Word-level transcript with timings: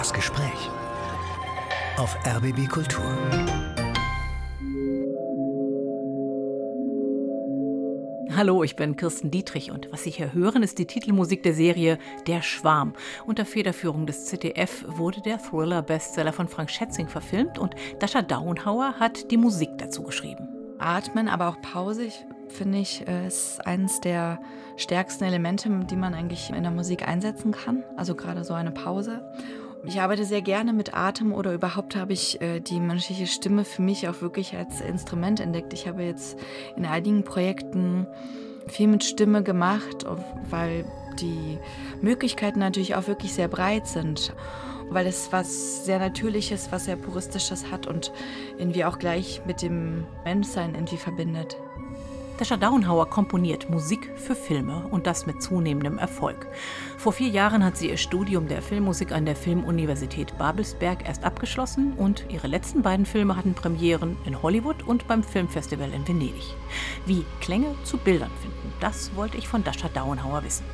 Das 0.00 0.14
Gespräch 0.14 0.70
auf 1.98 2.16
RBB 2.26 2.70
Kultur. 2.70 3.04
Hallo, 8.34 8.62
ich 8.62 8.76
bin 8.76 8.96
Kirsten 8.96 9.30
Dietrich 9.30 9.70
und 9.70 9.92
was 9.92 10.04
Sie 10.04 10.10
hier 10.10 10.32
hören, 10.32 10.62
ist 10.62 10.78
die 10.78 10.86
Titelmusik 10.86 11.42
der 11.42 11.52
Serie 11.52 11.98
Der 12.26 12.40
Schwarm. 12.40 12.94
Unter 13.26 13.44
Federführung 13.44 14.06
des 14.06 14.24
ZDF 14.24 14.86
wurde 14.88 15.20
der 15.20 15.36
Thriller-Bestseller 15.36 16.32
von 16.32 16.48
Frank 16.48 16.70
Schätzing 16.70 17.08
verfilmt 17.08 17.58
und 17.58 17.74
Dasha 17.98 18.22
Daunhauer 18.22 18.94
hat 18.98 19.30
die 19.30 19.36
Musik 19.36 19.76
dazu 19.76 20.02
geschrieben. 20.02 20.48
Atmen, 20.78 21.28
aber 21.28 21.48
auch 21.48 21.60
Pause, 21.60 22.04
ich, 22.04 22.24
finde 22.48 22.78
ich, 22.78 23.06
äh, 23.06 23.26
ist 23.26 23.66
eines 23.66 24.00
der 24.00 24.40
stärksten 24.78 25.24
Elemente, 25.24 25.68
die 25.90 25.96
man 25.96 26.14
eigentlich 26.14 26.48
in 26.48 26.62
der 26.62 26.72
Musik 26.72 27.06
einsetzen 27.06 27.52
kann. 27.52 27.84
Also 27.98 28.14
gerade 28.14 28.44
so 28.44 28.54
eine 28.54 28.70
Pause. 28.70 29.20
Ich 29.84 30.00
arbeite 30.00 30.24
sehr 30.24 30.42
gerne 30.42 30.72
mit 30.72 30.94
Atem 30.94 31.32
oder 31.32 31.54
überhaupt 31.54 31.96
habe 31.96 32.12
ich 32.12 32.40
äh, 32.40 32.60
die 32.60 32.80
menschliche 32.80 33.26
Stimme 33.26 33.64
für 33.64 33.82
mich 33.82 34.08
auch 34.08 34.20
wirklich 34.20 34.56
als 34.56 34.80
Instrument 34.80 35.40
entdeckt. 35.40 35.72
Ich 35.72 35.88
habe 35.88 36.02
jetzt 36.02 36.38
in 36.76 36.84
einigen 36.84 37.24
Projekten 37.24 38.06
viel 38.66 38.88
mit 38.88 39.04
Stimme 39.04 39.42
gemacht, 39.42 40.04
weil 40.50 40.84
die 41.20 41.58
Möglichkeiten 42.02 42.58
natürlich 42.58 42.94
auch 42.94 43.06
wirklich 43.06 43.32
sehr 43.32 43.48
breit 43.48 43.86
sind 43.86 44.34
weil 44.90 45.06
es 45.06 45.32
was 45.32 45.84
sehr 45.84 45.98
Natürliches, 45.98 46.70
was 46.72 46.84
sehr 46.84 46.96
Puristisches 46.96 47.70
hat 47.70 47.86
und 47.86 48.12
irgendwie 48.58 48.84
auch 48.84 48.98
gleich 48.98 49.40
mit 49.46 49.62
dem 49.62 50.06
Menschsein 50.24 50.74
irgendwie 50.74 50.96
verbindet. 50.96 51.56
Dasha 52.38 52.56
Daunhauer 52.56 53.08
komponiert 53.08 53.70
Musik 53.70 54.10
für 54.16 54.34
Filme 54.34 54.86
und 54.90 55.06
das 55.06 55.26
mit 55.26 55.42
zunehmendem 55.42 55.98
Erfolg. 55.98 56.46
Vor 57.00 57.14
vier 57.14 57.30
Jahren 57.30 57.64
hat 57.64 57.78
sie 57.78 57.88
ihr 57.88 57.96
Studium 57.96 58.46
der 58.46 58.60
Filmmusik 58.60 59.10
an 59.12 59.24
der 59.24 59.34
Filmuniversität 59.34 60.36
Babelsberg 60.36 61.08
erst 61.08 61.24
abgeschlossen 61.24 61.94
und 61.94 62.26
ihre 62.28 62.46
letzten 62.46 62.82
beiden 62.82 63.06
Filme 63.06 63.36
hatten 63.36 63.54
Premieren 63.54 64.18
in 64.26 64.42
Hollywood 64.42 64.82
und 64.82 65.08
beim 65.08 65.22
Filmfestival 65.22 65.90
in 65.94 66.06
Venedig. 66.06 66.44
Wie 67.06 67.24
Klänge 67.40 67.74
zu 67.84 67.96
Bildern 67.96 68.30
finden, 68.42 68.74
das 68.80 69.16
wollte 69.16 69.38
ich 69.38 69.48
von 69.48 69.64
Dasha 69.64 69.88
Daunhauer 69.88 70.44
wissen. 70.44 70.66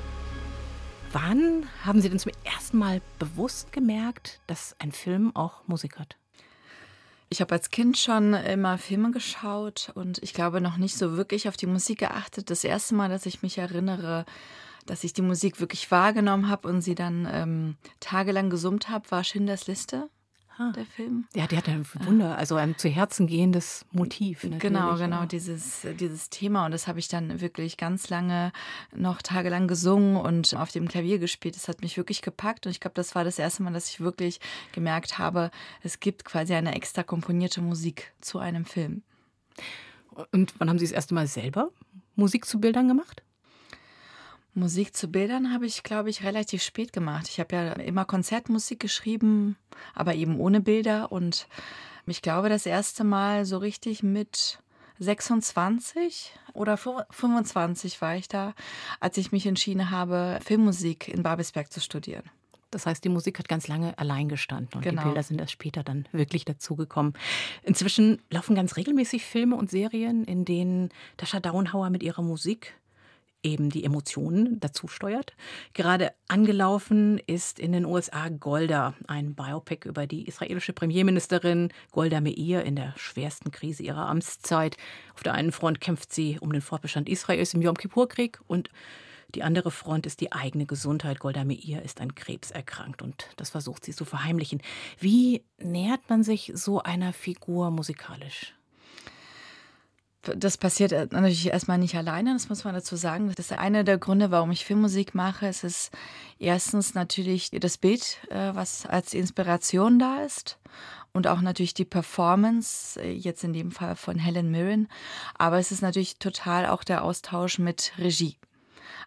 Wann 1.12 1.68
haben 1.84 2.00
Sie 2.00 2.08
denn 2.08 2.18
zum 2.18 2.32
ersten 2.42 2.78
Mal 2.78 3.02
bewusst 3.20 3.70
gemerkt, 3.70 4.40
dass 4.48 4.74
ein 4.80 4.90
Film 4.90 5.30
auch 5.36 5.62
Musik 5.68 5.96
hat? 5.96 6.16
Ich 7.28 7.40
habe 7.40 7.54
als 7.54 7.70
Kind 7.70 7.98
schon 7.98 8.34
immer 8.34 8.78
Filme 8.78 9.12
geschaut 9.12 9.92
und 9.94 10.20
ich 10.24 10.34
glaube 10.34 10.60
noch 10.60 10.76
nicht 10.76 10.96
so 10.96 11.16
wirklich 11.16 11.48
auf 11.48 11.56
die 11.56 11.66
Musik 11.66 12.00
geachtet. 12.00 12.50
Das 12.50 12.64
erste 12.64 12.96
Mal, 12.96 13.08
dass 13.08 13.26
ich 13.26 13.42
mich 13.42 13.58
erinnere, 13.58 14.26
dass 14.86 15.04
ich 15.04 15.12
die 15.12 15.22
Musik 15.22 15.60
wirklich 15.60 15.90
wahrgenommen 15.90 16.48
habe 16.48 16.68
und 16.68 16.80
sie 16.80 16.94
dann 16.94 17.28
ähm, 17.30 17.76
tagelang 18.00 18.50
gesummt 18.50 18.88
habe, 18.88 19.10
war 19.10 19.24
Schindlers 19.24 19.66
Liste 19.66 20.08
ah. 20.58 20.72
der 20.72 20.86
Film. 20.86 21.26
Ja, 21.34 21.46
die 21.46 21.56
hat 21.56 21.68
ein 21.68 21.86
Wunder, 22.04 22.36
also 22.36 22.56
ein 22.56 22.76
zu 22.78 22.88
Herzen 22.88 23.26
gehendes 23.26 23.84
Motiv. 23.92 24.42
Genau, 24.58 24.96
genau, 24.96 25.20
ja. 25.20 25.26
dieses, 25.26 25.86
dieses 25.98 26.30
Thema. 26.30 26.66
Und 26.66 26.72
das 26.72 26.88
habe 26.88 26.98
ich 26.98 27.08
dann 27.08 27.40
wirklich 27.40 27.76
ganz 27.76 28.08
lange, 28.08 28.52
noch 28.94 29.22
tagelang 29.22 29.68
gesungen 29.68 30.16
und 30.16 30.54
auf 30.56 30.70
dem 30.72 30.88
Klavier 30.88 31.18
gespielt. 31.18 31.56
Das 31.56 31.68
hat 31.68 31.82
mich 31.82 31.96
wirklich 31.96 32.22
gepackt. 32.22 32.66
Und 32.66 32.72
ich 32.72 32.80
glaube, 32.80 32.94
das 32.94 33.14
war 33.14 33.24
das 33.24 33.38
erste 33.38 33.62
Mal, 33.62 33.72
dass 33.72 33.88
ich 33.88 34.00
wirklich 34.00 34.40
gemerkt 34.72 35.18
habe, 35.18 35.50
es 35.82 36.00
gibt 36.00 36.24
quasi 36.24 36.54
eine 36.54 36.74
extra 36.74 37.02
komponierte 37.02 37.60
Musik 37.60 38.12
zu 38.20 38.38
einem 38.38 38.64
Film. 38.64 39.02
Und 40.32 40.54
wann 40.58 40.70
haben 40.70 40.78
Sie 40.78 40.86
das 40.86 40.92
erste 40.92 41.14
Mal 41.14 41.26
selber 41.26 41.70
Musik 42.14 42.46
zu 42.46 42.58
Bildern 42.58 42.88
gemacht? 42.88 43.22
Musik 44.56 44.96
zu 44.96 45.08
Bildern 45.08 45.52
habe 45.52 45.66
ich, 45.66 45.82
glaube 45.82 46.08
ich, 46.08 46.24
relativ 46.24 46.62
spät 46.62 46.90
gemacht. 46.92 47.28
Ich 47.28 47.38
habe 47.38 47.54
ja 47.54 47.72
immer 47.74 48.06
Konzertmusik 48.06 48.80
geschrieben, 48.80 49.56
aber 49.94 50.14
eben 50.14 50.40
ohne 50.40 50.62
Bilder. 50.62 51.12
Und 51.12 51.46
ich 52.06 52.22
glaube, 52.22 52.48
das 52.48 52.64
erste 52.64 53.04
Mal 53.04 53.44
so 53.44 53.58
richtig 53.58 54.02
mit 54.02 54.58
26 54.98 56.32
oder 56.54 56.78
25 56.78 58.00
war 58.00 58.16
ich 58.16 58.28
da, 58.28 58.54
als 58.98 59.18
ich 59.18 59.30
mich 59.30 59.46
entschieden 59.46 59.90
habe, 59.90 60.38
Filmmusik 60.42 61.08
in 61.08 61.22
Babelsberg 61.22 61.70
zu 61.70 61.80
studieren. 61.80 62.24
Das 62.70 62.86
heißt, 62.86 63.04
die 63.04 63.10
Musik 63.10 63.38
hat 63.38 63.48
ganz 63.48 63.68
lange 63.68 63.96
allein 63.98 64.28
gestanden 64.28 64.74
und 64.74 64.82
genau. 64.82 65.02
die 65.02 65.08
Bilder 65.08 65.22
sind 65.22 65.38
erst 65.38 65.52
später 65.52 65.84
dann 65.84 66.08
wirklich 66.12 66.46
dazugekommen. 66.46 67.12
Inzwischen 67.62 68.22
laufen 68.30 68.56
ganz 68.56 68.76
regelmäßig 68.76 69.22
Filme 69.22 69.56
und 69.56 69.70
Serien, 69.70 70.24
in 70.24 70.46
denen 70.46 70.88
Dasha 71.18 71.40
Daunhauer 71.40 71.90
mit 71.90 72.02
ihrer 72.02 72.22
Musik 72.22 72.74
eben 73.46 73.70
die 73.70 73.84
Emotionen 73.84 74.58
dazu 74.60 74.88
steuert. 74.88 75.34
Gerade 75.72 76.12
angelaufen 76.28 77.18
ist 77.26 77.60
in 77.60 77.72
den 77.72 77.84
USA 77.84 78.28
Golda, 78.28 78.94
ein 79.06 79.34
Biopic 79.34 79.88
über 79.88 80.06
die 80.06 80.26
israelische 80.26 80.72
Premierministerin 80.72 81.72
Golda 81.92 82.20
Meir 82.20 82.64
in 82.64 82.74
der 82.74 82.92
schwersten 82.96 83.52
Krise 83.52 83.84
ihrer 83.84 84.08
Amtszeit. 84.08 84.76
Auf 85.14 85.22
der 85.22 85.34
einen 85.34 85.52
Front 85.52 85.80
kämpft 85.80 86.12
sie 86.12 86.38
um 86.40 86.52
den 86.52 86.60
Fortbestand 86.60 87.08
Israels 87.08 87.54
im 87.54 87.62
Yom 87.62 87.76
Kippur-Krieg 87.76 88.40
und 88.48 88.68
die 89.34 89.42
andere 89.42 89.70
Front 89.70 90.06
ist 90.06 90.20
die 90.20 90.32
eigene 90.32 90.66
Gesundheit. 90.66 91.20
Golda 91.20 91.44
Meir 91.44 91.82
ist 91.82 92.00
an 92.00 92.14
Krebs 92.14 92.50
erkrankt 92.50 93.02
und 93.02 93.28
das 93.36 93.50
versucht 93.50 93.84
sie 93.84 93.92
zu 93.92 94.04
verheimlichen. 94.04 94.60
Wie 94.98 95.44
nähert 95.58 96.08
man 96.08 96.22
sich 96.22 96.52
so 96.54 96.82
einer 96.82 97.12
Figur 97.12 97.70
musikalisch? 97.70 98.55
Das 100.36 100.58
passiert 100.58 100.92
äh, 100.92 101.06
natürlich 101.10 101.48
erstmal 101.48 101.78
nicht 101.78 101.96
alleine, 101.96 102.32
das 102.32 102.48
muss 102.48 102.64
man 102.64 102.74
dazu 102.74 102.96
sagen. 102.96 103.32
Das 103.34 103.50
ist 103.50 103.58
einer 103.58 103.84
der 103.84 103.98
Gründe, 103.98 104.30
warum 104.30 104.50
ich 104.50 104.64
Filmmusik 104.64 105.14
mache. 105.14 105.46
Es 105.46 105.64
ist 105.64 105.90
erstens 106.38 106.94
natürlich 106.94 107.50
das 107.50 107.78
Bild, 107.78 108.18
äh, 108.30 108.54
was 108.54 108.86
als 108.86 109.14
Inspiration 109.14 109.98
da 109.98 110.22
ist 110.22 110.58
und 111.12 111.26
auch 111.26 111.40
natürlich 111.40 111.74
die 111.74 111.84
Performance, 111.84 113.00
äh, 113.00 113.10
jetzt 113.10 113.42
in 113.42 113.52
dem 113.52 113.70
Fall 113.70 113.96
von 113.96 114.18
Helen 114.18 114.50
Mirren. 114.50 114.88
Aber 115.36 115.58
es 115.58 115.72
ist 115.72 115.82
natürlich 115.82 116.18
total 116.18 116.66
auch 116.66 116.84
der 116.84 117.02
Austausch 117.02 117.58
mit 117.58 117.92
Regie. 117.98 118.36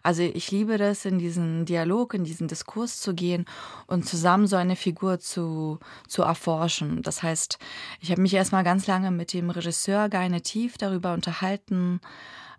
Also 0.02 0.22
ich 0.22 0.50
liebe 0.50 0.78
das, 0.78 1.04
in 1.04 1.18
diesen 1.18 1.64
Dialog, 1.64 2.14
in 2.14 2.24
diesen 2.24 2.48
Diskurs 2.48 3.00
zu 3.00 3.14
gehen 3.14 3.44
und 3.86 4.06
zusammen 4.06 4.46
so 4.46 4.56
eine 4.56 4.76
Figur 4.76 5.18
zu, 5.18 5.78
zu 6.08 6.22
erforschen. 6.22 7.02
Das 7.02 7.22
heißt, 7.22 7.58
ich 8.00 8.10
habe 8.10 8.22
mich 8.22 8.34
erstmal 8.34 8.64
ganz 8.64 8.86
lange 8.86 9.10
mit 9.10 9.32
dem 9.32 9.50
Regisseur 9.50 10.08
Geine 10.08 10.42
Tief 10.42 10.78
darüber 10.78 11.12
unterhalten, 11.12 12.00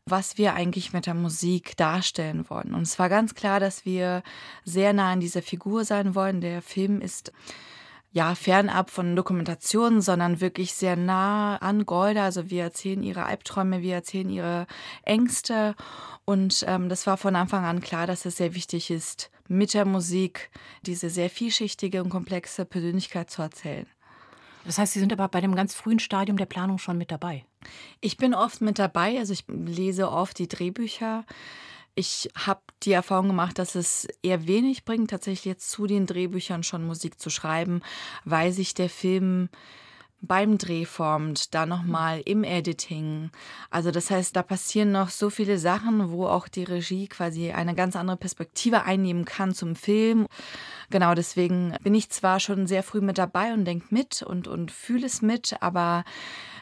was 0.06 0.38
wir 0.38 0.54
eigentlich 0.56 0.94
mit 0.94 1.06
der 1.06 1.14
Musik 1.14 1.78
darstellen 1.78 2.50
wollen. 2.50 2.74
Und 2.74 2.84
es 2.84 2.98
war 3.00 3.10
ganz 3.10 3.36
klar, 3.36 3.60
dass 3.60 3.86
wir 3.86 4.24
sehr 4.66 4.94
nah 4.94 5.12
an 5.12 5.20
dieser 5.20 5.42
Figur 5.42 5.86
sein 5.86 6.16
wollen. 6.16 6.42
Der 6.42 6.62
Film 6.62 7.02
ist 7.02 7.32
ja, 8.14 8.36
fernab 8.36 8.90
von 8.90 9.16
Dokumentationen, 9.16 10.02
sondern 10.02 10.42
wirklich 10.42 10.74
sehr 10.74 10.98
nah 10.98 11.56
an 11.58 11.86
Golda. 11.86 12.26
Also 12.26 12.50
wir 12.50 12.64
erzählen 12.64 13.02
ihre 13.04 13.26
Albträume, 13.26 13.82
wir 13.82 13.96
erzählen 13.96 14.30
ihre 14.30 14.68
Ängste. 15.04 15.76
Und 16.26 16.66
ähm, 16.68 16.90
das 16.90 17.08
war 17.08 17.18
von 17.18 17.36
Anfang 17.36 17.64
an 17.64 17.80
klar, 17.80 18.08
dass 18.08 18.26
es 18.26 18.38
sehr 18.38 18.54
wichtig 18.54 18.92
ist, 18.92 19.32
mit 19.48 19.74
der 19.74 19.86
Musik 19.86 20.52
diese 20.86 21.10
sehr 21.10 21.30
vielschichtige 21.30 22.04
und 22.04 22.10
komplexe 22.10 22.66
Persönlichkeit 22.66 23.30
zu 23.30 23.42
erzählen. 23.42 23.88
Das 24.66 24.78
heißt, 24.78 24.94
Sie 24.94 25.00
sind 25.00 25.14
aber 25.14 25.28
bei 25.28 25.42
dem 25.42 25.56
ganz 25.56 25.74
frühen 25.74 26.00
Stadium 26.00 26.38
der 26.38 26.46
Planung 26.46 26.78
schon 26.78 26.98
mit 26.98 27.12
dabei? 27.12 27.46
Ich 28.00 28.18
bin 28.18 28.34
oft 28.34 28.62
mit 28.62 28.78
dabei, 28.78 29.18
also 29.18 29.34
ich 29.34 29.46
lese 29.48 30.12
oft 30.12 30.38
die 30.38 30.48
Drehbücher. 30.48 31.26
Ich 31.96 32.30
habe 32.36 32.62
die 32.84 32.94
Erfahrung 32.94 33.28
gemacht, 33.28 33.60
dass 33.60 33.76
es 33.76 34.08
eher 34.24 34.48
wenig 34.48 34.86
bringt, 34.86 35.10
tatsächlich 35.10 35.46
jetzt 35.46 35.70
zu 35.70 35.88
den 35.88 36.06
Drehbüchern 36.06 36.64
schon 36.64 36.86
Musik 36.86 37.20
zu 37.20 37.30
schreiben, 37.30 37.82
weil 38.24 38.54
sich 38.54 38.74
der 38.74 38.90
Film 38.90 39.50
beim 40.22 40.58
Dreh 40.58 40.86
formt, 40.86 41.54
dann 41.54 41.70
nochmal 41.70 42.22
im 42.26 42.44
Editing. 42.44 43.32
Also 43.72 43.92
das 43.92 44.12
heißt, 44.12 44.36
da 44.36 44.44
passieren 44.44 44.92
noch 44.92 45.10
so 45.10 45.30
viele 45.30 45.58
Sachen, 45.58 46.12
wo 46.12 46.28
auch 46.28 46.48
die 46.48 46.64
Regie 46.64 47.08
quasi 47.08 47.52
eine 47.52 47.74
ganz 47.74 47.96
andere 47.96 48.18
Perspektive 48.18 48.84
einnehmen 48.84 49.26
kann 49.26 49.54
zum 49.54 49.76
Film. 49.76 50.28
Genau, 50.92 51.16
deswegen 51.16 51.76
bin 51.82 51.96
ich 51.96 52.12
zwar 52.12 52.40
schon 52.40 52.68
sehr 52.68 52.84
früh 52.84 53.02
mit 53.02 53.18
dabei 53.18 53.54
und 53.54 53.66
denke 53.66 53.88
mit 53.90 54.22
und, 54.22 54.48
und 54.48 54.72
fühle 54.72 55.08
es 55.08 55.22
mit, 55.22 55.56
aber 55.62 56.04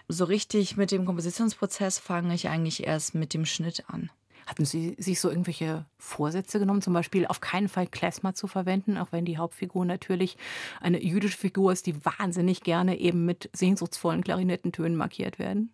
so 0.08 0.24
richtig 0.26 0.78
mit 0.78 0.92
dem 0.92 1.06
Kompositionsprozess 1.06 2.00
fange 2.00 2.34
ich 2.34 2.48
eigentlich 2.48 2.88
erst 2.88 3.14
mit 3.14 3.34
dem 3.34 3.46
Schnitt 3.46 3.84
an. 3.90 4.10
Hatten 4.50 4.66
Sie 4.66 4.96
sich 4.98 5.20
so 5.20 5.30
irgendwelche 5.30 5.86
Vorsätze 6.00 6.58
genommen, 6.58 6.82
zum 6.82 6.92
Beispiel 6.92 7.28
auf 7.28 7.40
keinen 7.40 7.70
Fall 7.70 7.86
Klezmer 7.86 8.34
zu 8.34 8.48
verwenden, 8.48 8.98
auch 8.98 9.12
wenn 9.12 9.24
die 9.24 9.38
Hauptfigur 9.38 9.86
natürlich 9.86 10.38
eine 10.82 11.04
jüdische 11.04 11.38
Figur 11.38 11.72
ist, 11.72 11.86
die 11.86 12.04
wahnsinnig 12.04 12.64
gerne 12.64 12.98
eben 12.98 13.26
mit 13.26 13.52
sehnsuchtsvollen 13.54 14.24
Klarinettentönen 14.24 14.98
markiert 14.98 15.38
werden? 15.38 15.72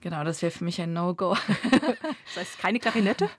Genau, 0.00 0.24
das 0.24 0.42
wäre 0.42 0.50
für 0.50 0.64
mich 0.64 0.80
ein 0.80 0.92
No-Go. 0.92 1.36
das 1.70 2.36
heißt, 2.36 2.58
keine 2.58 2.80
Klarinette? 2.80 3.30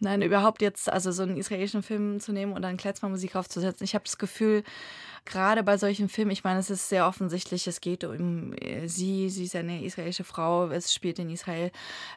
Nein, 0.00 0.22
überhaupt 0.22 0.62
jetzt, 0.62 0.90
also 0.90 1.12
so 1.12 1.22
einen 1.22 1.36
israelischen 1.36 1.84
Film 1.84 2.18
zu 2.18 2.32
nehmen 2.32 2.54
und 2.54 2.62
dann 2.62 2.76
Klezmer-Musik 2.76 3.36
aufzusetzen. 3.36 3.84
Ich 3.84 3.94
habe 3.94 4.04
das 4.04 4.18
Gefühl, 4.18 4.64
gerade 5.28 5.62
bei 5.62 5.76
solchen 5.76 6.08
Filmen, 6.08 6.30
ich 6.30 6.42
meine, 6.42 6.58
es 6.58 6.70
ist 6.70 6.88
sehr 6.88 7.06
offensichtlich, 7.06 7.66
es 7.66 7.80
geht 7.80 8.02
um 8.02 8.52
äh, 8.54 8.88
sie, 8.88 9.30
sie 9.30 9.44
ist 9.44 9.54
eine 9.54 9.84
israelische 9.84 10.24
Frau, 10.24 10.68
es 10.68 10.92
spielt 10.92 11.18
in 11.18 11.30
Israel. 11.30 11.70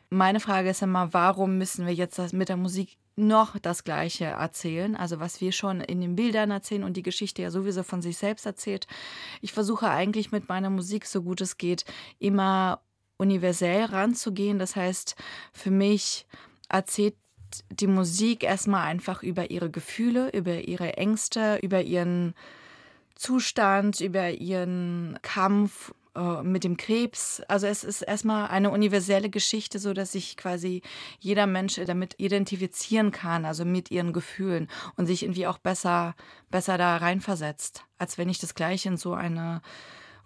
Meine 0.09 0.39
Frage 0.39 0.69
ist 0.69 0.81
immer, 0.81 1.13
warum 1.13 1.57
müssen 1.57 1.85
wir 1.85 1.93
jetzt 1.93 2.17
das 2.17 2.33
mit 2.33 2.49
der 2.49 2.57
Musik 2.57 2.97
noch 3.15 3.59
das 3.59 3.83
Gleiche 3.83 4.25
erzählen, 4.25 4.95
also 4.95 5.19
was 5.19 5.41
wir 5.41 5.51
schon 5.51 5.81
in 5.81 5.99
den 6.01 6.15
Bildern 6.15 6.49
erzählen 6.49 6.83
und 6.83 6.95
die 6.95 7.03
Geschichte 7.03 7.41
ja 7.41 7.51
sowieso 7.51 7.83
von 7.83 8.01
sich 8.01 8.17
selbst 8.17 8.45
erzählt. 8.45 8.87
Ich 9.41 9.51
versuche 9.51 9.89
eigentlich 9.89 10.31
mit 10.31 10.47
meiner 10.47 10.69
Musik, 10.69 11.05
so 11.05 11.21
gut 11.21 11.41
es 11.41 11.57
geht, 11.57 11.85
immer 12.19 12.81
universell 13.17 13.85
ranzugehen. 13.85 14.57
Das 14.57 14.75
heißt, 14.75 15.15
für 15.53 15.71
mich 15.71 16.25
erzählt 16.69 17.15
die 17.69 17.87
Musik 17.87 18.43
erstmal 18.43 18.87
einfach 18.87 19.21
über 19.21 19.51
ihre 19.51 19.69
Gefühle, 19.69 20.29
über 20.29 20.61
ihre 20.67 20.93
Ängste, 20.93 21.59
über 21.61 21.81
ihren 21.81 22.33
Zustand, 23.21 24.01
über 24.01 24.31
ihren 24.31 25.19
Kampf 25.21 25.93
äh, 26.15 26.41
mit 26.41 26.63
dem 26.63 26.75
Krebs. 26.75 27.39
Also 27.47 27.67
es 27.67 27.83
ist 27.83 28.01
erstmal 28.01 28.47
eine 28.49 28.71
universelle 28.71 29.29
Geschichte, 29.29 29.77
so 29.77 29.93
dass 29.93 30.13
sich 30.13 30.37
quasi 30.37 30.81
jeder 31.19 31.45
Mensch 31.45 31.79
damit 31.85 32.15
identifizieren 32.17 33.11
kann, 33.11 33.45
also 33.45 33.63
mit 33.63 33.91
ihren 33.91 34.11
Gefühlen 34.11 34.67
und 34.95 35.05
sich 35.05 35.21
irgendwie 35.21 35.45
auch 35.45 35.59
besser, 35.59 36.15
besser 36.49 36.79
da 36.79 36.97
reinversetzt, 36.97 37.85
als 37.99 38.17
wenn 38.17 38.27
ich 38.27 38.39
das 38.39 38.55
gleich 38.55 38.87
in 38.87 38.97
so 38.97 39.13
eine 39.13 39.61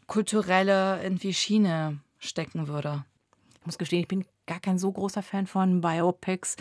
kulturelle 0.07 1.03
irgendwie 1.03 1.33
Schiene 1.33 1.99
stecken 2.17 2.69
würde. 2.69 3.03
Ich 3.59 3.65
muss 3.65 3.77
gestehen, 3.77 4.03
ich 4.03 4.07
bin 4.07 4.23
gar 4.47 4.61
kein 4.61 4.77
so 4.77 4.89
großer 4.89 5.21
Fan 5.21 5.47
von 5.47 5.81
Biopics 5.81 6.55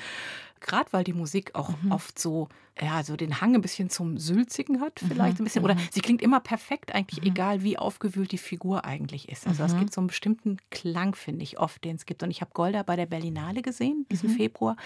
gerade 0.64 0.92
weil 0.92 1.04
die 1.04 1.12
Musik 1.12 1.54
auch 1.54 1.70
mhm. 1.82 1.92
oft 1.92 2.18
so, 2.18 2.48
ja, 2.80 3.04
so 3.04 3.14
den 3.14 3.40
Hang 3.40 3.54
ein 3.54 3.60
bisschen 3.60 3.88
zum 3.88 4.18
Sülzigen 4.18 4.80
hat, 4.80 4.98
vielleicht 4.98 5.38
mhm. 5.38 5.42
ein 5.42 5.44
bisschen. 5.44 5.64
Oder 5.64 5.74
mhm. 5.74 5.88
sie 5.92 6.00
klingt 6.00 6.22
immer 6.22 6.40
perfekt, 6.40 6.92
eigentlich 6.92 7.22
mhm. 7.22 7.30
egal, 7.30 7.62
wie 7.62 7.78
aufgewühlt 7.78 8.32
die 8.32 8.38
Figur 8.38 8.84
eigentlich 8.84 9.28
ist. 9.28 9.46
Also 9.46 9.62
es 9.62 9.74
mhm. 9.74 9.80
gibt 9.80 9.94
so 9.94 10.00
einen 10.00 10.08
bestimmten 10.08 10.56
Klang, 10.70 11.14
finde 11.14 11.44
ich, 11.44 11.58
oft, 11.60 11.84
den 11.84 11.94
es 11.96 12.04
gibt. 12.04 12.24
Und 12.24 12.30
ich 12.32 12.40
habe 12.40 12.50
Golda 12.52 12.82
bei 12.82 12.96
der 12.96 13.06
Berlinale 13.06 13.62
gesehen, 13.62 14.06
diesen 14.10 14.32
mhm. 14.32 14.36
Februar. 14.36 14.76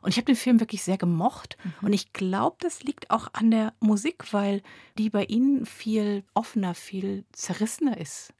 Und 0.00 0.10
ich 0.10 0.16
habe 0.16 0.26
den 0.26 0.36
Film 0.36 0.60
wirklich 0.60 0.84
sehr 0.84 0.96
gemocht. 0.96 1.56
Und 1.82 1.92
ich 1.92 2.12
glaube, 2.12 2.56
das 2.60 2.84
liegt 2.84 3.10
auch 3.10 3.28
an 3.32 3.50
der 3.50 3.72
Musik, 3.80 4.32
weil 4.32 4.62
die 4.96 5.10
bei 5.10 5.24
Ihnen 5.24 5.66
viel 5.66 6.22
offener, 6.34 6.74
viel 6.74 7.24
zerrissener 7.32 7.98
ist. 7.98 8.32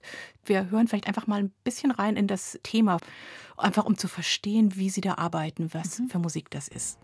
Wir 0.44 0.70
hören 0.70 0.86
vielleicht 0.86 1.08
einfach 1.08 1.26
mal 1.26 1.40
ein 1.40 1.52
bisschen 1.64 1.90
rein 1.90 2.16
in 2.16 2.28
das 2.28 2.60
Thema, 2.62 2.98
einfach 3.56 3.86
um 3.86 3.98
zu 3.98 4.06
verstehen, 4.06 4.76
wie 4.76 4.90
Sie 4.90 5.00
da 5.00 5.14
arbeiten, 5.14 5.72
was 5.72 6.00
für 6.08 6.18
Musik 6.18 6.50
das 6.50 6.68
ist 6.68 6.98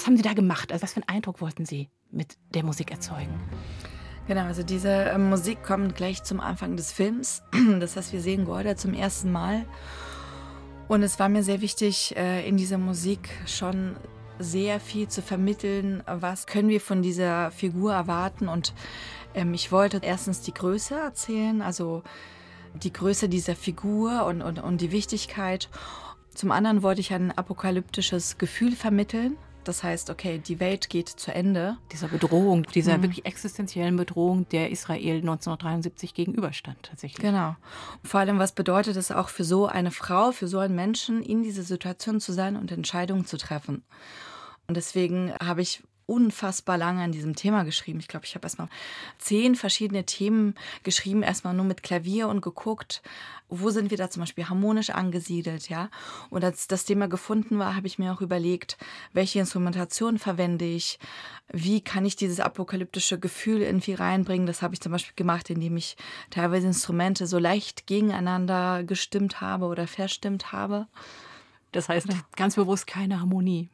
Was 0.00 0.06
haben 0.06 0.16
Sie 0.16 0.22
da 0.22 0.32
gemacht? 0.32 0.72
Also 0.72 0.82
was 0.82 0.94
für 0.94 1.02
einen 1.02 1.16
Eindruck 1.16 1.42
wollten 1.42 1.66
Sie 1.66 1.90
mit 2.10 2.38
der 2.54 2.64
Musik 2.64 2.90
erzeugen? 2.90 3.38
Genau, 4.28 4.44
also 4.44 4.62
diese 4.62 4.88
äh, 4.88 5.18
Musik 5.18 5.62
kommt 5.62 5.94
gleich 5.94 6.22
zum 6.22 6.40
Anfang 6.40 6.74
des 6.74 6.90
Films. 6.90 7.42
Das 7.80 7.96
heißt, 7.96 8.14
wir 8.14 8.22
sehen 8.22 8.46
Golda 8.46 8.76
zum 8.76 8.94
ersten 8.94 9.30
Mal. 9.30 9.66
Und 10.88 11.02
es 11.02 11.18
war 11.18 11.28
mir 11.28 11.42
sehr 11.42 11.60
wichtig, 11.60 12.16
äh, 12.16 12.48
in 12.48 12.56
dieser 12.56 12.78
Musik 12.78 13.28
schon 13.44 13.94
sehr 14.38 14.80
viel 14.80 15.06
zu 15.08 15.20
vermitteln, 15.20 16.02
was 16.06 16.46
können 16.46 16.70
wir 16.70 16.80
von 16.80 17.02
dieser 17.02 17.50
Figur 17.50 17.92
erwarten. 17.92 18.48
Und 18.48 18.72
ähm, 19.34 19.52
ich 19.52 19.70
wollte 19.70 20.00
erstens 20.02 20.40
die 20.40 20.54
Größe 20.54 20.94
erzählen, 20.94 21.60
also 21.60 22.02
die 22.72 22.94
Größe 22.94 23.28
dieser 23.28 23.54
Figur 23.54 24.24
und, 24.24 24.40
und, 24.40 24.60
und 24.60 24.80
die 24.80 24.92
Wichtigkeit. 24.92 25.68
Zum 26.34 26.52
anderen 26.52 26.82
wollte 26.82 27.02
ich 27.02 27.12
ein 27.12 27.32
apokalyptisches 27.32 28.38
Gefühl 28.38 28.74
vermitteln. 28.74 29.36
Das 29.64 29.82
heißt, 29.82 30.10
okay, 30.10 30.38
die 30.38 30.58
Welt 30.58 30.88
geht 30.88 31.08
zu 31.08 31.34
Ende. 31.34 31.76
Dieser 31.92 32.08
Bedrohung, 32.08 32.64
dieser 32.74 32.98
mhm. 32.98 33.02
wirklich 33.02 33.26
existenziellen 33.26 33.96
Bedrohung, 33.96 34.48
der 34.48 34.70
Israel 34.70 35.16
1973 35.16 36.14
gegenüberstand 36.14 36.78
tatsächlich. 36.82 37.20
Genau. 37.22 37.56
Vor 38.02 38.20
allem, 38.20 38.38
was 38.38 38.52
bedeutet 38.52 38.96
es 38.96 39.10
auch 39.10 39.28
für 39.28 39.44
so 39.44 39.66
eine 39.66 39.90
Frau, 39.90 40.32
für 40.32 40.48
so 40.48 40.58
einen 40.58 40.74
Menschen, 40.74 41.22
in 41.22 41.42
dieser 41.42 41.62
Situation 41.62 42.20
zu 42.20 42.32
sein 42.32 42.56
und 42.56 42.72
Entscheidungen 42.72 43.26
zu 43.26 43.36
treffen. 43.36 43.84
Und 44.66 44.76
deswegen 44.76 45.32
habe 45.42 45.62
ich 45.62 45.82
unfassbar 46.10 46.76
lange 46.76 47.02
an 47.02 47.12
diesem 47.12 47.36
Thema 47.36 47.62
geschrieben. 47.62 48.00
Ich 48.00 48.08
glaube, 48.08 48.26
ich 48.26 48.34
habe 48.34 48.44
erstmal 48.44 48.68
zehn 49.18 49.54
verschiedene 49.54 50.04
Themen 50.04 50.56
geschrieben, 50.82 51.22
erstmal 51.22 51.54
nur 51.54 51.64
mit 51.64 51.84
Klavier 51.84 52.26
und 52.28 52.40
geguckt, 52.40 53.00
wo 53.48 53.70
sind 53.70 53.90
wir 53.90 53.96
da 53.96 54.10
zum 54.10 54.20
Beispiel 54.22 54.48
harmonisch 54.48 54.90
angesiedelt, 54.90 55.68
ja. 55.68 55.88
Und 56.28 56.44
als 56.44 56.66
das 56.66 56.84
Thema 56.84 57.06
gefunden 57.06 57.60
war, 57.60 57.76
habe 57.76 57.86
ich 57.86 57.98
mir 57.98 58.12
auch 58.12 58.20
überlegt, 58.20 58.76
welche 59.12 59.38
Instrumentation 59.38 60.18
verwende 60.18 60.64
ich, 60.64 60.98
wie 61.52 61.80
kann 61.80 62.04
ich 62.04 62.16
dieses 62.16 62.40
apokalyptische 62.40 63.18
Gefühl 63.18 63.62
irgendwie 63.62 63.94
reinbringen. 63.94 64.46
Das 64.46 64.62
habe 64.62 64.74
ich 64.74 64.80
zum 64.80 64.90
Beispiel 64.90 65.14
gemacht, 65.14 65.48
indem 65.48 65.76
ich 65.76 65.96
teilweise 66.30 66.66
Instrumente 66.66 67.28
so 67.28 67.38
leicht 67.38 67.86
gegeneinander 67.86 68.82
gestimmt 68.82 69.40
habe 69.40 69.66
oder 69.66 69.86
verstimmt 69.86 70.50
habe. 70.50 70.88
Das 71.70 71.88
heißt 71.88 72.08
ganz 72.34 72.56
bewusst 72.56 72.88
keine 72.88 73.20
Harmonie. 73.20 73.68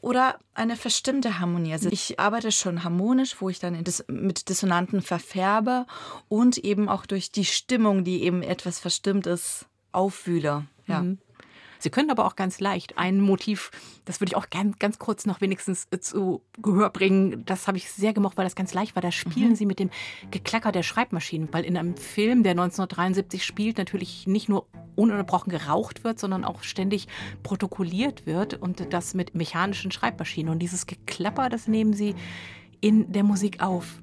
Oder 0.00 0.38
eine 0.54 0.76
verstimmte 0.76 1.38
Harmonie. 1.38 1.72
Also 1.72 1.88
ich 1.90 2.18
arbeite 2.20 2.52
schon 2.52 2.84
harmonisch, 2.84 3.40
wo 3.40 3.48
ich 3.48 3.58
dann 3.58 3.82
mit 4.08 4.48
Dissonanten 4.48 5.02
verfärbe 5.02 5.86
und 6.28 6.58
eben 6.58 6.88
auch 6.88 7.06
durch 7.06 7.32
die 7.32 7.44
Stimmung, 7.44 8.04
die 8.04 8.22
eben 8.22 8.42
etwas 8.42 8.78
verstimmt 8.78 9.26
ist, 9.26 9.66
auffühle. 9.92 10.66
Ja. 10.86 11.02
Mhm. 11.02 11.18
Sie 11.78 11.90
können 11.90 12.10
aber 12.10 12.26
auch 12.26 12.36
ganz 12.36 12.60
leicht 12.60 12.98
ein 12.98 13.20
Motiv, 13.20 13.70
das 14.04 14.20
würde 14.20 14.30
ich 14.30 14.36
auch 14.36 14.50
ganz, 14.50 14.78
ganz 14.78 14.98
kurz 14.98 15.26
noch 15.26 15.40
wenigstens 15.40 15.86
äh, 15.90 16.00
zu 16.00 16.42
Gehör 16.60 16.90
bringen. 16.90 17.44
Das 17.46 17.68
habe 17.68 17.76
ich 17.76 17.90
sehr 17.90 18.12
gemocht, 18.12 18.36
weil 18.36 18.44
das 18.44 18.54
ganz 18.54 18.74
leicht 18.74 18.96
war. 18.96 19.02
Da 19.02 19.12
spielen 19.12 19.50
mhm. 19.50 19.56
Sie 19.56 19.66
mit 19.66 19.78
dem 19.78 19.90
Geklacker 20.30 20.72
der 20.72 20.82
Schreibmaschinen, 20.82 21.48
weil 21.52 21.64
in 21.64 21.76
einem 21.76 21.96
Film, 21.96 22.42
der 22.42 22.52
1973 22.52 23.44
spielt, 23.44 23.78
natürlich 23.78 24.26
nicht 24.26 24.48
nur 24.48 24.66
ununterbrochen 24.96 25.50
geraucht 25.50 26.04
wird, 26.04 26.18
sondern 26.18 26.44
auch 26.44 26.62
ständig 26.62 27.06
protokolliert 27.42 28.26
wird 28.26 28.54
und 28.54 28.92
das 28.92 29.14
mit 29.14 29.34
mechanischen 29.34 29.90
Schreibmaschinen. 29.90 30.52
Und 30.52 30.58
dieses 30.58 30.86
Geklapper, 30.86 31.48
das 31.48 31.68
nehmen 31.68 31.92
Sie 31.92 32.14
in 32.80 33.12
der 33.12 33.22
Musik 33.22 33.60
auf. 33.60 34.00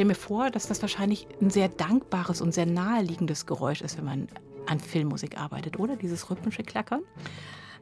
Stelle 0.00 0.08
mir 0.08 0.14
vor, 0.14 0.48
dass 0.50 0.66
das 0.66 0.80
wahrscheinlich 0.80 1.26
ein 1.42 1.50
sehr 1.50 1.68
dankbares 1.68 2.40
und 2.40 2.54
sehr 2.54 2.64
naheliegendes 2.64 3.44
Geräusch 3.44 3.82
ist, 3.82 3.98
wenn 3.98 4.06
man 4.06 4.28
an 4.64 4.80
Filmmusik 4.80 5.36
arbeitet, 5.36 5.78
oder? 5.78 5.96
Dieses 5.96 6.30
rhythmische 6.30 6.62
Klackern? 6.62 7.02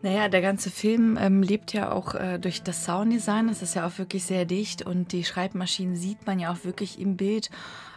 Naja, 0.00 0.28
der 0.28 0.43
ganze 0.43 0.71
Film 0.71 1.19
ähm, 1.21 1.43
lebt 1.43 1.73
ja 1.73 1.90
auch 1.90 2.14
äh, 2.14 2.38
durch 2.38 2.62
das 2.62 2.85
Sounddesign. 2.85 3.49
Es 3.49 3.62
ist 3.62 3.75
ja 3.75 3.87
auch 3.87 3.99
wirklich 3.99 4.25
sehr 4.25 4.45
dicht 4.45 4.83
und 4.83 5.11
die 5.11 5.25
Schreibmaschinen 5.25 5.97
sieht 5.97 6.25
man 6.25 6.38
ja 6.38 6.52
auch 6.52 6.64
wirklich 6.64 7.00
im 7.00 7.17
Bild 7.17 7.50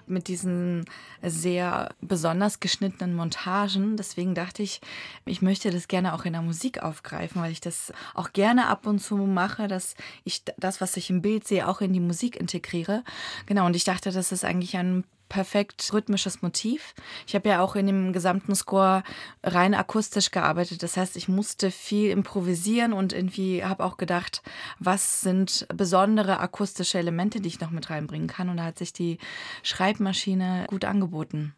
mit 0.07 0.27
diesen 0.27 0.85
sehr 1.21 1.93
besonders 2.01 2.59
geschnittenen 2.59 3.15
Montagen. 3.15 3.97
Deswegen 3.97 4.33
dachte 4.33 4.63
ich, 4.63 4.81
ich 5.25 5.43
möchte 5.43 5.69
das 5.69 5.87
gerne 5.87 6.13
auch 6.13 6.25
in 6.25 6.33
der 6.33 6.41
Musik 6.41 6.81
aufgreifen, 6.81 7.41
weil 7.41 7.51
ich 7.51 7.61
das 7.61 7.93
auch 8.15 8.33
gerne 8.33 8.67
ab 8.67 8.87
und 8.87 8.99
zu 8.99 9.15
mache, 9.17 9.67
dass 9.67 9.95
ich 10.23 10.43
das, 10.57 10.81
was 10.81 10.97
ich 10.97 11.11
im 11.11 11.21
Bild 11.21 11.47
sehe, 11.47 11.67
auch 11.67 11.81
in 11.81 11.93
die 11.93 11.99
Musik 11.99 12.35
integriere. 12.35 13.03
Genau, 13.45 13.67
und 13.67 13.75
ich 13.75 13.83
dachte, 13.83 14.11
das 14.11 14.31
ist 14.31 14.43
eigentlich 14.43 14.75
ein 14.75 15.03
perfekt 15.31 15.93
rhythmisches 15.93 16.41
Motiv. 16.41 16.93
Ich 17.25 17.35
habe 17.35 17.47
ja 17.47 17.61
auch 17.61 17.77
in 17.77 17.87
dem 17.87 18.11
gesamten 18.11 18.53
Score 18.53 19.01
rein 19.41 19.73
akustisch 19.73 20.29
gearbeitet. 20.29 20.83
Das 20.83 20.97
heißt, 20.97 21.15
ich 21.15 21.29
musste 21.29 21.71
viel 21.71 22.11
improvisieren 22.11 22.91
und 22.91 23.13
irgendwie 23.13 23.63
habe 23.63 23.85
auch 23.85 23.95
gedacht, 23.95 24.43
was 24.77 25.21
sind 25.21 25.65
besondere 25.73 26.41
akustische 26.41 26.99
Elemente, 26.99 27.39
die 27.39 27.47
ich 27.47 27.61
noch 27.61 27.71
mit 27.71 27.89
reinbringen 27.89 28.27
kann. 28.27 28.49
Und 28.49 28.57
da 28.57 28.65
hat 28.65 28.77
sich 28.77 28.91
die 28.91 29.19
Schreibmaschine 29.63 30.65
gut 30.67 30.83
angeboten. 30.83 31.55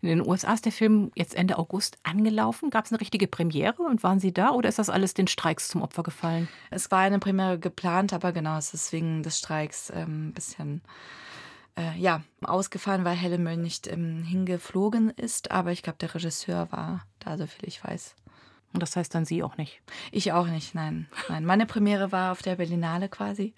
In 0.00 0.08
den 0.08 0.26
USA 0.26 0.54
ist 0.54 0.64
der 0.64 0.72
Film 0.72 1.12
jetzt 1.14 1.34
Ende 1.34 1.58
August 1.58 1.98
angelaufen. 2.04 2.70
Gab 2.70 2.86
es 2.86 2.92
eine 2.92 3.02
richtige 3.02 3.26
Premiere 3.26 3.82
und 3.82 4.02
waren 4.02 4.18
Sie 4.18 4.32
da 4.32 4.52
oder 4.52 4.70
ist 4.70 4.78
das 4.78 4.88
alles 4.88 5.12
den 5.12 5.26
Streiks 5.26 5.68
zum 5.68 5.82
Opfer 5.82 6.02
gefallen? 6.02 6.48
Es 6.70 6.90
war 6.90 7.00
eine 7.00 7.18
Premiere 7.18 7.58
geplant, 7.58 8.14
aber 8.14 8.32
genau, 8.32 8.56
es 8.56 8.72
ist 8.72 8.90
wegen 8.94 9.22
des 9.22 9.38
Streiks 9.38 9.90
ein 9.90 10.00
ähm, 10.00 10.32
bisschen 10.32 10.80
äh, 11.78 11.96
ja, 11.98 12.22
ausgefallen, 12.42 13.04
weil 13.04 13.16
Helle 13.16 13.38
Möll 13.38 13.56
nicht 13.56 13.86
ähm, 13.86 14.22
hingeflogen 14.24 15.10
ist. 15.10 15.50
Aber 15.50 15.72
ich 15.72 15.82
glaube, 15.82 15.98
der 15.98 16.14
Regisseur 16.14 16.70
war 16.72 17.06
da, 17.20 17.38
so 17.38 17.46
viel 17.46 17.68
ich 17.68 17.82
weiß. 17.82 18.14
Und 18.72 18.82
das 18.82 18.96
heißt 18.96 19.14
dann 19.14 19.24
Sie 19.24 19.42
auch 19.42 19.56
nicht? 19.56 19.80
Ich 20.12 20.32
auch 20.32 20.46
nicht, 20.46 20.74
nein. 20.74 21.06
nein. 21.28 21.44
Meine 21.44 21.66
Premiere 21.66 22.12
war 22.12 22.32
auf 22.32 22.42
der 22.42 22.56
Berlinale 22.56 23.08
quasi. 23.08 23.54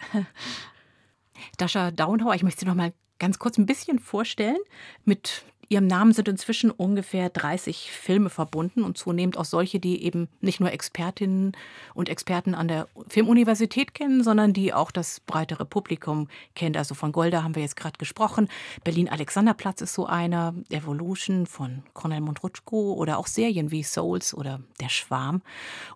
Dasha 1.57 1.91
Daunhauer, 1.91 2.35
ich 2.35 2.43
möchte 2.43 2.61
Sie 2.61 2.67
noch 2.67 2.75
mal 2.75 2.93
ganz 3.19 3.39
kurz 3.39 3.59
ein 3.59 3.67
bisschen 3.67 3.99
vorstellen 3.99 4.59
mit 5.05 5.45
Ihrem 5.73 5.87
Namen 5.87 6.13
sind 6.13 6.27
inzwischen 6.27 6.73
ungefähr 6.73 7.31
30 7.31 7.93
Filme 7.93 8.29
verbunden 8.29 8.83
und 8.83 8.99
zunehmend 8.99 9.39
auch 9.39 9.45
solche, 9.45 9.79
die 9.79 10.03
eben 10.03 10.27
nicht 10.41 10.59
nur 10.59 10.73
Expertinnen 10.73 11.57
und 11.95 12.09
Experten 12.09 12.57
an 12.57 12.67
der 12.67 12.89
Filmuniversität 13.07 13.95
kennen, 13.95 14.25
sondern 14.25 14.53
die 14.53 14.75
auch 14.75 14.91
das 14.91 15.21
breitere 15.21 15.65
Publikum 15.65 16.27
kennt. 16.57 16.77
Also 16.77 16.97
von 16.97 17.13
Golda 17.13 17.45
haben 17.45 17.55
wir 17.55 17.63
jetzt 17.63 17.77
gerade 17.77 17.99
gesprochen. 17.99 18.49
Berlin-Alexanderplatz 18.83 19.81
ist 19.81 19.95
so 19.95 20.07
einer. 20.07 20.55
Evolution 20.71 21.47
von 21.47 21.85
Cornel 21.95 22.21
Mundrutschko 22.21 22.95
oder 22.95 23.19
auch 23.19 23.29
Serien 23.29 23.71
wie 23.71 23.85
Souls 23.85 24.35
oder 24.35 24.61
Der 24.81 24.89
Schwarm. 24.89 25.41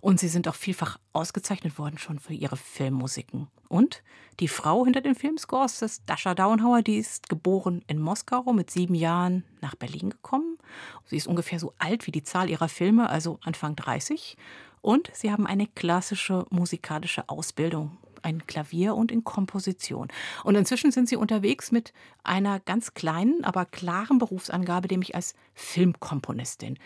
Und 0.00 0.20
sie 0.20 0.28
sind 0.28 0.46
auch 0.46 0.54
vielfach 0.54 0.98
ausgezeichnet 1.12 1.78
worden 1.78 1.98
schon 1.98 2.20
für 2.20 2.32
ihre 2.32 2.56
Filmmusiken. 2.56 3.48
Und 3.68 4.02
die 4.40 4.48
Frau 4.48 4.84
hinter 4.84 5.00
den 5.00 5.14
Filmscores 5.14 5.82
ist 5.82 6.02
Dasha 6.06 6.34
Daunhauer, 6.34 6.82
die 6.82 6.96
ist 6.96 7.28
geboren 7.28 7.82
in 7.86 8.00
Moskau, 8.00 8.52
mit 8.52 8.70
sieben 8.70 8.94
Jahren 8.94 9.44
nach 9.60 9.74
Berlin 9.76 10.10
gekommen. 10.10 10.58
Sie 11.06 11.16
ist 11.16 11.26
ungefähr 11.26 11.60
so 11.60 11.72
alt 11.78 12.06
wie 12.06 12.12
die 12.12 12.24
Zahl 12.24 12.50
ihrer 12.50 12.68
Filme, 12.68 13.08
also 13.08 13.38
Anfang 13.42 13.76
30. 13.76 14.36
Und 14.80 15.10
sie 15.14 15.30
haben 15.30 15.46
eine 15.46 15.66
klassische 15.66 16.46
musikalische 16.50 17.28
Ausbildung 17.28 17.96
ein 18.24 18.46
Klavier 18.46 18.94
und 18.94 19.12
in 19.12 19.22
Komposition. 19.22 20.08
Und 20.44 20.54
inzwischen 20.54 20.90
sind 20.90 21.08
sie 21.08 21.16
unterwegs 21.16 21.70
mit 21.70 21.92
einer 22.22 22.58
ganz 22.60 22.94
kleinen, 22.94 23.44
aber 23.44 23.66
klaren 23.66 24.18
Berufsangabe, 24.18 24.88
nämlich 24.88 25.14
als 25.14 25.34
Filmkomponistin. 25.54 26.78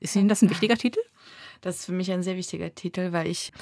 Ist 0.00 0.16
Ihnen 0.16 0.28
das 0.28 0.42
ein 0.42 0.50
wichtiger 0.50 0.76
Titel? 0.76 1.00
Das 1.60 1.76
ist 1.76 1.84
für 1.86 1.92
mich 1.92 2.10
ein 2.12 2.22
sehr 2.22 2.36
wichtiger 2.36 2.74
Titel, 2.74 3.12
weil 3.12 3.28
ich 3.28 3.52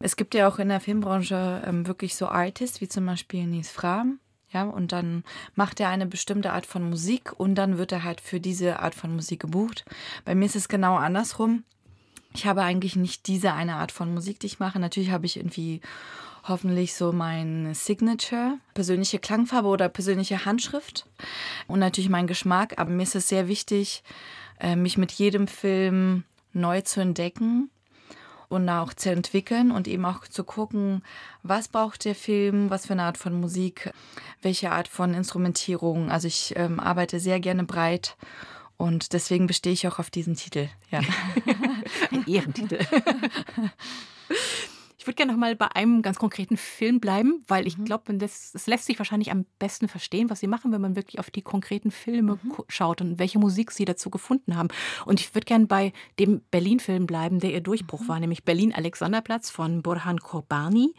es 0.00 0.16
gibt 0.16 0.34
ja 0.34 0.48
auch 0.48 0.58
in 0.58 0.68
der 0.68 0.80
Filmbranche 0.80 1.62
ähm, 1.66 1.86
wirklich 1.86 2.14
so 2.16 2.28
Artists, 2.28 2.80
wie 2.80 2.88
zum 2.88 3.06
Beispiel 3.06 3.46
Nies 3.46 3.70
Fram. 3.70 4.20
Ja, 4.50 4.62
und 4.62 4.92
dann 4.92 5.24
macht 5.56 5.78
er 5.78 5.90
eine 5.90 6.06
bestimmte 6.06 6.52
Art 6.52 6.64
von 6.64 6.88
Musik 6.88 7.38
und 7.38 7.56
dann 7.56 7.76
wird 7.76 7.92
er 7.92 8.02
halt 8.02 8.20
für 8.22 8.40
diese 8.40 8.80
Art 8.80 8.94
von 8.94 9.14
Musik 9.14 9.40
gebucht. 9.40 9.84
Bei 10.24 10.34
mir 10.34 10.46
ist 10.46 10.56
es 10.56 10.68
genau 10.68 10.96
andersrum. 10.96 11.64
Ich 12.34 12.46
habe 12.46 12.62
eigentlich 12.62 12.96
nicht 12.96 13.26
diese 13.26 13.52
eine 13.52 13.74
Art 13.76 13.92
von 13.92 14.14
Musik, 14.14 14.40
die 14.40 14.46
ich 14.46 14.58
mache. 14.58 14.78
Natürlich 14.78 15.10
habe 15.10 15.26
ich 15.26 15.36
irgendwie 15.36 15.82
hoffentlich 16.44 16.94
so 16.94 17.12
mein 17.12 17.74
Signature, 17.74 18.58
persönliche 18.72 19.18
Klangfarbe 19.18 19.68
oder 19.68 19.90
persönliche 19.90 20.46
Handschrift 20.46 21.04
und 21.66 21.78
natürlich 21.78 22.08
mein 22.08 22.26
Geschmack. 22.26 22.78
Aber 22.78 22.90
mir 22.90 23.02
ist 23.02 23.16
es 23.16 23.28
sehr 23.28 23.48
wichtig, 23.48 24.02
äh, 24.60 24.76
mich 24.76 24.96
mit 24.96 25.12
jedem 25.12 25.46
Film 25.46 26.24
neu 26.54 26.80
zu 26.80 27.00
entdecken 27.00 27.70
und 28.48 28.68
auch 28.68 28.94
zu 28.94 29.10
entwickeln 29.10 29.70
und 29.70 29.88
eben 29.88 30.04
auch 30.04 30.26
zu 30.26 30.44
gucken, 30.44 31.02
was 31.42 31.68
braucht 31.68 32.04
der 32.04 32.14
Film, 32.14 32.70
was 32.70 32.86
für 32.86 32.94
eine 32.94 33.02
Art 33.02 33.18
von 33.18 33.38
Musik, 33.38 33.92
welche 34.42 34.72
Art 34.72 34.88
von 34.88 35.14
Instrumentierung. 35.14 36.10
Also 36.10 36.28
ich 36.28 36.54
ähm, 36.56 36.80
arbeite 36.80 37.20
sehr 37.20 37.40
gerne 37.40 37.64
breit 37.64 38.16
und 38.76 39.12
deswegen 39.12 39.46
bestehe 39.46 39.72
ich 39.72 39.86
auch 39.88 39.98
auf 39.98 40.10
diesen 40.10 40.34
Titel. 40.34 40.68
Ja. 40.90 41.00
Ein 42.10 42.26
Ehrentitel. 42.26 42.78
würde 45.08 45.16
gerne 45.16 45.32
noch 45.32 45.38
mal 45.38 45.56
bei 45.56 45.66
einem 45.74 46.02
ganz 46.02 46.18
konkreten 46.18 46.56
Film 46.56 47.00
bleiben, 47.00 47.42
weil 47.48 47.66
ich 47.66 47.78
mhm. 47.78 47.86
glaube, 47.86 48.12
es 48.22 48.66
lässt 48.66 48.84
sich 48.84 48.98
wahrscheinlich 48.98 49.32
am 49.32 49.46
besten 49.58 49.88
verstehen, 49.88 50.30
was 50.30 50.40
Sie 50.40 50.46
machen, 50.46 50.70
wenn 50.70 50.80
man 50.80 50.96
wirklich 50.96 51.18
auf 51.18 51.30
die 51.30 51.42
konkreten 51.42 51.90
Filme 51.90 52.38
mhm. 52.40 52.52
schaut 52.68 53.00
und 53.00 53.18
welche 53.18 53.38
Musik 53.38 53.72
Sie 53.72 53.86
dazu 53.86 54.10
gefunden 54.10 54.56
haben. 54.56 54.68
Und 55.06 55.20
ich 55.20 55.34
würde 55.34 55.46
gerne 55.46 55.66
bei 55.66 55.92
dem 56.20 56.42
Berlin-Film 56.50 57.06
bleiben, 57.06 57.40
der 57.40 57.52
Ihr 57.52 57.62
Durchbruch 57.62 58.02
mhm. 58.02 58.08
war, 58.08 58.20
nämlich 58.20 58.44
Berlin-Alexanderplatz 58.44 59.50
von 59.50 59.82
Burhan 59.82 60.20
Korbani. 60.20 60.94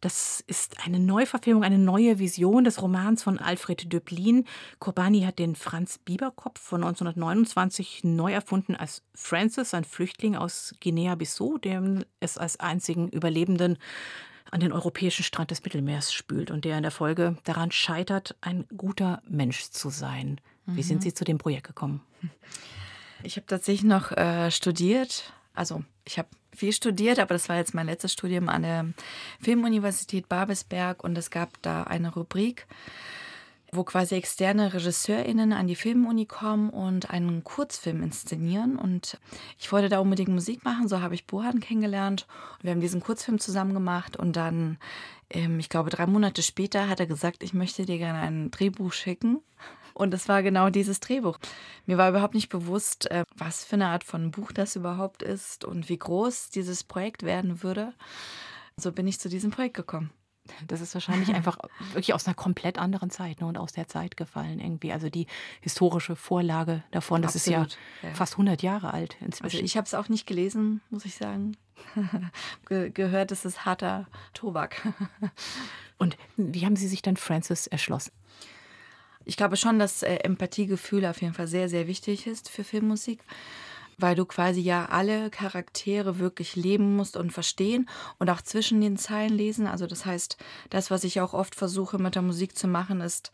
Das 0.00 0.42
ist 0.46 0.84
eine 0.84 0.98
Neuverfilmung, 0.98 1.62
eine 1.62 1.78
neue 1.78 2.18
Vision 2.18 2.64
des 2.64 2.80
Romans 2.80 3.22
von 3.22 3.38
Alfred 3.38 3.92
Döblin. 3.92 4.46
Kobani 4.78 5.22
hat 5.22 5.38
den 5.38 5.54
Franz 5.54 5.98
Bieberkopf 5.98 6.58
von 6.58 6.82
1929 6.82 8.04
neu 8.04 8.32
erfunden 8.32 8.76
als 8.76 9.02
Francis, 9.14 9.74
ein 9.74 9.84
Flüchtling 9.84 10.36
aus 10.36 10.74
Guinea-Bissau, 10.80 11.58
der 11.58 12.04
es 12.18 12.38
als 12.38 12.58
einzigen 12.58 13.08
Überlebenden 13.08 13.76
an 14.50 14.60
den 14.60 14.72
europäischen 14.72 15.22
Strand 15.22 15.50
des 15.50 15.62
Mittelmeers 15.62 16.12
spült 16.12 16.50
und 16.50 16.64
der 16.64 16.76
in 16.76 16.82
der 16.82 16.90
Folge 16.90 17.36
daran 17.44 17.70
scheitert, 17.70 18.36
ein 18.40 18.66
guter 18.76 19.22
Mensch 19.28 19.70
zu 19.70 19.90
sein. 19.90 20.40
Wie 20.66 20.82
sind 20.82 20.98
mhm. 20.98 21.02
Sie 21.02 21.14
zu 21.14 21.24
dem 21.24 21.38
Projekt 21.38 21.66
gekommen? 21.66 22.00
Ich 23.22 23.36
habe 23.36 23.46
tatsächlich 23.46 23.84
noch 23.84 24.12
äh, 24.12 24.50
studiert. 24.50 25.32
Also 25.60 25.84
ich 26.06 26.18
habe 26.18 26.28
viel 26.54 26.72
studiert, 26.72 27.18
aber 27.18 27.34
das 27.34 27.50
war 27.50 27.56
jetzt 27.56 27.74
mein 27.74 27.84
letztes 27.84 28.14
Studium 28.14 28.48
an 28.48 28.62
der 28.62 28.86
Filmuniversität 29.42 30.26
Babelsberg 30.26 31.04
und 31.04 31.18
es 31.18 31.28
gab 31.28 31.50
da 31.60 31.82
eine 31.82 32.14
Rubrik, 32.14 32.66
wo 33.70 33.84
quasi 33.84 34.14
externe 34.14 34.72
RegisseurInnen 34.72 35.52
an 35.52 35.66
die 35.66 35.76
Filmuni 35.76 36.24
kommen 36.24 36.70
und 36.70 37.10
einen 37.10 37.44
Kurzfilm 37.44 38.02
inszenieren. 38.02 38.76
Und 38.76 39.18
ich 39.58 39.70
wollte 39.70 39.90
da 39.90 39.98
unbedingt 39.98 40.30
Musik 40.30 40.64
machen, 40.64 40.88
so 40.88 41.02
habe 41.02 41.14
ich 41.14 41.26
Bohan 41.26 41.60
kennengelernt. 41.60 42.26
Und 42.56 42.64
wir 42.64 42.70
haben 42.70 42.80
diesen 42.80 43.02
Kurzfilm 43.02 43.38
zusammen 43.38 43.74
gemacht 43.74 44.16
und 44.16 44.36
dann, 44.36 44.78
ähm, 45.28 45.58
ich 45.58 45.68
glaube, 45.68 45.90
drei 45.90 46.06
Monate 46.06 46.42
später 46.42 46.88
hat 46.88 47.00
er 47.00 47.06
gesagt, 47.06 47.42
ich 47.42 47.52
möchte 47.52 47.84
dir 47.84 47.98
gerne 47.98 48.20
ein 48.20 48.50
Drehbuch 48.50 48.94
schicken. 48.94 49.42
Und 49.94 50.14
es 50.14 50.28
war 50.28 50.42
genau 50.42 50.70
dieses 50.70 51.00
Drehbuch. 51.00 51.38
Mir 51.86 51.98
war 51.98 52.08
überhaupt 52.08 52.34
nicht 52.34 52.48
bewusst, 52.48 53.10
äh, 53.10 53.24
was 53.36 53.64
für 53.64 53.76
eine 53.76 53.88
Art 53.88 54.04
von 54.04 54.30
Buch 54.30 54.52
das 54.52 54.76
überhaupt 54.76 55.22
ist 55.22 55.64
und 55.64 55.88
wie 55.88 55.98
groß 55.98 56.50
dieses 56.50 56.84
Projekt 56.84 57.22
werden 57.22 57.62
würde. 57.62 57.94
So 58.76 58.92
bin 58.92 59.06
ich 59.06 59.20
zu 59.20 59.28
diesem 59.28 59.50
Projekt 59.50 59.76
gekommen. 59.76 60.10
Das 60.66 60.80
ist 60.80 60.94
wahrscheinlich 60.94 61.34
einfach 61.34 61.58
wirklich 61.92 62.14
aus 62.14 62.26
einer 62.26 62.34
komplett 62.34 62.78
anderen 62.78 63.10
Zeit 63.10 63.40
ne, 63.40 63.46
und 63.46 63.58
aus 63.58 63.72
der 63.72 63.88
Zeit 63.88 64.16
gefallen 64.16 64.60
irgendwie. 64.60 64.92
Also 64.92 65.08
die 65.08 65.26
historische 65.60 66.16
Vorlage 66.16 66.82
davon, 66.90 67.22
das 67.22 67.36
Absolut, 67.36 67.68
ist 67.68 67.78
ja, 68.02 68.08
ja, 68.08 68.14
fast 68.14 68.34
100 68.34 68.62
Jahre 68.62 68.92
alt 68.92 69.16
inzwischen. 69.20 69.56
Also 69.56 69.64
ich 69.64 69.76
habe 69.76 69.86
es 69.86 69.94
auch 69.94 70.08
nicht 70.08 70.26
gelesen, 70.26 70.80
muss 70.90 71.04
ich 71.04 71.14
sagen. 71.14 71.56
Ge 72.68 72.90
gehört, 72.90 73.32
es 73.32 73.44
ist 73.44 73.64
harter 73.64 74.06
Tobak. 74.34 74.92
und 75.98 76.16
wie 76.36 76.64
haben 76.64 76.76
Sie 76.76 76.88
sich 76.88 77.02
dann 77.02 77.16
Francis 77.16 77.66
erschlossen? 77.66 78.12
Ich 79.24 79.36
glaube 79.36 79.56
schon, 79.56 79.78
dass 79.78 80.02
äh, 80.02 80.16
Empathiegefühl 80.16 81.04
auf 81.06 81.20
jeden 81.20 81.34
Fall 81.34 81.46
sehr, 81.46 81.68
sehr 81.68 81.86
wichtig 81.86 82.26
ist 82.26 82.48
für 82.48 82.64
Filmmusik, 82.64 83.20
weil 83.98 84.14
du 84.14 84.24
quasi 84.24 84.60
ja 84.60 84.86
alle 84.86 85.30
Charaktere 85.30 86.18
wirklich 86.18 86.56
leben 86.56 86.96
musst 86.96 87.16
und 87.16 87.32
verstehen 87.32 87.88
und 88.18 88.30
auch 88.30 88.40
zwischen 88.40 88.80
den 88.80 88.96
Zeilen 88.96 89.32
lesen. 89.32 89.66
Also 89.66 89.86
das 89.86 90.06
heißt, 90.06 90.38
das, 90.70 90.90
was 90.90 91.04
ich 91.04 91.20
auch 91.20 91.34
oft 91.34 91.54
versuche 91.54 91.98
mit 91.98 92.14
der 92.14 92.22
Musik 92.22 92.56
zu 92.56 92.66
machen, 92.66 93.00
ist 93.00 93.30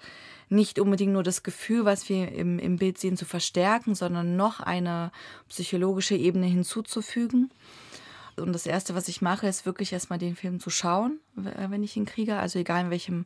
nicht 0.48 0.78
unbedingt 0.78 1.12
nur 1.12 1.22
das 1.22 1.42
Gefühl, 1.42 1.84
was 1.84 2.08
wir 2.08 2.32
im, 2.32 2.58
im 2.58 2.76
Bild 2.76 2.98
sehen, 2.98 3.16
zu 3.16 3.24
verstärken, 3.24 3.94
sondern 3.94 4.36
noch 4.36 4.60
eine 4.60 5.10
psychologische 5.48 6.16
Ebene 6.16 6.46
hinzuzufügen. 6.46 7.50
Und 8.36 8.52
das 8.52 8.66
Erste, 8.66 8.94
was 8.94 9.08
ich 9.08 9.22
mache, 9.22 9.46
ist 9.46 9.66
wirklich 9.66 9.92
erstmal 9.92 10.18
den 10.18 10.36
Film 10.36 10.60
zu 10.60 10.70
schauen, 10.70 11.20
wenn 11.34 11.82
ich 11.82 11.96
ihn 11.96 12.04
kriege. 12.04 12.36
Also 12.36 12.58
egal 12.58 12.84
in 12.84 12.90
welchem 12.90 13.24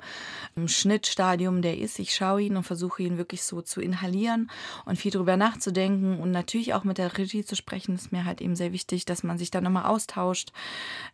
ähm, 0.56 0.68
Schnittstadium 0.68 1.62
der 1.62 1.78
ist, 1.78 1.98
ich 1.98 2.14
schaue 2.14 2.42
ihn 2.42 2.56
und 2.56 2.64
versuche 2.64 3.02
ihn 3.02 3.18
wirklich 3.18 3.42
so 3.42 3.60
zu 3.62 3.80
inhalieren 3.80 4.50
und 4.84 4.96
viel 4.96 5.10
drüber 5.10 5.36
nachzudenken 5.36 6.20
und 6.20 6.30
natürlich 6.30 6.74
auch 6.74 6.84
mit 6.84 6.98
der 6.98 7.18
Regie 7.18 7.44
zu 7.44 7.56
sprechen, 7.56 7.94
ist 7.94 8.12
mir 8.12 8.24
halt 8.24 8.40
eben 8.40 8.56
sehr 8.56 8.72
wichtig, 8.72 9.04
dass 9.04 9.22
man 9.22 9.38
sich 9.38 9.50
da 9.50 9.60
nochmal 9.60 9.86
austauscht. 9.86 10.52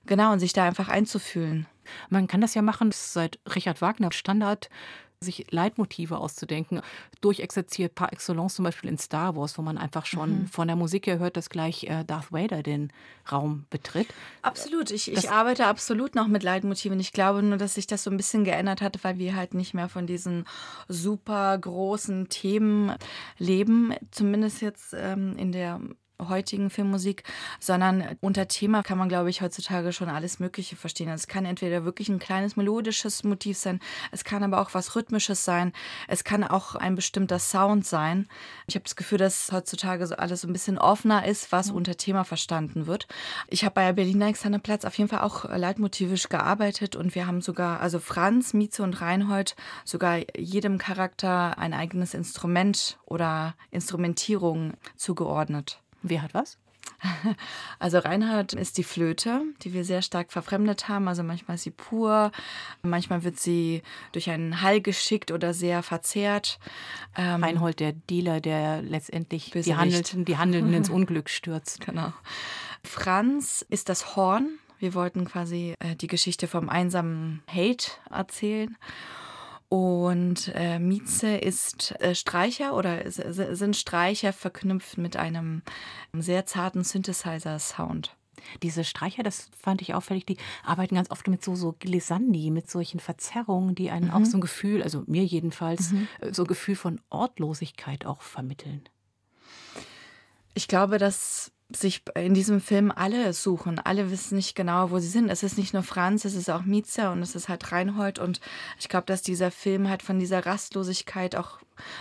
Genau, 0.07 0.33
und 0.33 0.41
sich 0.41 0.53
da 0.53 0.65
einfach 0.65 0.89
einzufühlen. 0.89 1.67
Man 2.11 2.27
kann 2.27 2.41
das 2.41 2.55
ja 2.55 2.63
machen, 2.63 2.91
seit 2.93 3.39
Richard 3.55 3.81
Wagner 3.81 4.13
Standard 4.13 4.69
sich 5.21 5.51
Leitmotive 5.51 6.19
auszudenken. 6.19 6.81
Durchexerziert 7.21 7.95
par 7.95 8.13
excellence 8.13 8.55
zum 8.55 8.65
Beispiel 8.65 8.91
in 8.91 8.99
Star 8.99 9.37
Wars, 9.37 9.57
wo 9.57 9.63
man 9.63 9.79
einfach 9.79 10.07
schon 10.07 10.41
mhm. 10.41 10.47
von 10.47 10.69
der 10.69 10.77
Musik 10.77 11.07
her 11.07 11.19
hört, 11.19 11.37
dass 11.37 11.51
gleich 11.51 11.85
äh, 11.85 12.05
Darth 12.05 12.33
Vader 12.33 12.63
den 12.63 12.93
Raum 13.31 13.67
betritt. 13.71 14.09
Absolut. 14.43 14.91
Ich, 14.91 15.11
ich 15.11 15.31
arbeite 15.31 15.67
absolut 15.67 16.15
noch 16.15 16.29
mit 16.29 16.43
Leitmotiven. 16.43 17.01
Ich 17.01 17.13
glaube 17.13 17.43
nur, 17.43 17.59
dass 17.59 17.75
sich 17.75 17.87
das 17.87 18.05
so 18.05 18.11
ein 18.11 18.17
bisschen 18.17 18.45
geändert 18.45 18.83
hat, 18.83 19.03
weil 19.05 19.19
wir 19.19 19.35
halt 19.35 19.55
nicht 19.55 19.75
mehr 19.75 19.89
von 19.89 20.07
diesen 20.07 20.45
super 20.89 21.57
großen 21.59 22.29
Themen 22.29 22.95
leben. 23.39 23.95
Zumindest 24.11 24.61
jetzt 24.61 24.95
ähm, 24.95 25.37
in 25.37 25.53
der 25.53 25.81
heutigen 26.21 26.71
Filmmusik, 26.71 27.23
sondern 27.61 28.17
unter 28.21 28.49
Thema 28.49 28.83
kann 28.83 28.99
man, 28.99 29.09
glaube 29.09 29.31
ich, 29.31 29.43
heutzutage 29.43 29.93
schon 29.93 30.09
alles 30.09 30.41
Mögliche 30.41 30.77
verstehen. 30.77 31.09
Also 31.09 31.23
es 31.23 31.29
kann 31.29 31.45
entweder 31.45 31.85
wirklich 31.85 32.09
ein 32.09 32.19
kleines 32.19 32.57
melodisches 32.57 33.25
Motiv 33.25 33.59
sein, 33.59 33.81
es 34.13 34.25
kann 34.25 34.43
aber 34.43 34.61
auch 34.61 34.75
was 34.75 34.97
Rhythmisches 34.97 35.45
sein, 35.45 35.73
es 36.09 36.25
kann 36.25 36.45
auch 36.45 36.75
ein 36.75 36.95
bestimmter 36.95 37.39
Sound 37.39 37.87
sein. 37.87 38.29
Ich 38.67 38.75
habe 38.75 38.85
das 38.85 38.97
Gefühl, 38.97 39.19
dass 39.19 39.53
heutzutage 39.53 40.07
so 40.07 40.17
alles 40.17 40.41
so 40.41 40.49
ein 40.49 40.53
bisschen 40.53 40.79
offener 40.79 41.27
ist, 41.27 41.53
was 41.53 41.71
mhm. 41.71 41.77
unter 41.77 41.97
Thema 41.97 42.25
verstanden 42.25 42.87
wird. 42.87 43.07
Ich 43.49 43.65
habe 43.65 43.75
bei 43.75 43.93
Berliner 43.93 44.27
Alexanderplatz 44.27 44.85
auf 44.85 44.97
jeden 44.99 45.11
Fall 45.11 45.21
auch 45.21 45.45
leitmotivisch 45.45 46.29
gearbeitet 46.29 46.97
und 46.97 47.15
wir 47.15 47.27
haben 47.27 47.41
sogar, 47.41 47.81
also 47.81 47.99
Franz, 47.99 48.55
Mieze 48.55 48.83
und 48.83 49.01
Reinhold, 49.01 49.57
sogar 49.85 50.19
jedem 50.37 50.79
Charakter 50.79 51.59
ein 51.59 51.75
eigenes 51.75 52.15
Instrument 52.15 52.99
oder 53.05 53.55
Instrumentierung 53.71 54.75
zugeordnet. 54.97 55.81
Wer 56.03 56.23
hat 56.23 56.35
was? 56.35 56.59
Also 57.79 57.99
Reinhard 57.99 58.53
ist 58.55 58.79
die 58.79 58.85
Flöte, 58.85 59.43
die 59.63 59.73
wir 59.73 59.85
sehr 59.85 60.03
stark 60.03 60.33
verfremdet 60.33 60.89
haben. 60.89 61.09
Also 61.09 61.23
manchmal 61.23 61.57
ist 61.57 61.65
sie 61.65 61.71
pur, 61.71 62.33
manchmal 62.83 63.23
wird 63.23 63.39
sie 63.39 63.83
durch 64.13 64.31
einen 64.31 64.63
Hall 64.63 64.81
geschickt 64.81 65.31
oder 65.31 65.53
sehr 65.53 65.83
verzerrt. 65.83 66.59
Ähm, 67.17 67.45
Reinhold, 67.45 67.81
der 67.81 67.93
Dealer, 67.93 68.41
der 68.41 68.83
letztendlich 68.83 69.51
die 69.51 69.77
Handelnden, 69.77 70.25
die 70.25 70.39
Handelnden 70.39 70.73
ins 70.75 70.89
Unglück 70.97 71.29
stürzt. 71.29 71.85
Genau. 71.85 72.13
Franz 72.83 73.65
ist 73.69 73.89
das 73.89 74.17
Horn. 74.17 74.59
Wir 74.79 74.95
wollten 74.95 75.25
quasi 75.25 75.75
äh, 75.81 75.97
die 75.97 76.07
Geschichte 76.07 76.47
vom 76.47 76.69
einsamen 76.69 77.43
Hate 77.49 77.93
erzählen. 78.11 78.77
Und 79.69 80.53
äh, 80.55 80.79
Mieze 80.79 81.37
ist 81.37 81.93
äh, 82.01 82.15
Streicher 82.15 82.77
oder 82.77 83.11
sind 83.11 83.77
Streicher 83.77 84.33
verknüpft 84.33 84.97
mit 84.97 85.17
einem 85.17 85.63
sehr 86.13 86.47
zarten 86.47 86.85
Synthesizer-Sound. 86.85 88.17
Diese 88.63 88.85
Streicher, 88.85 89.25
das 89.25 89.51
fand 89.59 89.83
ich 89.83 89.95
auffällig, 89.95 90.25
die 90.27 90.37
arbeiten 90.65 90.95
ganz 90.95 91.11
oft 91.11 91.27
mit 91.27 91.43
so, 91.43 91.57
so 91.57 91.75
Glissandi, 91.79 92.51
mit 92.51 92.71
solchen 92.71 93.01
Verzerrungen, 93.01 93.75
die 93.75 93.91
einen 93.91 94.09
mhm. 94.09 94.13
auch 94.13 94.25
so 94.25 94.39
ein 94.39 94.41
Gefühl, 94.41 94.83
also 94.83 95.03
mir 95.07 95.25
jedenfalls, 95.25 95.93
mhm. 95.93 96.09
Äh, 96.21 96.33
so 96.33 96.45
ein 96.45 96.49
Gefühl 96.49 96.77
von 96.77 97.01
Ortlosigkeit 97.11 98.07
auch 98.07 98.23
vermitteln. 98.23 98.89
Ich 100.55 100.69
glaube, 100.69 100.99
dass 100.99 101.53
sich 101.75 102.03
in 102.15 102.35
diesem 102.35 102.61
Film 102.61 102.93
alle 102.95 103.33
suchen. 103.33 103.79
Alle 103.79 104.11
wissen 104.11 104.37
nicht 104.37 104.55
genau, 104.55 104.91
wo 104.91 104.99
sie 104.99 105.09
sind. 105.09 105.29
Es 105.31 105.43
ist 105.43 105.59
nicht 105.59 105.75
nur 105.75 105.83
Franz, 105.83 106.25
es 106.25 106.35
ist 106.35 106.51
auch 106.51 106.63
Mietzer 106.63 107.13
und 107.13 107.23
es 107.23 107.35
ist 107.35 107.49
halt 107.49 107.73
Reinhold. 107.73 108.19
Und 108.19 108.41
ich 108.79 108.89
glaube, 108.89 109.07
dass 109.07 109.23
dieser 109.23 109.51
Film 109.51 109.89
halt 109.89 110.03
von 110.03 110.19
dieser 110.19 110.47
Rastlosigkeit 110.47 111.35
auch 111.35 111.59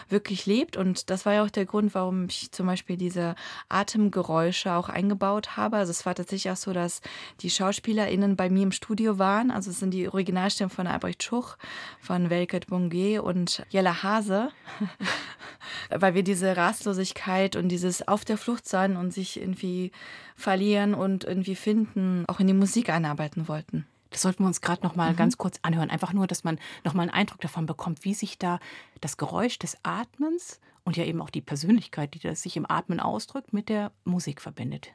wirklich 0.10 0.46
lebt. 0.46 0.77
Und 0.77 1.10
das 1.10 1.25
war 1.25 1.34
ja 1.34 1.44
auch 1.44 1.50
der 1.50 1.65
Grund, 1.65 1.94
warum 1.96 2.25
ich 2.25 2.51
zum 2.51 2.67
Beispiel 2.67 2.98
diese 2.98 3.36
Atemgeräusche 3.70 4.74
auch 4.74 4.89
eingebaut 4.89 5.58
habe. 5.58 5.77
Also 5.77 5.91
es 5.91 6.05
war 6.05 6.15
tatsächlich 6.15 6.51
auch 6.51 6.58
so, 6.58 6.74
dass 6.74 7.01
die 7.41 7.50
SchauspielerInnen 7.50 8.36
bei 8.36 8.50
mir 8.50 8.63
im 8.63 8.72
Studio 8.72 9.20
waren. 9.20 9.51
Also 9.51 9.72
es 9.72 9.79
sind 9.79 9.91
die 9.91 10.08
Originalstimmen 10.08 10.70
von 10.70 10.88
Albrecht 10.88 11.24
Schuch, 11.24 11.58
von 12.00 12.29
Welket 12.29 12.67
Bungé 12.67 13.20
und 13.20 13.65
Jella 13.70 14.03
Hase. 14.03 14.50
Weil 15.89 16.13
wir 16.13 16.24
diese 16.24 16.55
Rastlosigkeit 16.55 17.55
und 17.55 17.70
dieses 17.70 18.08
Auf 18.08 18.25
der 18.25 18.38
Flucht 18.38 18.67
sein 18.67 18.98
und 18.98 19.12
sich 19.12 19.39
irgendwie 19.39 19.91
verlieren 20.36 20.94
und 20.94 21.24
irgendwie 21.24 21.55
finden, 21.55 22.25
auch 22.27 22.39
in 22.39 22.48
die 22.48 22.53
Musik 22.53 22.89
einarbeiten 22.89 23.48
wollten. 23.48 23.86
Das 24.16 24.22
sollten 24.22 24.44
wir 24.44 24.48
uns 24.48 24.62
gerade 24.62 24.82
noch 24.82 24.96
mal 24.96 25.12
mhm. 25.12 25.18
ganz 25.18 25.38
kurz 25.38 25.60
anhören. 25.62 25.90
Einfach 25.90 26.14
nur, 26.14 26.26
dass 26.26 26.46
man 26.46 26.58
noch 26.86 26.94
mal 26.94 27.02
einen 27.02 27.12
Eindruck 27.12 27.42
davon 27.42 27.66
bekommt, 27.66 28.06
wie 28.06 28.14
sich 28.14 28.38
da 28.38 28.62
das 29.02 29.18
Geräusch 29.18 29.60
des 29.60 29.78
Atmens 29.84 30.62
und 30.86 30.96
ja 30.96 31.04
eben 31.04 31.22
auch 31.22 31.30
die 31.30 31.42
Persönlichkeit, 31.42 32.14
die 32.14 32.20
das 32.20 32.42
sich 32.42 32.56
im 32.56 32.66
Atmen 32.66 33.02
ausdrückt, 33.02 33.52
mit 33.52 33.68
der 33.68 33.92
Musik 34.06 34.40
verbindet. 34.40 34.94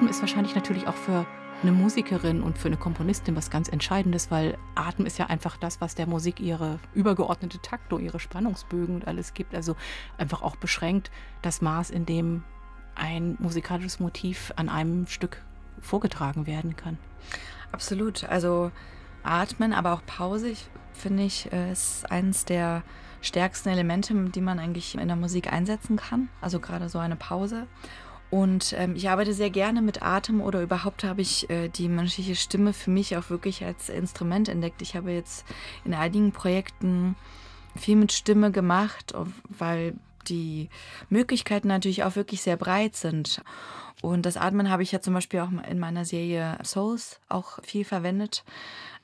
Atmen 0.00 0.08
ist 0.08 0.22
wahrscheinlich 0.22 0.54
natürlich 0.54 0.88
auch 0.88 0.94
für 0.94 1.26
eine 1.60 1.72
Musikerin 1.72 2.42
und 2.42 2.56
für 2.56 2.68
eine 2.68 2.78
Komponistin 2.78 3.36
was 3.36 3.50
ganz 3.50 3.68
Entscheidendes, 3.68 4.30
weil 4.30 4.56
Atmen 4.74 5.06
ist 5.06 5.18
ja 5.18 5.26
einfach 5.26 5.58
das, 5.58 5.82
was 5.82 5.94
der 5.94 6.06
Musik 6.06 6.40
ihre 6.40 6.78
übergeordnete 6.94 7.60
Taktung, 7.60 8.00
ihre 8.00 8.18
Spannungsbögen 8.18 8.94
und 8.94 9.06
alles 9.06 9.34
gibt. 9.34 9.54
Also 9.54 9.76
einfach 10.16 10.40
auch 10.40 10.56
beschränkt 10.56 11.10
das 11.42 11.60
Maß, 11.60 11.90
in 11.90 12.06
dem 12.06 12.44
ein 12.94 13.36
musikalisches 13.40 14.00
Motiv 14.00 14.54
an 14.56 14.70
einem 14.70 15.06
Stück 15.06 15.42
vorgetragen 15.82 16.46
werden 16.46 16.76
kann. 16.76 16.96
Absolut. 17.70 18.24
Also 18.24 18.72
Atmen, 19.22 19.74
aber 19.74 19.92
auch 19.92 20.06
Pause, 20.06 20.54
finde 20.94 21.24
ich, 21.24 21.52
äh, 21.52 21.72
ist 21.72 22.10
eines 22.10 22.46
der 22.46 22.84
stärksten 23.20 23.68
Elemente, 23.68 24.14
die 24.14 24.40
man 24.40 24.58
eigentlich 24.58 24.94
in 24.94 25.08
der 25.08 25.16
Musik 25.18 25.52
einsetzen 25.52 25.98
kann. 25.98 26.30
Also 26.40 26.58
gerade 26.58 26.88
so 26.88 26.98
eine 26.98 27.16
Pause. 27.16 27.66
Und 28.30 28.74
ähm, 28.78 28.94
ich 28.94 29.08
arbeite 29.08 29.34
sehr 29.34 29.50
gerne 29.50 29.82
mit 29.82 30.02
Atem 30.02 30.40
oder 30.40 30.62
überhaupt 30.62 31.02
habe 31.02 31.20
ich 31.20 31.50
äh, 31.50 31.68
die 31.68 31.88
menschliche 31.88 32.36
Stimme 32.36 32.72
für 32.72 32.90
mich 32.90 33.16
auch 33.16 33.28
wirklich 33.28 33.64
als 33.64 33.88
Instrument 33.88 34.48
entdeckt. 34.48 34.82
Ich 34.82 34.94
habe 34.94 35.10
jetzt 35.10 35.44
in 35.84 35.94
einigen 35.94 36.30
Projekten 36.30 37.16
viel 37.76 37.96
mit 37.96 38.12
Stimme 38.12 38.52
gemacht, 38.52 39.14
weil 39.48 39.94
die 40.28 40.68
Möglichkeiten 41.08 41.68
natürlich 41.68 42.04
auch 42.04 42.14
wirklich 42.14 42.42
sehr 42.42 42.56
breit 42.56 42.94
sind. 42.94 43.42
Und 44.02 44.24
das 44.24 44.36
Atmen 44.36 44.70
habe 44.70 44.82
ich 44.82 44.92
ja 44.92 45.00
zum 45.00 45.14
Beispiel 45.14 45.40
auch 45.40 45.50
in 45.68 45.78
meiner 45.78 46.04
Serie 46.04 46.56
Souls 46.64 47.20
auch 47.28 47.62
viel 47.62 47.84
verwendet, 47.84 48.44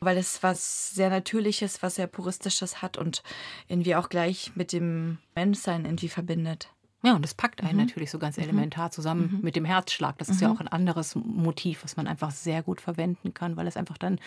weil 0.00 0.16
es 0.16 0.42
was 0.42 0.94
sehr 0.94 1.10
Natürliches, 1.10 1.82
was 1.82 1.96
sehr 1.96 2.06
Puristisches 2.06 2.80
hat 2.80 2.96
und 2.96 3.22
irgendwie 3.68 3.96
auch 3.96 4.08
gleich 4.08 4.52
mit 4.54 4.72
dem 4.72 5.18
Menschsein 5.34 5.84
irgendwie 5.84 6.08
verbindet. 6.08 6.70
Ja, 7.02 7.14
und 7.14 7.22
das 7.22 7.34
packt 7.34 7.62
einen 7.62 7.78
mhm. 7.78 7.84
natürlich 7.84 8.10
so 8.10 8.18
ganz 8.18 8.36
mhm. 8.36 8.44
elementar 8.44 8.90
zusammen 8.90 9.36
mhm. 9.36 9.40
mit 9.42 9.56
dem 9.56 9.64
Herzschlag. 9.64 10.18
Das 10.18 10.28
ist 10.28 10.40
ja 10.40 10.48
mhm. 10.48 10.56
auch 10.56 10.60
ein 10.60 10.68
anderes 10.68 11.14
Motiv, 11.14 11.84
was 11.84 11.96
man 11.96 12.06
einfach 12.06 12.30
sehr 12.30 12.62
gut 12.62 12.80
verwenden 12.80 13.34
kann, 13.34 13.56
weil 13.56 13.66
es 13.66 13.76
einfach 13.76 13.98
dann 13.98 14.18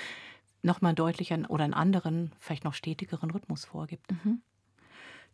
nochmal 0.62 0.93
deutlicher 0.93 1.38
oder 1.49 1.63
einen 1.63 1.73
anderen, 1.73 2.32
vielleicht 2.39 2.63
noch 2.63 2.73
stetigeren 2.73 3.32
Rhythmus 3.32 3.65
vorgibt. 3.65 4.12
Mhm. 4.12 4.41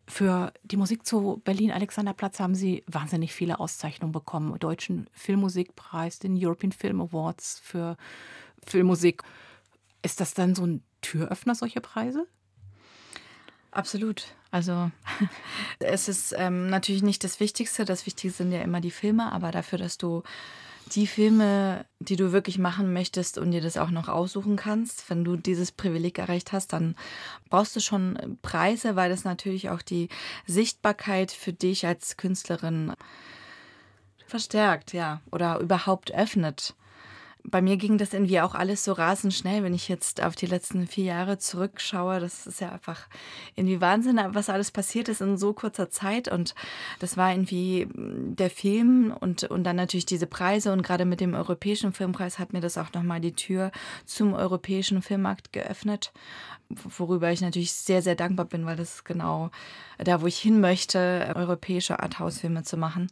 Für 0.07 0.53
die 0.63 0.77
Musik 0.77 1.05
zu 1.05 1.41
Berlin-Alexanderplatz 1.43 2.39
haben 2.39 2.53
Sie 2.53 2.83
wahnsinnig 2.85 3.33
viele 3.33 3.59
Auszeichnungen 3.59 4.11
bekommen. 4.11 4.57
Deutschen 4.59 5.09
Filmmusikpreis, 5.13 6.19
den 6.19 6.37
European 6.37 6.71
Film 6.71 7.01
Awards 7.01 7.59
für 7.63 7.97
Filmmusik. 8.63 9.23
Ist 10.03 10.21
das 10.21 10.35
dann 10.35 10.53
so 10.53 10.65
ein 10.65 10.83
Türöffner, 11.01 11.55
solche 11.55 11.81
Preise? 11.81 12.27
Absolut. 13.75 14.27
Also 14.51 14.89
es 15.79 16.07
ist 16.07 16.33
ähm, 16.38 16.67
natürlich 16.69 17.03
nicht 17.03 17.25
das 17.25 17.41
Wichtigste. 17.41 17.83
Das 17.83 18.05
Wichtigste 18.05 18.43
sind 18.43 18.53
ja 18.53 18.61
immer 18.61 18.79
die 18.79 18.91
Filme, 18.91 19.33
aber 19.33 19.51
dafür, 19.51 19.77
dass 19.77 19.97
du 19.97 20.23
die 20.93 21.07
Filme, 21.07 21.85
die 21.99 22.15
du 22.15 22.31
wirklich 22.31 22.57
machen 22.57 22.93
möchtest 22.93 23.38
und 23.38 23.51
dir 23.51 23.59
das 23.59 23.75
auch 23.75 23.89
noch 23.89 24.07
aussuchen 24.07 24.55
kannst, 24.55 25.09
wenn 25.09 25.25
du 25.25 25.35
dieses 25.35 25.73
Privileg 25.73 26.19
erreicht 26.19 26.53
hast, 26.53 26.71
dann 26.71 26.95
brauchst 27.49 27.75
du 27.75 27.81
schon 27.81 28.38
Preise, 28.41 28.95
weil 28.95 29.09
das 29.09 29.25
natürlich 29.25 29.69
auch 29.69 29.81
die 29.81 30.07
Sichtbarkeit 30.45 31.31
für 31.31 31.51
dich 31.51 31.85
als 31.85 32.15
Künstlerin 32.15 32.93
verstärkt, 34.25 34.93
ja, 34.93 35.21
oder 35.31 35.59
überhaupt 35.59 36.13
öffnet. 36.13 36.75
Bei 37.47 37.62
mir 37.62 37.77
ging 37.77 37.97
das 37.97 38.13
irgendwie 38.13 38.41
auch 38.41 38.55
alles 38.55 38.84
so 38.84 38.93
rasend 38.93 39.34
schnell, 39.34 39.63
wenn 39.63 39.73
ich 39.73 39.88
jetzt 39.88 40.21
auf 40.23 40.36
die 40.36 40.45
letzten 40.45 40.88
vier 40.88 41.05
Jahre 41.05 41.38
zurückschaue. 41.38 42.19
Das 42.19 42.47
ist 42.47 42.60
ja 42.60 42.71
einfach 42.71 43.08
irgendwie 43.55 43.81
Wahnsinn, 43.81 44.19
was 44.29 44.49
alles 44.49 44.71
passiert 44.71 45.10
ist 45.10 45.21
in 45.21 45.38
so 45.38 45.53
kurzer 45.53 45.89
Zeit. 45.89 46.27
Und 46.27 46.55
das 46.99 47.17
war 47.17 47.31
irgendwie 47.31 47.86
mm, 47.86 48.36
der 48.36 48.49
Film 48.49 49.15
und, 49.19 49.43
und 49.43 49.63
dann 49.63 49.75
natürlich 49.75 50.05
diese 50.05 50.27
Preise. 50.27 50.71
Und 50.71 50.81
gerade 50.81 51.05
mit 51.05 51.19
dem 51.21 51.34
Europäischen 51.34 51.93
Filmpreis 51.93 52.39
hat 52.39 52.53
mir 52.53 52.62
das 52.62 52.77
auch 52.77 52.91
nochmal 52.93 53.21
die 53.21 53.36
Tür 53.36 53.71
zum 54.05 54.34
europäischen 54.34 55.01
Filmmarkt 55.01 55.53
geöffnet, 55.53 56.12
worüber 56.69 57.31
ich 57.31 57.41
natürlich 57.41 57.73
sehr, 57.73 58.01
sehr 58.01 58.15
dankbar 58.15 58.45
bin, 58.45 58.65
weil 58.65 58.75
das 58.75 58.95
ist 58.95 59.05
genau 59.05 59.51
da, 59.97 60.21
wo 60.21 60.27
ich 60.27 60.38
hin 60.38 60.60
möchte, 60.62 61.31
europäische 61.36 61.99
Arthouse-Filme 61.99 62.63
zu 62.63 62.77
machen. 62.77 63.12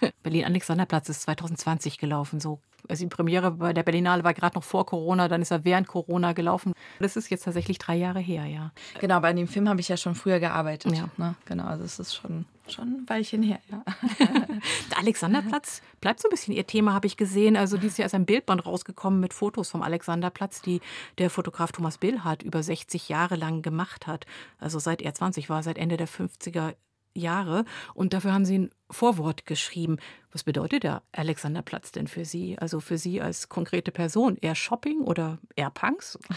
Berlin-Alexanderplatz 0.22 1.08
ist 1.10 1.22
2020 1.22 1.98
gelaufen, 1.98 2.40
so 2.40 2.60
also 2.88 3.04
die 3.04 3.08
Premiere 3.08 3.50
bei 3.52 3.72
der 3.72 3.82
Berlinale 3.82 4.24
war 4.24 4.34
gerade 4.34 4.56
noch 4.56 4.64
vor 4.64 4.86
Corona, 4.86 5.28
dann 5.28 5.42
ist 5.42 5.50
er 5.50 5.64
während 5.64 5.86
Corona 5.86 6.32
gelaufen. 6.32 6.72
Das 6.98 7.16
ist 7.16 7.30
jetzt 7.30 7.44
tatsächlich 7.44 7.78
drei 7.78 7.96
Jahre 7.96 8.20
her, 8.20 8.46
ja. 8.46 8.72
Genau, 9.00 9.20
bei 9.20 9.32
dem 9.32 9.48
Film 9.48 9.68
habe 9.68 9.80
ich 9.80 9.88
ja 9.88 9.96
schon 9.96 10.14
früher 10.14 10.40
gearbeitet. 10.40 10.92
Ja. 10.96 11.08
Ne? 11.16 11.34
Genau, 11.46 11.64
also 11.64 11.84
es 11.84 11.98
ist 11.98 12.14
schon, 12.14 12.44
schon 12.68 12.88
ein 12.88 13.08
Weilchen 13.08 13.42
her, 13.42 13.58
ja. 13.70 13.82
der 14.90 14.98
Alexanderplatz 14.98 15.82
bleibt 16.00 16.20
so 16.20 16.28
ein 16.28 16.30
bisschen 16.30 16.54
ihr 16.54 16.66
Thema, 16.66 16.92
habe 16.92 17.06
ich 17.06 17.16
gesehen. 17.16 17.56
Also 17.56 17.76
dieses 17.76 17.96
Jahr 17.96 18.06
ist 18.06 18.14
ein 18.14 18.26
Bildband 18.26 18.66
rausgekommen 18.66 19.20
mit 19.20 19.32
Fotos 19.32 19.70
vom 19.70 19.82
Alexanderplatz, 19.82 20.62
die 20.62 20.80
der 21.18 21.30
Fotograf 21.30 21.72
Thomas 21.72 21.98
Billhardt 21.98 22.42
über 22.42 22.62
60 22.62 23.08
Jahre 23.08 23.36
lang 23.36 23.62
gemacht 23.62 24.06
hat. 24.06 24.26
Also 24.58 24.78
seit 24.78 25.02
er 25.02 25.14
20 25.14 25.48
war, 25.48 25.62
seit 25.62 25.78
Ende 25.78 25.96
der 25.96 26.08
50er 26.08 26.74
Jahre 27.14 27.64
und 27.94 28.12
dafür 28.12 28.32
haben 28.32 28.44
Sie 28.44 28.58
ein 28.58 28.70
Vorwort 28.90 29.46
geschrieben. 29.46 29.98
Was 30.32 30.44
bedeutet 30.44 30.82
der 30.82 31.02
Alexanderplatz 31.12 31.92
denn 31.92 32.06
für 32.06 32.24
Sie? 32.24 32.58
Also 32.58 32.80
für 32.80 32.98
Sie 32.98 33.20
als 33.20 33.48
konkrete 33.48 33.92
Person? 33.92 34.36
Eher 34.40 34.54
Shopping 34.54 35.00
oder 35.00 35.38
eher 35.56 35.70
Punks? 35.70 36.18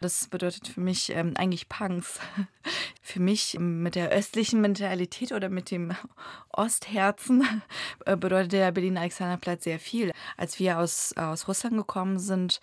Das 0.00 0.28
bedeutet 0.28 0.68
für 0.68 0.80
mich 0.80 1.10
ähm, 1.10 1.34
eigentlich 1.36 1.68
Punks. 1.68 2.20
Für 3.02 3.20
mich 3.20 3.56
mit 3.58 3.94
der 3.94 4.10
östlichen 4.10 4.60
Mentalität 4.60 5.32
oder 5.32 5.48
mit 5.48 5.70
dem 5.70 5.96
Ostherzen 6.52 7.42
äh, 8.04 8.16
bedeutet 8.16 8.52
der 8.52 8.70
Berlin-Alexanderplatz 8.70 9.64
sehr 9.64 9.80
viel. 9.80 10.12
Als 10.36 10.58
wir 10.58 10.78
aus, 10.78 11.16
aus 11.16 11.48
Russland 11.48 11.76
gekommen 11.76 12.18
sind, 12.18 12.60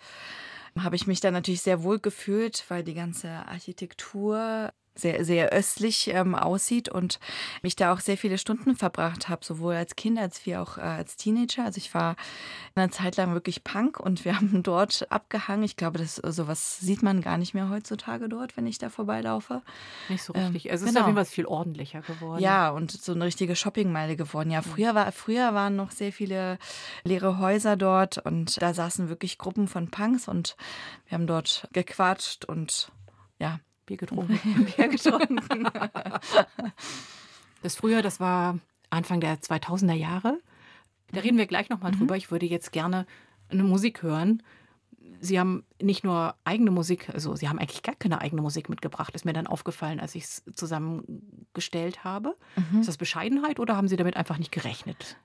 habe 0.78 0.96
ich 0.96 1.06
mich 1.06 1.20
da 1.20 1.30
natürlich 1.30 1.62
sehr 1.62 1.82
wohl 1.82 1.98
gefühlt, 1.98 2.64
weil 2.68 2.84
die 2.84 2.94
ganze 2.94 3.28
Architektur 3.28 4.72
sehr, 4.96 5.24
sehr 5.24 5.50
östlich 5.50 6.08
ähm, 6.08 6.34
aussieht 6.34 6.88
und 6.88 7.20
mich 7.62 7.76
da 7.76 7.92
auch 7.92 8.00
sehr 8.00 8.16
viele 8.16 8.38
Stunden 8.38 8.76
verbracht 8.76 9.28
habe, 9.28 9.44
sowohl 9.44 9.74
als 9.74 9.94
Kind 9.96 10.18
als 10.18 10.44
wie 10.46 10.56
auch 10.56 10.78
äh, 10.78 10.82
als 10.82 11.16
Teenager. 11.16 11.64
Also 11.64 11.78
ich 11.78 11.94
war 11.94 12.16
eine 12.74 12.90
Zeit 12.90 13.16
lang 13.16 13.34
wirklich 13.34 13.62
Punk 13.62 14.00
und 14.00 14.24
wir 14.24 14.36
haben 14.36 14.62
dort 14.62 15.06
abgehangen. 15.10 15.64
Ich 15.64 15.76
glaube, 15.76 15.98
das 15.98 16.16
sowas 16.16 16.78
sieht 16.80 17.02
man 17.02 17.20
gar 17.20 17.38
nicht 17.38 17.54
mehr 17.54 17.68
heutzutage 17.68 18.28
dort, 18.28 18.56
wenn 18.56 18.66
ich 18.66 18.78
da 18.78 18.88
vorbeilaufe. 18.88 19.62
Nicht 20.08 20.22
so 20.22 20.32
richtig. 20.32 20.66
Ähm, 20.66 20.72
es 20.74 20.82
ist 20.82 20.88
genau. 20.88 21.00
auf 21.00 21.06
jeden 21.06 21.16
Fall 21.16 21.24
viel 21.26 21.46
ordentlicher 21.46 22.00
geworden. 22.00 22.42
Ja, 22.42 22.70
und 22.70 22.90
so 22.90 23.12
eine 23.12 23.24
richtige 23.24 23.54
Shoppingmeile 23.54 24.16
geworden. 24.16 24.50
Ja, 24.50 24.62
früher, 24.62 24.94
war, 24.94 25.12
früher 25.12 25.54
waren 25.54 25.76
noch 25.76 25.90
sehr 25.90 26.12
viele 26.12 26.58
leere 27.04 27.38
Häuser 27.38 27.76
dort 27.76 28.18
und 28.18 28.60
da 28.60 28.74
saßen 28.74 29.08
wirklich 29.08 29.38
Gruppen 29.38 29.68
von 29.68 29.90
Punks 29.90 30.28
und 30.28 30.56
wir 31.06 31.16
haben 31.16 31.26
dort 31.26 31.68
gequatscht 31.72 32.44
und 32.44 32.90
ja, 33.38 33.60
Bier 33.86 33.96
getrunken. 33.96 34.38
Bier 34.76 34.88
getrunken. 34.88 35.68
das 37.62 37.76
früher, 37.76 38.02
das 38.02 38.20
war 38.20 38.58
Anfang 38.90 39.20
der 39.20 39.40
2000er 39.40 39.94
Jahre. 39.94 40.40
Da 41.12 41.20
reden 41.20 41.38
wir 41.38 41.46
gleich 41.46 41.70
nochmal 41.70 41.92
mhm. 41.92 41.98
drüber. 41.98 42.16
Ich 42.16 42.30
würde 42.30 42.46
jetzt 42.46 42.72
gerne 42.72 43.06
eine 43.48 43.62
Musik 43.62 44.02
hören. 44.02 44.42
Sie 45.20 45.38
haben 45.38 45.64
nicht 45.80 46.04
nur 46.04 46.34
eigene 46.44 46.70
Musik, 46.70 47.08
also 47.10 47.34
Sie 47.36 47.48
haben 47.48 47.58
eigentlich 47.58 47.82
gar 47.82 47.94
keine 47.94 48.20
eigene 48.20 48.42
Musik 48.42 48.68
mitgebracht, 48.68 49.14
ist 49.14 49.24
mir 49.24 49.32
dann 49.32 49.46
aufgefallen, 49.46 49.98
als 49.98 50.14
ich 50.14 50.24
es 50.24 50.42
zusammengestellt 50.52 52.04
habe. 52.04 52.36
Mhm. 52.56 52.80
Ist 52.80 52.88
das 52.88 52.98
Bescheidenheit 52.98 53.58
oder 53.58 53.76
haben 53.76 53.88
Sie 53.88 53.96
damit 53.96 54.16
einfach 54.16 54.38
nicht 54.38 54.52
gerechnet? 54.52 55.16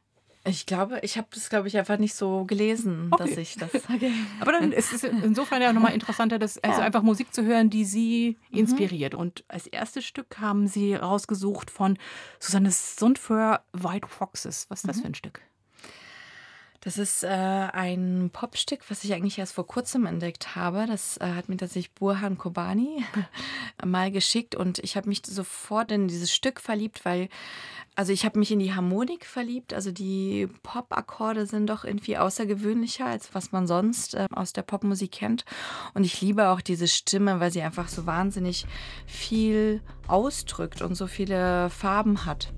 Ich 0.43 0.65
glaube, 0.65 0.99
ich 1.03 1.17
habe 1.17 1.27
das, 1.31 1.49
glaube 1.49 1.67
ich, 1.67 1.77
einfach 1.77 1.97
nicht 1.97 2.15
so 2.15 2.45
gelesen, 2.45 3.09
okay. 3.11 3.23
dass 3.23 3.37
ich 3.37 3.55
das 3.55 3.71
sage. 3.87 4.11
Aber 4.39 4.51
dann 4.51 4.71
ist 4.71 4.91
es 4.91 5.03
insofern 5.03 5.61
ja 5.61 5.71
nochmal 5.71 5.93
interessanter, 5.93 6.39
das, 6.39 6.57
also 6.59 6.79
ja. 6.79 6.85
einfach 6.85 7.03
Musik 7.03 7.33
zu 7.33 7.43
hören, 7.43 7.69
die 7.69 7.85
Sie 7.85 8.37
mhm. 8.49 8.59
inspiriert. 8.59 9.13
Mhm. 9.13 9.19
Und 9.19 9.43
als 9.47 9.67
erstes 9.67 10.03
Stück 10.05 10.39
haben 10.39 10.67
Sie 10.67 10.95
rausgesucht 10.95 11.69
von 11.69 11.97
Susanne 12.39 12.71
Sundför, 12.71 13.63
White 13.73 14.07
Foxes. 14.07 14.65
Was 14.69 14.79
ist 14.79 14.87
das 14.87 14.97
mhm. 14.97 15.01
für 15.01 15.07
ein 15.07 15.15
Stück? 15.15 15.41
Das 16.83 16.97
ist 16.97 17.23
äh, 17.23 17.27
ein 17.27 18.31
Popstück, 18.33 18.81
was 18.89 19.03
ich 19.03 19.13
eigentlich 19.13 19.37
erst 19.37 19.53
vor 19.53 19.67
kurzem 19.67 20.07
entdeckt 20.07 20.55
habe. 20.55 20.85
Das 20.87 21.17
äh, 21.17 21.33
hat 21.35 21.47
mir 21.47 21.57
tatsächlich 21.57 21.93
Burhan 21.93 22.39
Kobani 22.39 23.05
mal 23.85 24.11
geschickt 24.11 24.55
und 24.55 24.79
ich 24.79 24.97
habe 24.97 25.07
mich 25.07 25.21
sofort 25.23 25.91
in 25.91 26.07
dieses 26.07 26.33
Stück 26.33 26.59
verliebt, 26.59 27.05
weil 27.05 27.29
also 27.95 28.13
ich 28.13 28.25
habe 28.25 28.39
mich 28.39 28.51
in 28.51 28.57
die 28.57 28.73
Harmonik 28.73 29.25
verliebt. 29.25 29.75
Also 29.75 29.91
die 29.91 30.47
Pop-Akkorde 30.63 31.45
sind 31.45 31.67
doch 31.67 31.83
irgendwie 31.83 32.17
außergewöhnlicher, 32.17 33.05
als 33.05 33.35
was 33.35 33.51
man 33.51 33.67
sonst 33.67 34.15
äh, 34.15 34.27
aus 34.31 34.53
der 34.53 34.63
Popmusik 34.63 35.11
kennt. 35.11 35.45
Und 35.93 36.03
ich 36.03 36.19
liebe 36.19 36.49
auch 36.49 36.61
diese 36.61 36.87
Stimme, 36.87 37.39
weil 37.39 37.51
sie 37.51 37.61
einfach 37.61 37.89
so 37.89 38.07
wahnsinnig 38.07 38.65
viel 39.05 39.81
ausdrückt 40.07 40.81
und 40.81 40.95
so 40.95 41.05
viele 41.05 41.69
Farben 41.69 42.25
hat. 42.25 42.53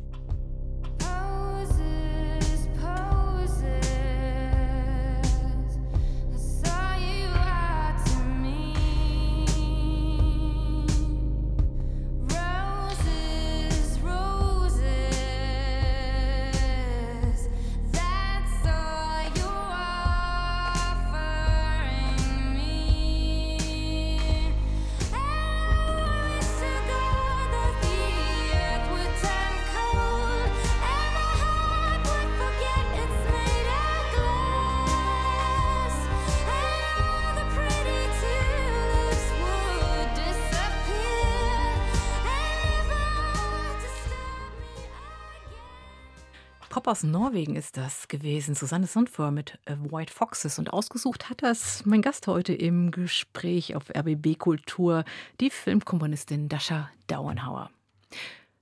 Aus 46.93 47.01
Norwegen 47.01 47.55
ist 47.55 47.75
das 47.75 48.07
gewesen. 48.07 48.53
Susanne 48.53 48.85
Sundfør 48.85 49.31
mit 49.31 49.57
äh, 49.65 49.75
White 49.89 50.13
Foxes. 50.13 50.59
Und 50.59 50.71
ausgesucht 50.71 51.27
hat 51.27 51.41
das 51.41 51.87
mein 51.87 52.03
Gast 52.03 52.27
heute 52.27 52.53
im 52.53 52.91
Gespräch 52.91 53.75
auf 53.75 53.89
RBB 53.89 54.37
Kultur, 54.37 55.03
die 55.41 55.49
Filmkomponistin 55.49 56.49
Dasha 56.49 56.91
Dauenhauer. 57.07 57.71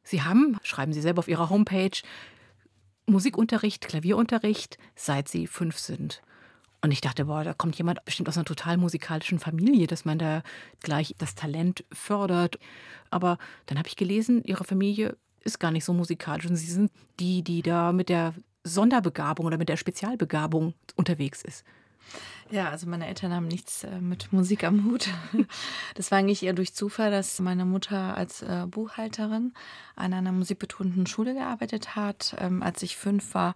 Sie 0.03 0.21
haben, 0.21 0.55
schreiben 0.63 0.93
Sie 0.93 1.01
selber 1.01 1.19
auf 1.19 1.27
Ihrer 1.27 1.49
Homepage, 1.49 1.91
Musikunterricht, 3.05 3.85
Klavierunterricht, 3.85 4.77
seit 4.95 5.27
Sie 5.27 5.45
fünf 5.45 5.77
sind. 5.77 6.21
Und 6.79 6.91
ich 6.91 7.01
dachte, 7.01 7.25
boah, 7.25 7.43
da 7.43 7.53
kommt 7.53 7.77
jemand 7.77 8.05
bestimmt 8.05 8.29
aus 8.29 8.37
einer 8.37 8.45
total 8.45 8.77
musikalischen 8.77 9.39
Familie, 9.39 9.87
dass 9.87 10.05
man 10.05 10.19
da 10.19 10.41
gleich 10.79 11.15
das 11.17 11.35
Talent 11.35 11.83
fördert. 11.91 12.59
Aber 13.09 13.37
dann 13.65 13.77
habe 13.77 13.89
ich 13.89 13.97
gelesen, 13.97 14.41
Ihre 14.45 14.63
Familie 14.63 15.17
ist 15.43 15.59
gar 15.59 15.71
nicht 15.71 15.85
so 15.85 15.93
musikalisch. 15.93 16.45
Und 16.45 16.55
sie 16.55 16.71
sind 16.71 16.91
die, 17.19 17.43
die 17.43 17.61
da 17.61 17.91
mit 17.91 18.09
der 18.09 18.33
Sonderbegabung 18.63 19.45
oder 19.45 19.57
mit 19.57 19.69
der 19.69 19.77
Spezialbegabung 19.77 20.73
unterwegs 20.95 21.41
ist. 21.41 21.63
Ja, 22.49 22.69
also 22.69 22.87
meine 22.87 23.07
Eltern 23.07 23.33
haben 23.33 23.47
nichts 23.47 23.85
äh, 23.85 24.01
mit 24.01 24.33
Musik 24.33 24.63
am 24.63 24.85
Hut. 24.85 25.07
Das 25.95 26.11
war 26.11 26.17
eigentlich 26.17 26.43
eher 26.43 26.53
durch 26.53 26.73
Zufall, 26.73 27.11
dass 27.11 27.39
meine 27.39 27.65
Mutter 27.65 28.17
als 28.17 28.41
äh, 28.41 28.65
Buchhalterin 28.67 29.53
an 29.95 30.13
einer 30.13 30.31
musikbetonten 30.31 31.05
Schule 31.07 31.33
gearbeitet 31.33 31.95
hat, 31.95 32.35
ähm, 32.39 32.61
als 32.61 32.81
ich 32.83 32.97
fünf 32.97 33.33
war 33.33 33.55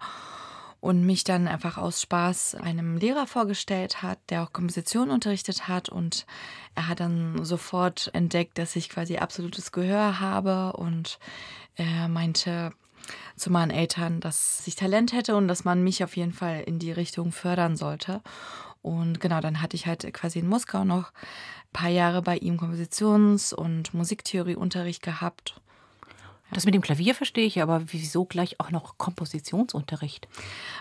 und 0.86 1.04
mich 1.04 1.24
dann 1.24 1.48
einfach 1.48 1.80
aus 1.80 2.00
Spaß 2.00 2.54
einem 2.54 2.98
Lehrer 2.98 3.26
vorgestellt 3.26 4.04
hat, 4.04 4.20
der 4.30 4.44
auch 4.44 4.54
Komposition 4.54 5.10
unterrichtet 5.10 5.68
hat 5.68 5.90
und 5.90 6.28
er 6.76 6.88
hat 6.88 7.00
dann 7.00 7.44
sofort 7.44 8.12
entdeckt, 8.14 8.60
dass 8.60 8.76
ich 8.76 8.90
quasi 8.90 9.18
absolutes 9.18 9.72
Gehör 9.72 10.20
habe 10.20 10.74
und 10.74 11.18
er 11.76 12.08
meinte 12.08 12.72
zu 13.36 13.52
meinen 13.52 13.72
Eltern, 13.72 14.20
dass 14.20 14.62
ich 14.68 14.76
Talent 14.76 15.12
hätte 15.12 15.36
und 15.36 15.48
dass 15.48 15.66
man 15.66 15.84
mich 15.84 16.04
auf 16.04 16.16
jeden 16.16 16.34
Fall 16.34 16.62
in 16.68 16.78
die 16.78 16.92
Richtung 16.92 17.32
fördern 17.32 17.78
sollte. 17.78 18.22
Und 18.84 19.20
genau, 19.20 19.42
dann 19.42 19.64
hatte 19.64 19.76
ich 19.76 19.88
halt 19.88 20.14
quasi 20.14 20.38
in 20.38 20.48
Moskau 20.48 20.84
noch 20.84 21.06
ein 21.14 21.74
paar 21.74 21.90
Jahre 21.90 22.22
bei 22.22 22.38
ihm 22.38 22.58
Kompositions- 22.58 23.56
und 23.56 23.96
Musiktheorieunterricht 23.96 25.02
gehabt. 25.02 25.60
Das 26.52 26.66
mit 26.66 26.76
dem 26.76 26.82
Klavier 26.82 27.16
verstehe 27.16 27.46
ich, 27.46 27.62
aber 27.62 27.82
wieso 27.88 28.24
gleich 28.24 28.60
auch 28.60 28.70
noch 28.70 28.98
Kompositionsunterricht? 28.98 30.28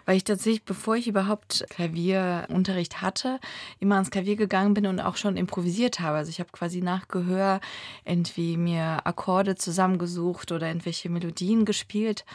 Weil 0.05 0.16
ich 0.16 0.24
tatsächlich, 0.24 0.64
bevor 0.64 0.94
ich 0.96 1.09
überhaupt 1.09 1.64
Klavierunterricht 1.70 3.00
hatte, 3.00 3.40
immer 3.81 3.94
ans 3.94 4.11
Klavier 4.11 4.37
gegangen 4.37 4.74
bin 4.74 4.87
und 4.87 5.00
auch 5.00 5.16
schon 5.16 5.38
improvisiert 5.38 6.00
habe. 6.00 6.18
Also 6.18 6.29
ich 6.29 6.38
habe 6.38 6.50
quasi 6.53 6.83
nach 6.83 7.09
Gehör 7.09 7.61
irgendwie 8.05 8.59
mir 8.59 9.07
Akkorde 9.07 9.55
zusammengesucht 9.55 10.53
oder 10.53 10.68
irgendwelche 10.68 11.09
Melodien 11.09 11.64
gespielt. 11.64 12.27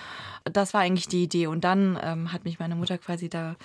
Das 0.44 0.74
war 0.74 0.82
eigentlich 0.82 1.08
die 1.08 1.24
Idee. 1.24 1.48
Und 1.48 1.64
dann 1.64 2.00
ähm, 2.02 2.34
hat 2.34 2.46
mich 2.46 2.58
meine 2.58 2.76
Mutter 2.76 2.98
quasi 2.98 3.30
da 3.30 3.56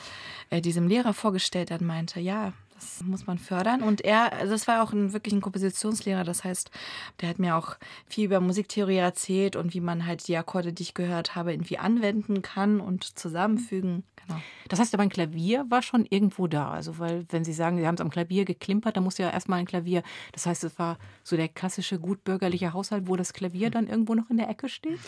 äh, 0.50 0.60
diesem 0.60 0.88
Lehrer 0.88 1.14
vorgestellt, 1.14 1.70
der 1.70 1.82
meinte, 1.82 2.20
ja, 2.20 2.52
das 2.74 3.02
muss 3.04 3.26
man 3.26 3.38
fördern. 3.38 3.82
Und 3.82 4.00
er, 4.02 4.32
also 4.32 4.52
das 4.52 4.66
war 4.66 4.82
auch 4.82 4.92
ein, 4.92 5.12
wirklich 5.12 5.34
ein 5.34 5.40
Kompositionslehrer. 5.40 6.24
Das 6.24 6.44
heißt, 6.44 6.70
der 7.20 7.28
hat 7.28 7.38
mir 7.38 7.56
auch 7.56 7.76
viel 8.06 8.26
über 8.26 8.40
Musiktheorie 8.40 8.96
erzählt 8.96 9.56
und 9.56 9.74
wie 9.74 9.80
man 9.80 10.06
halt 10.06 10.26
die 10.28 10.36
Akkorde, 10.36 10.72
die 10.72 10.82
ich 10.82 10.94
gehört 10.94 11.34
habe, 11.34 11.52
irgendwie 11.52 11.78
anwenden 11.78 12.42
kann 12.42 12.80
und 12.80 13.18
zusammenfügen. 13.18 14.04
Genau. 14.26 14.40
Das 14.68 14.80
heißt 14.80 14.94
aber, 14.94 15.02
ein 15.02 15.08
Klavier 15.10 15.66
war 15.68 15.82
schon 15.82 16.06
irgendwo 16.08 16.46
da. 16.46 16.70
Also, 16.70 16.98
weil, 16.98 17.24
wenn 17.30 17.44
Sie 17.44 17.52
sagen, 17.52 17.76
Sie 17.76 17.86
haben 17.86 17.94
es 17.94 18.00
am 18.00 18.10
Klavier 18.10 18.44
geklimpert, 18.44 18.96
dann 18.96 19.04
muss 19.04 19.18
ja 19.18 19.30
erstmal 19.30 19.58
ein 19.58 19.66
Klavier. 19.66 20.02
Das 20.32 20.46
heißt, 20.46 20.64
es 20.64 20.78
war 20.78 20.98
so 21.22 21.36
der 21.36 21.48
klassische 21.48 21.98
gutbürgerliche 21.98 22.72
Haushalt, 22.72 23.08
wo 23.08 23.16
das 23.16 23.32
Klavier 23.32 23.70
dann 23.70 23.88
irgendwo 23.88 24.14
noch 24.14 24.30
in 24.30 24.36
der 24.36 24.48
Ecke 24.48 24.68
steht? 24.68 24.98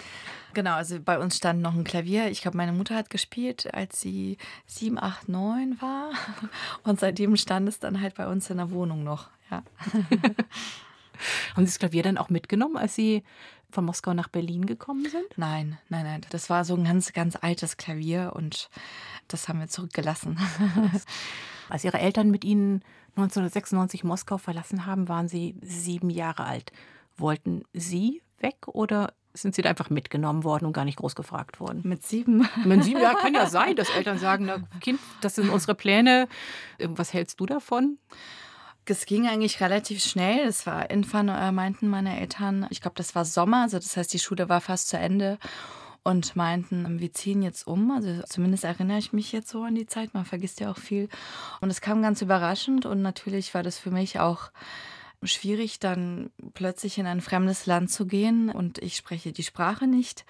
Genau, 0.54 0.74
also 0.74 0.98
bei 1.00 1.18
uns 1.18 1.36
stand 1.36 1.62
noch 1.62 1.74
ein 1.74 1.84
Klavier. 1.84 2.30
Ich 2.30 2.42
glaube, 2.42 2.56
meine 2.56 2.72
Mutter 2.72 2.94
hat 2.94 3.10
gespielt, 3.10 3.72
als 3.74 4.00
sie 4.00 4.38
sieben, 4.66 4.98
acht, 4.98 5.28
neun 5.28 5.80
war. 5.80 6.10
Und 6.82 7.00
seitdem 7.00 7.36
stand 7.36 7.68
es 7.68 7.78
dann 7.78 8.00
halt 8.00 8.14
bei 8.14 8.26
uns 8.26 8.50
in 8.50 8.58
der 8.58 8.70
Wohnung 8.70 9.04
noch. 9.04 9.28
Ja. 9.50 9.62
Haben 11.54 11.64
Sie 11.64 11.72
das 11.72 11.78
Klavier 11.78 12.02
dann 12.02 12.18
auch 12.18 12.28
mitgenommen, 12.28 12.76
als 12.76 12.94
Sie 12.94 13.22
von 13.70 13.84
Moskau 13.84 14.14
nach 14.14 14.28
Berlin 14.28 14.66
gekommen 14.66 15.08
sind? 15.08 15.26
Nein, 15.36 15.78
nein, 15.88 16.04
nein. 16.04 16.20
Das 16.30 16.50
war 16.50 16.64
so 16.64 16.74
ein 16.74 16.84
ganz, 16.84 17.12
ganz 17.12 17.36
altes 17.40 17.76
Klavier 17.76 18.32
und 18.34 18.70
das 19.28 19.48
haben 19.48 19.60
wir 19.60 19.68
zurückgelassen. 19.68 20.38
Als 21.68 21.84
Ihre 21.84 21.98
Eltern 21.98 22.30
mit 22.30 22.44
Ihnen 22.44 22.82
1996 23.16 24.04
Moskau 24.04 24.38
verlassen 24.38 24.86
haben, 24.86 25.08
waren 25.08 25.28
Sie 25.28 25.56
sieben 25.62 26.10
Jahre 26.10 26.44
alt. 26.44 26.72
Wollten 27.16 27.64
Sie 27.72 28.22
weg 28.40 28.56
oder 28.66 29.14
sind 29.32 29.54
Sie 29.54 29.62
da 29.62 29.68
einfach 29.70 29.90
mitgenommen 29.90 30.44
worden 30.44 30.66
und 30.66 30.72
gar 30.72 30.84
nicht 30.84 30.98
groß 30.98 31.14
gefragt 31.14 31.60
worden? 31.60 31.82
Mit 31.84 32.04
sieben? 32.04 32.48
Mit 32.64 32.84
sieben, 32.84 33.00
ja, 33.00 33.14
kann 33.14 33.34
ja 33.34 33.46
sein, 33.46 33.76
dass 33.76 33.90
Eltern 33.90 34.18
sagen, 34.18 34.46
na, 34.46 34.58
Kind, 34.80 35.00
das 35.20 35.34
sind 35.34 35.50
unsere 35.50 35.74
Pläne. 35.74 36.28
Was 36.78 37.12
hältst 37.12 37.40
du 37.40 37.46
davon? 37.46 37.98
Es 38.88 39.06
ging 39.06 39.26
eigentlich 39.26 39.60
relativ 39.60 40.02
schnell. 40.02 40.46
Es 40.46 40.66
war 40.66 40.90
irgendwann, 40.90 41.28
äh, 41.28 41.52
meinten 41.52 41.88
meine 41.88 42.18
Eltern, 42.20 42.66
ich 42.70 42.80
glaube, 42.80 42.96
das 42.96 43.14
war 43.14 43.24
Sommer, 43.24 43.62
also 43.62 43.78
das 43.78 43.96
heißt, 43.96 44.12
die 44.12 44.18
Schule 44.18 44.48
war 44.48 44.60
fast 44.60 44.88
zu 44.88 44.96
Ende 44.96 45.38
und 46.06 46.36
meinten, 46.36 47.00
wir 47.00 47.12
ziehen 47.12 47.42
jetzt 47.42 47.66
um. 47.66 47.90
Also 47.90 48.22
zumindest 48.28 48.62
erinnere 48.62 48.98
ich 48.98 49.12
mich 49.12 49.32
jetzt 49.32 49.48
so 49.48 49.64
an 49.64 49.74
die 49.74 49.88
Zeit. 49.88 50.14
Man 50.14 50.24
vergisst 50.24 50.60
ja 50.60 50.70
auch 50.70 50.78
viel. 50.78 51.08
Und 51.60 51.68
es 51.70 51.80
kam 51.80 52.00
ganz 52.00 52.22
überraschend 52.22 52.86
und 52.86 53.02
natürlich 53.02 53.52
war 53.54 53.64
das 53.64 53.76
für 53.76 53.90
mich 53.90 54.20
auch 54.20 54.52
schwierig, 55.24 55.80
dann 55.80 56.30
plötzlich 56.54 56.98
in 56.98 57.06
ein 57.06 57.20
fremdes 57.20 57.66
Land 57.66 57.90
zu 57.90 58.06
gehen 58.06 58.50
und 58.50 58.78
ich 58.78 58.96
spreche 58.96 59.32
die 59.32 59.42
Sprache 59.42 59.88
nicht. 59.88 60.24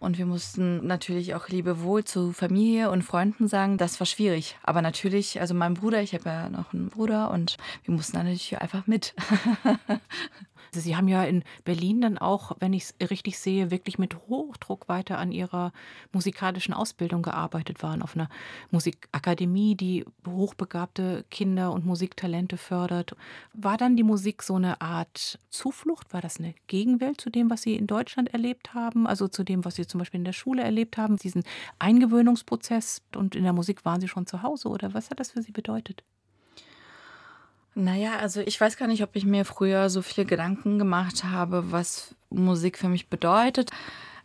Und 0.00 0.18
wir 0.18 0.26
mussten 0.26 0.86
natürlich 0.86 1.34
auch 1.34 1.48
Lebewohl 1.48 2.04
zu 2.04 2.32
Familie 2.32 2.90
und 2.90 3.02
Freunden 3.02 3.48
sagen. 3.48 3.78
Das 3.78 3.98
war 4.00 4.06
schwierig. 4.06 4.56
Aber 4.62 4.80
natürlich, 4.80 5.40
also 5.40 5.54
mein 5.54 5.74
Bruder, 5.74 6.00
ich 6.02 6.14
habe 6.14 6.28
ja 6.28 6.48
noch 6.48 6.72
einen 6.72 6.88
Bruder 6.88 7.30
und 7.30 7.56
wir 7.84 7.94
mussten 7.94 8.16
natürlich 8.16 8.60
einfach 8.60 8.86
mit. 8.86 9.14
Also 10.74 10.80
Sie 10.80 10.96
haben 10.96 11.08
ja 11.08 11.24
in 11.24 11.44
Berlin 11.64 12.00
dann 12.00 12.18
auch, 12.18 12.52
wenn 12.60 12.72
ich 12.72 12.84
es 12.98 13.10
richtig 13.10 13.38
sehe, 13.38 13.70
wirklich 13.70 13.98
mit 13.98 14.16
Hochdruck 14.28 14.88
weiter 14.88 15.18
an 15.18 15.32
Ihrer 15.32 15.72
musikalischen 16.12 16.74
Ausbildung 16.74 17.22
gearbeitet 17.22 17.82
waren, 17.82 18.02
auf 18.02 18.14
einer 18.14 18.28
Musikakademie, 18.70 19.74
die 19.74 20.04
hochbegabte 20.26 21.24
Kinder 21.30 21.72
und 21.72 21.86
Musiktalente 21.86 22.56
fördert. 22.56 23.16
War 23.52 23.76
dann 23.76 23.96
die 23.96 24.02
Musik 24.02 24.42
so 24.42 24.56
eine 24.56 24.80
Art 24.80 25.38
Zuflucht? 25.50 26.12
War 26.12 26.20
das 26.20 26.38
eine 26.38 26.54
Gegenwelt 26.66 27.20
zu 27.20 27.30
dem, 27.30 27.50
was 27.50 27.62
Sie 27.62 27.74
in 27.74 27.86
Deutschland 27.86 28.32
erlebt 28.32 28.74
haben? 28.74 29.06
Also 29.06 29.28
zu 29.28 29.44
dem, 29.44 29.64
was 29.64 29.76
Sie 29.76 29.86
zum 29.86 29.98
Beispiel 29.98 30.18
in 30.18 30.24
der 30.24 30.32
Schule 30.32 30.62
erlebt 30.62 30.96
haben? 30.96 31.16
Diesen 31.16 31.44
Eingewöhnungsprozess 31.78 33.02
und 33.16 33.34
in 33.34 33.44
der 33.44 33.52
Musik 33.52 33.84
waren 33.84 34.00
Sie 34.00 34.08
schon 34.08 34.26
zu 34.26 34.42
Hause 34.42 34.68
oder 34.68 34.94
was 34.94 35.10
hat 35.10 35.20
das 35.20 35.32
für 35.32 35.42
Sie 35.42 35.52
bedeutet? 35.52 36.04
Naja, 37.80 38.16
also 38.18 38.40
ich 38.40 38.60
weiß 38.60 38.76
gar 38.76 38.88
nicht, 38.88 39.04
ob 39.04 39.14
ich 39.14 39.24
mir 39.24 39.44
früher 39.44 39.88
so 39.88 40.02
viele 40.02 40.26
Gedanken 40.26 40.80
gemacht 40.80 41.22
habe, 41.22 41.70
was 41.70 42.16
Musik 42.28 42.76
für 42.76 42.88
mich 42.88 43.08
bedeutet. 43.08 43.70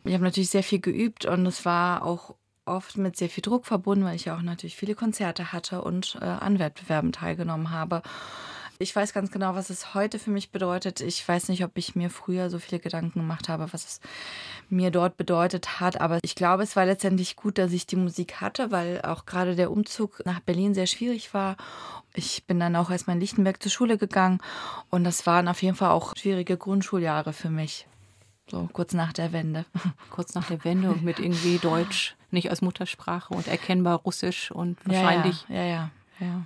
Ich 0.04 0.14
habe 0.16 0.24
natürlich 0.24 0.50
sehr 0.50 0.64
viel 0.64 0.80
geübt 0.80 1.26
und 1.26 1.46
es 1.46 1.64
war 1.64 2.04
auch 2.04 2.34
oft 2.66 2.98
mit 2.98 3.16
sehr 3.16 3.30
viel 3.30 3.44
Druck 3.44 3.68
verbunden, 3.68 4.06
weil 4.06 4.16
ich 4.16 4.26
ja 4.26 4.36
auch 4.36 4.42
natürlich 4.42 4.76
viele 4.76 4.96
Konzerte 4.96 5.54
hatte 5.54 5.84
und 5.84 6.18
äh, 6.20 6.26
an 6.26 6.58
Wettbewerben 6.58 7.12
teilgenommen 7.12 7.70
habe. 7.70 8.02
Ich 8.80 8.96
weiß 8.96 9.14
ganz 9.14 9.32
genau, 9.32 9.56
was 9.56 9.70
es 9.70 9.94
heute 9.94 10.20
für 10.20 10.32
mich 10.32 10.52
bedeutet. 10.52 11.02
Ich 11.02 11.28
weiß 11.28 11.50
nicht, 11.50 11.64
ob 11.64 11.72
ich 11.76 11.96
mir 11.96 12.10
früher 12.10 12.50
so 12.50 12.60
viele 12.60 12.80
Gedanken 12.80 13.20
gemacht 13.20 13.50
habe, 13.50 13.72
was 13.72 13.86
es 13.86 14.02
mir 14.70 14.92
dort 14.92 15.16
bedeutet 15.18 15.80
hat. 15.80 16.02
Aber 16.02 16.20
ich 16.24 16.36
glaube, 16.36 16.64
es 16.64 16.76
war 16.76 16.86
letztendlich 16.86 17.36
gut, 17.36 17.58
dass 17.58 17.72
ich 17.72 17.86
die 17.86 17.96
Musik 17.96 18.42
hatte, 18.42 18.72
weil 18.72 19.02
auch 19.04 19.26
gerade 19.26 19.56
der 19.56 19.72
Umzug 19.72 20.26
nach 20.26 20.40
Berlin 20.40 20.74
sehr 20.74 20.88
schwierig 20.88 21.34
war. 21.34 21.56
Ich 22.14 22.46
bin 22.46 22.60
dann 22.60 22.76
auch 22.76 22.90
erstmal 22.90 23.16
in 23.16 23.22
Lichtenberg 23.22 23.62
zur 23.62 23.72
Schule 23.72 23.98
gegangen 23.98 24.40
und 24.90 25.04
das 25.04 25.26
waren 25.26 25.48
auf 25.48 25.62
jeden 25.62 25.76
Fall 25.76 25.92
auch 25.92 26.16
schwierige 26.18 26.58
Grundschuljahre 26.58 27.34
für 27.34 27.50
mich. 27.50 27.88
So 28.50 28.70
kurz 28.74 28.94
nach 28.94 29.14
der 29.14 29.32
Wende. 29.32 29.66
Kurz 30.10 30.36
nach 30.36 30.48
der 30.48 30.64
Wende 30.64 30.90
und 30.92 31.02
mit 31.02 31.18
irgendwie 31.18 31.58
Deutsch 31.58 32.16
nicht 32.30 32.50
als 32.50 32.62
Muttersprache 32.62 33.34
und 33.34 33.48
erkennbar 33.48 34.00
Russisch 34.00 34.52
und 34.52 34.78
wahrscheinlich. 34.86 35.46
Ja, 35.48 35.56
ja, 35.56 35.64
ja. 35.64 35.92
ja, 36.20 36.28
ja. 36.28 36.46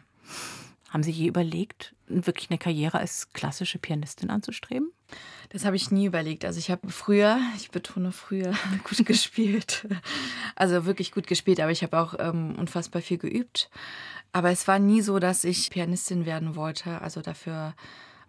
Haben 0.89 1.03
Sie 1.03 1.11
je 1.11 1.27
überlegt, 1.27 1.93
wirklich 2.07 2.49
eine 2.49 2.57
Karriere 2.57 2.99
als 2.99 3.33
klassische 3.33 3.77
Pianistin 3.77 4.29
anzustreben? 4.29 4.91
Das 5.49 5.65
habe 5.65 5.75
ich 5.75 5.91
nie 5.91 6.05
überlegt. 6.05 6.45
Also 6.45 6.59
ich 6.59 6.71
habe 6.71 6.89
früher, 6.89 7.39
ich 7.57 7.71
betone 7.71 8.11
früher, 8.11 8.53
gut 8.83 9.05
gespielt. 9.05 9.87
Also 10.55 10.85
wirklich 10.85 11.11
gut 11.11 11.27
gespielt, 11.27 11.59
aber 11.59 11.71
ich 11.71 11.83
habe 11.83 11.99
auch 11.99 12.15
ähm, 12.19 12.55
unfassbar 12.57 13.01
viel 13.01 13.17
geübt. 13.17 13.69
Aber 14.33 14.49
es 14.49 14.67
war 14.67 14.79
nie 14.79 15.01
so, 15.01 15.19
dass 15.19 15.43
ich 15.43 15.69
Pianistin 15.69 16.25
werden 16.25 16.55
wollte. 16.55 17.01
Also 17.01 17.21
dafür 17.21 17.73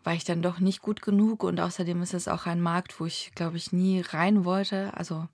war 0.04 0.14
ich 0.14 0.24
dann 0.24 0.42
doch 0.42 0.58
nicht 0.60 0.80
gut 0.80 1.02
genug 1.02 1.42
und 1.42 1.60
außerdem 1.60 2.00
ist 2.02 2.14
es 2.14 2.28
auch 2.28 2.46
ein 2.46 2.60
Markt, 2.60 2.98
wo 3.00 3.06
ich, 3.06 3.32
glaube 3.34 3.56
ich, 3.56 3.72
nie 3.72 4.00
rein 4.00 4.44
wollte. 4.44 4.92
Also 4.96 5.28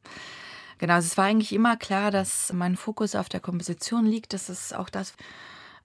genau, 0.79 0.97
es 0.97 1.17
war 1.17 1.27
eigentlich 1.27 1.53
immer 1.53 1.77
klar, 1.77 2.11
dass 2.11 2.53
mein 2.53 2.77
Fokus 2.77 3.15
auf 3.15 3.29
der 3.29 3.41
Komposition 3.41 4.07
liegt. 4.07 4.33
Das 4.33 4.49
ist 4.49 4.75
auch 4.75 4.89
das, 4.89 5.15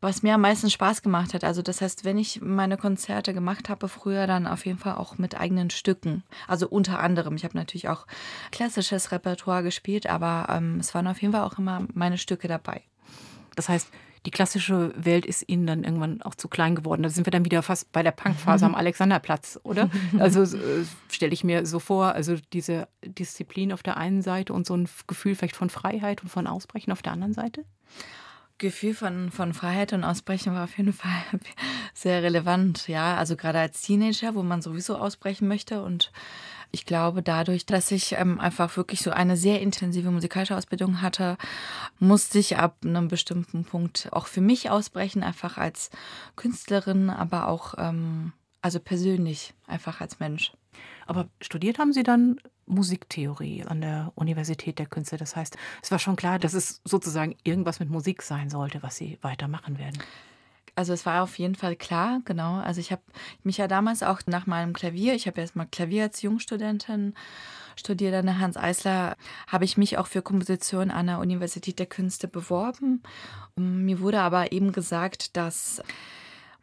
was 0.01 0.23
mir 0.23 0.35
am 0.35 0.41
meisten 0.41 0.69
Spaß 0.69 1.01
gemacht 1.01 1.33
hat. 1.33 1.43
Also 1.43 1.61
das 1.61 1.81
heißt, 1.81 2.05
wenn 2.05 2.17
ich 2.17 2.41
meine 2.41 2.77
Konzerte 2.77 3.33
gemacht 3.33 3.69
habe 3.69 3.87
früher, 3.87 4.27
dann 4.27 4.47
auf 4.47 4.65
jeden 4.65 4.79
Fall 4.79 4.95
auch 4.95 5.17
mit 5.17 5.39
eigenen 5.39 5.69
Stücken. 5.69 6.23
Also 6.47 6.67
unter 6.67 6.99
anderem. 6.99 7.35
Ich 7.35 7.43
habe 7.43 7.57
natürlich 7.57 7.89
auch 7.89 8.07
klassisches 8.51 9.11
Repertoire 9.11 9.63
gespielt, 9.63 10.07
aber 10.07 10.47
ähm, 10.49 10.77
es 10.79 10.93
waren 10.95 11.07
auf 11.07 11.21
jeden 11.21 11.33
Fall 11.33 11.43
auch 11.43 11.57
immer 11.57 11.85
meine 11.93 12.17
Stücke 12.17 12.47
dabei. 12.47 12.81
Das 13.55 13.67
heißt, 13.67 13.89
die 14.25 14.31
klassische 14.31 14.93
Welt 14.95 15.25
ist 15.25 15.47
ihnen 15.47 15.65
dann 15.65 15.83
irgendwann 15.83 16.21
auch 16.21 16.35
zu 16.35 16.49
klein 16.49 16.75
geworden. 16.75 17.03
Da 17.03 17.09
sind 17.09 17.25
wir 17.25 17.31
dann 17.31 17.45
wieder 17.45 17.63
fast 17.63 17.91
bei 17.91 18.03
der 18.03 18.11
Punkphase 18.11 18.65
am 18.65 18.75
Alexanderplatz, 18.75 19.59
oder? 19.63 19.89
Also 20.17 20.43
äh, 20.43 20.85
stelle 21.09 21.33
ich 21.33 21.43
mir 21.43 21.65
so 21.65 21.79
vor, 21.79 22.13
also 22.13 22.35
diese 22.53 22.87
Disziplin 23.03 23.71
auf 23.71 23.83
der 23.83 23.97
einen 23.97 24.21
Seite 24.21 24.53
und 24.53 24.65
so 24.65 24.75
ein 24.75 24.89
Gefühl 25.07 25.35
vielleicht 25.35 25.55
von 25.55 25.69
Freiheit 25.69 26.21
und 26.21 26.29
von 26.29 26.47
Ausbrechen 26.47 26.91
auf 26.91 27.01
der 27.01 27.13
anderen 27.13 27.33
Seite? 27.33 27.63
Gefühl 28.59 28.93
von, 28.93 29.31
von 29.31 29.53
Freiheit 29.53 29.93
und 29.93 30.03
Ausbrechen 30.03 30.53
war 30.53 30.65
auf 30.65 30.77
jeden 30.77 30.93
Fall 30.93 31.23
sehr 31.93 32.21
relevant, 32.21 32.87
ja. 32.87 33.15
Also 33.15 33.35
gerade 33.35 33.59
als 33.59 33.81
Teenager, 33.81 34.35
wo 34.35 34.43
man 34.43 34.61
sowieso 34.61 34.97
ausbrechen 34.97 35.47
möchte. 35.47 35.81
Und 35.81 36.11
ich 36.71 36.85
glaube, 36.85 37.23
dadurch, 37.23 37.65
dass 37.65 37.91
ich 37.91 38.13
ähm, 38.13 38.39
einfach 38.39 38.77
wirklich 38.77 39.01
so 39.01 39.09
eine 39.09 39.37
sehr 39.37 39.61
intensive 39.61 40.11
musikalische 40.11 40.55
Ausbildung 40.55 41.01
hatte, 41.01 41.37
musste 41.97 42.37
ich 42.37 42.57
ab 42.57 42.77
einem 42.83 43.07
bestimmten 43.07 43.63
Punkt 43.63 44.09
auch 44.11 44.27
für 44.27 44.41
mich 44.41 44.69
ausbrechen, 44.69 45.23
einfach 45.23 45.57
als 45.57 45.89
Künstlerin, 46.35 47.09
aber 47.09 47.47
auch 47.47 47.73
ähm, 47.77 48.33
also 48.61 48.79
persönlich, 48.79 49.53
einfach 49.67 50.01
als 50.01 50.19
Mensch. 50.19 50.51
Aber 51.05 51.27
studiert 51.41 51.79
haben 51.79 51.93
Sie 51.93 52.03
dann 52.03 52.39
Musiktheorie 52.65 53.63
an 53.63 53.81
der 53.81 54.11
Universität 54.15 54.79
der 54.79 54.85
Künste. 54.85 55.17
Das 55.17 55.35
heißt, 55.35 55.57
es 55.81 55.91
war 55.91 55.99
schon 55.99 56.15
klar, 56.15 56.39
dass 56.39 56.53
es 56.53 56.81
sozusagen 56.85 57.35
irgendwas 57.43 57.79
mit 57.79 57.89
Musik 57.89 58.21
sein 58.21 58.49
sollte, 58.49 58.83
was 58.83 58.95
Sie 58.95 59.17
weitermachen 59.21 59.79
werden. 59.79 59.97
Also 60.75 60.93
es 60.93 61.05
war 61.05 61.23
auf 61.23 61.37
jeden 61.37 61.55
Fall 61.55 61.75
klar, 61.75 62.21
genau. 62.23 62.55
Also 62.55 62.79
ich 62.79 62.91
habe 62.93 63.01
mich 63.43 63.57
ja 63.57 63.67
damals 63.67 64.01
auch 64.01 64.21
nach 64.27 64.47
meinem 64.47 64.71
Klavier, 64.71 65.13
ich 65.13 65.27
habe 65.27 65.41
erstmal 65.41 65.67
Klavier 65.67 66.03
als 66.03 66.21
Jungstudentin 66.21 67.15
studiert 67.75 68.13
an 68.13 68.27
der 68.27 68.39
Hans 68.39 68.55
Eisler, 68.55 69.17
habe 69.47 69.65
ich 69.65 69.77
mich 69.77 69.97
auch 69.97 70.07
für 70.07 70.21
Komposition 70.21 70.91
an 70.91 71.07
der 71.07 71.19
Universität 71.19 71.79
der 71.79 71.85
Künste 71.85 72.27
beworben. 72.29 73.03
Mir 73.57 73.99
wurde 73.99 74.21
aber 74.21 74.51
eben 74.51 74.71
gesagt, 74.71 75.35
dass 75.35 75.81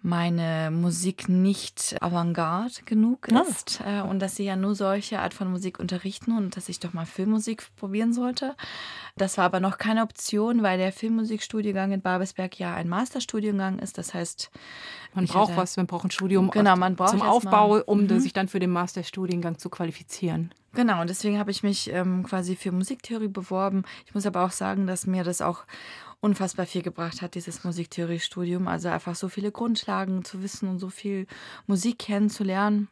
meine 0.06 0.70
Musik 0.70 1.28
nicht 1.28 1.96
avantgarde 2.00 2.82
genug 2.84 3.26
ah. 3.32 3.40
ist 3.40 3.80
äh, 3.84 4.00
und 4.02 4.20
dass 4.20 4.36
sie 4.36 4.44
ja 4.44 4.54
nur 4.54 4.76
solche 4.76 5.18
Art 5.18 5.34
von 5.34 5.50
Musik 5.50 5.80
unterrichten 5.80 6.36
und 6.36 6.56
dass 6.56 6.68
ich 6.68 6.78
doch 6.78 6.92
mal 6.92 7.06
Filmmusik 7.06 7.66
probieren 7.74 8.12
sollte. 8.12 8.54
Das 9.16 9.36
war 9.36 9.44
aber 9.44 9.58
noch 9.58 9.78
keine 9.78 10.02
Option, 10.02 10.62
weil 10.62 10.78
der 10.78 10.92
Filmmusikstudiengang 10.92 11.90
in 11.90 12.02
Babelsberg 12.02 12.56
ja 12.58 12.74
ein 12.74 12.88
Masterstudiengang 12.88 13.80
ist. 13.80 13.98
Das 13.98 14.14
heißt, 14.14 14.50
man 15.14 15.26
braucht 15.26 15.48
hatte, 15.48 15.60
was, 15.60 15.76
man 15.76 15.86
braucht 15.86 16.04
ein 16.04 16.10
Studium 16.12 16.50
genau, 16.50 16.76
man 16.76 16.94
braucht 16.94 17.10
zum 17.10 17.22
Aufbau, 17.22 17.82
um 17.84 18.04
mhm. 18.04 18.20
sich 18.20 18.32
dann 18.32 18.46
für 18.46 18.60
den 18.60 18.70
Masterstudiengang 18.70 19.58
zu 19.58 19.70
qualifizieren. 19.70 20.52
Genau, 20.74 21.00
und 21.00 21.08
deswegen 21.08 21.38
habe 21.38 21.50
ich 21.50 21.62
mich 21.62 21.90
ähm, 21.90 22.22
quasi 22.22 22.54
für 22.54 22.70
Musiktheorie 22.70 23.28
beworben. 23.28 23.84
Ich 24.04 24.14
muss 24.14 24.26
aber 24.26 24.44
auch 24.44 24.50
sagen, 24.50 24.86
dass 24.86 25.06
mir 25.06 25.24
das 25.24 25.40
auch 25.40 25.64
unfassbar 26.20 26.66
viel 26.66 26.82
gebracht 26.82 27.22
hat, 27.22 27.34
dieses 27.34 27.64
Musiktheorie-Studium. 27.64 28.68
Also 28.68 28.88
einfach 28.88 29.14
so 29.14 29.28
viele 29.28 29.52
Grundlagen 29.52 30.24
zu 30.24 30.42
wissen 30.42 30.68
und 30.68 30.78
so 30.78 30.88
viel 30.88 31.26
Musik 31.66 31.98
kennenzulernen. 31.98 32.88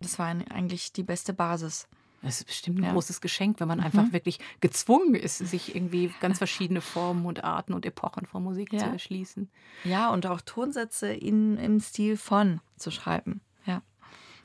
Das 0.00 0.18
war 0.18 0.26
eigentlich 0.28 0.92
die 0.92 1.02
beste 1.02 1.32
Basis. 1.32 1.88
Das 2.22 2.38
ist 2.38 2.46
bestimmt 2.46 2.80
ein 2.80 2.84
ja. 2.84 2.92
großes 2.92 3.20
Geschenk, 3.20 3.60
wenn 3.60 3.68
man 3.68 3.78
mhm. 3.78 3.84
einfach 3.84 4.12
wirklich 4.12 4.40
gezwungen 4.60 5.14
ist, 5.14 5.38
sich 5.38 5.74
irgendwie 5.76 6.12
ganz 6.20 6.38
verschiedene 6.38 6.80
Formen 6.80 7.24
und 7.26 7.44
Arten 7.44 7.72
und 7.72 7.86
Epochen 7.86 8.26
von 8.26 8.42
Musik 8.42 8.72
ja. 8.72 8.80
zu 8.80 8.86
erschließen. 8.86 9.48
Ja, 9.84 10.10
und 10.10 10.26
auch 10.26 10.40
Tonsätze 10.40 11.12
in, 11.12 11.56
im 11.58 11.78
Stil 11.78 12.16
von 12.16 12.60
zu 12.76 12.90
schreiben. 12.90 13.40
Ja. 13.64 13.82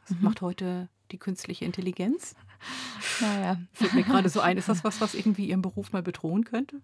Das 0.07 0.17
mhm. 0.17 0.25
macht 0.25 0.41
heute 0.41 0.89
die 1.11 1.17
künstliche 1.17 1.65
Intelligenz. 1.65 2.35
Naja. 3.19 3.59
Fällt 3.73 3.93
mir 3.93 4.03
gerade 4.03 4.29
so 4.29 4.39
ein, 4.39 4.57
ist 4.57 4.69
das 4.69 4.83
was, 4.83 5.01
was 5.01 5.15
irgendwie 5.15 5.47
Ihren 5.47 5.63
Beruf 5.63 5.91
mal 5.93 6.03
bedrohen 6.03 6.43
könnte? 6.43 6.81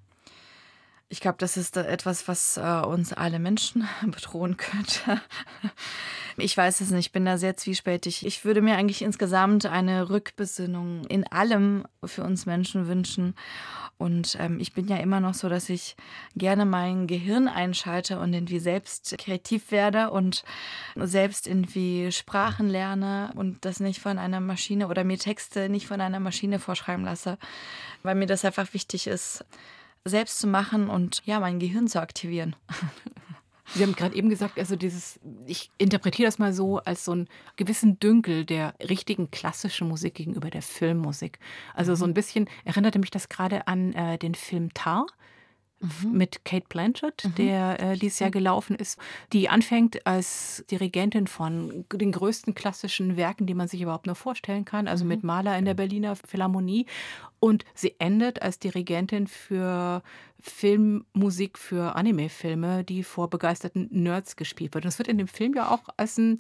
Ich 1.10 1.22
glaube, 1.22 1.38
das 1.40 1.56
ist 1.56 1.78
etwas, 1.78 2.28
was 2.28 2.58
äh, 2.58 2.86
uns 2.86 3.14
alle 3.14 3.40
Menschen 3.40 3.88
bedrohen 4.06 4.58
könnte. 4.58 5.22
Ich 6.40 6.56
weiß 6.56 6.82
es 6.82 6.92
nicht, 6.92 7.08
ich 7.08 7.12
bin 7.12 7.26
da 7.26 7.40
sehr 7.40 7.58
zwiespältig. 7.58 8.24
Ich 8.24 8.46
würde 8.46 8.62
mir 8.62 8.76
eigentlich 8.76 9.02
insgesamt 9.02 9.66
eine 9.66 10.12
Rückbesinnung 10.12 11.04
in 11.06 11.26
allem 11.26 11.88
für 12.06 12.24
uns 12.24 12.46
Menschen 12.46 12.88
wünschen. 12.88 13.34
Und 13.98 14.38
ähm, 14.40 14.60
ich 14.60 14.74
bin 14.74 14.88
ja 14.88 14.98
immer 14.98 15.20
noch 15.20 15.34
so, 15.34 15.50
dass 15.50 15.68
ich 15.70 15.96
gerne 16.36 16.66
mein 16.66 17.08
Gehirn 17.08 17.48
einschalte 17.48 18.20
und 18.20 18.34
irgendwie 18.34 18.60
selbst 18.60 19.16
kreativ 19.18 19.72
werde 19.72 20.12
und 20.12 20.44
selbst 20.96 21.48
irgendwie 21.48 22.12
Sprachen 22.12 22.70
lerne 22.70 23.32
und 23.34 23.66
das 23.66 23.80
nicht 23.80 24.00
von 24.00 24.20
einer 24.20 24.40
Maschine 24.40 24.90
oder 24.90 25.04
mir 25.04 25.18
Texte 25.18 25.70
nicht 25.70 25.88
von 25.88 26.02
einer 26.02 26.20
Maschine 26.20 26.60
vorschreiben 26.60 27.04
lasse, 27.04 27.40
weil 28.04 28.14
mir 28.14 28.28
das 28.28 28.46
einfach 28.46 28.72
wichtig 28.76 29.08
ist, 29.08 29.44
selbst 30.08 30.40
zu 30.40 30.48
machen 30.48 30.90
und 30.90 31.22
ja, 31.26 31.40
mein 31.40 31.60
Gehirn 31.60 31.88
zu 31.88 32.02
aktivieren. 32.02 32.56
Sie 33.74 33.84
haben 33.84 33.96
gerade 33.96 34.16
eben 34.16 34.30
gesagt, 34.30 34.58
also 34.58 34.78
dieses, 34.78 35.20
ich 35.46 35.70
interpretiere 35.78 36.28
das 36.28 36.40
mal 36.40 36.54
so 36.54 36.78
als 36.78 37.04
so 37.04 37.12
einen 37.12 37.28
gewissen 37.58 38.00
Dünkel 38.00 38.46
der 38.46 38.74
richtigen 38.80 39.30
klassischen 39.30 39.90
Musik 39.90 40.16
gegenüber 40.16 40.50
der 40.50 40.62
Filmmusik. 40.62 41.40
Also 41.74 41.94
so 41.94 42.06
mhm. 42.06 42.12
ein 42.12 42.14
bisschen 42.14 42.50
erinnerte 42.64 42.98
mich 42.98 43.12
das 43.12 43.28
gerade 43.28 43.68
an 43.68 43.92
äh, 43.94 44.18
den 44.18 44.36
Film 44.36 44.74
Tar 44.74 45.06
mhm. 45.80 46.12
mit 46.12 46.46
Kate 46.46 46.66
Blanchett, 46.68 47.26
mhm. 47.26 47.36
der 47.36 47.80
äh, 47.80 47.98
dieses 47.98 48.20
Jahr 48.20 48.32
gelaufen 48.32 48.76
ist, 48.76 49.00
die 49.34 49.50
anfängt 49.50 50.06
als 50.06 50.64
Dirigentin 50.70 51.28
von 51.28 51.86
den 51.94 52.12
größten 52.12 52.56
klassischen 52.56 53.18
Werken, 53.18 53.46
die 53.46 53.54
man 53.54 53.68
sich 53.68 53.82
überhaupt 53.82 54.06
nur 54.06 54.16
vorstellen 54.16 54.66
kann, 54.66 54.88
also 54.88 55.04
mhm. 55.04 55.10
mit 55.10 55.24
Mahler 55.24 55.58
in 55.58 55.66
der 55.66 55.74
Berliner 55.74 56.16
Philharmonie. 56.16 56.86
Und 57.40 57.66
sie 57.74 57.96
endet 58.00 58.42
als 58.42 58.60
Dirigentin 58.60 59.28
für 59.28 60.02
Filmmusik 60.40 61.58
für 61.58 61.96
Anime-Filme, 61.96 62.84
die 62.84 63.04
vor 63.04 63.30
begeisterten 63.30 63.88
Nerds 63.92 64.36
gespielt 64.36 64.74
wird. 64.74 64.86
Und 64.86 64.90
es 64.90 64.98
wird 64.98 65.08
in 65.08 65.18
dem 65.18 65.28
Film 65.28 65.54
ja 65.54 65.70
auch 65.70 65.84
als 65.98 66.18
ein 66.18 66.38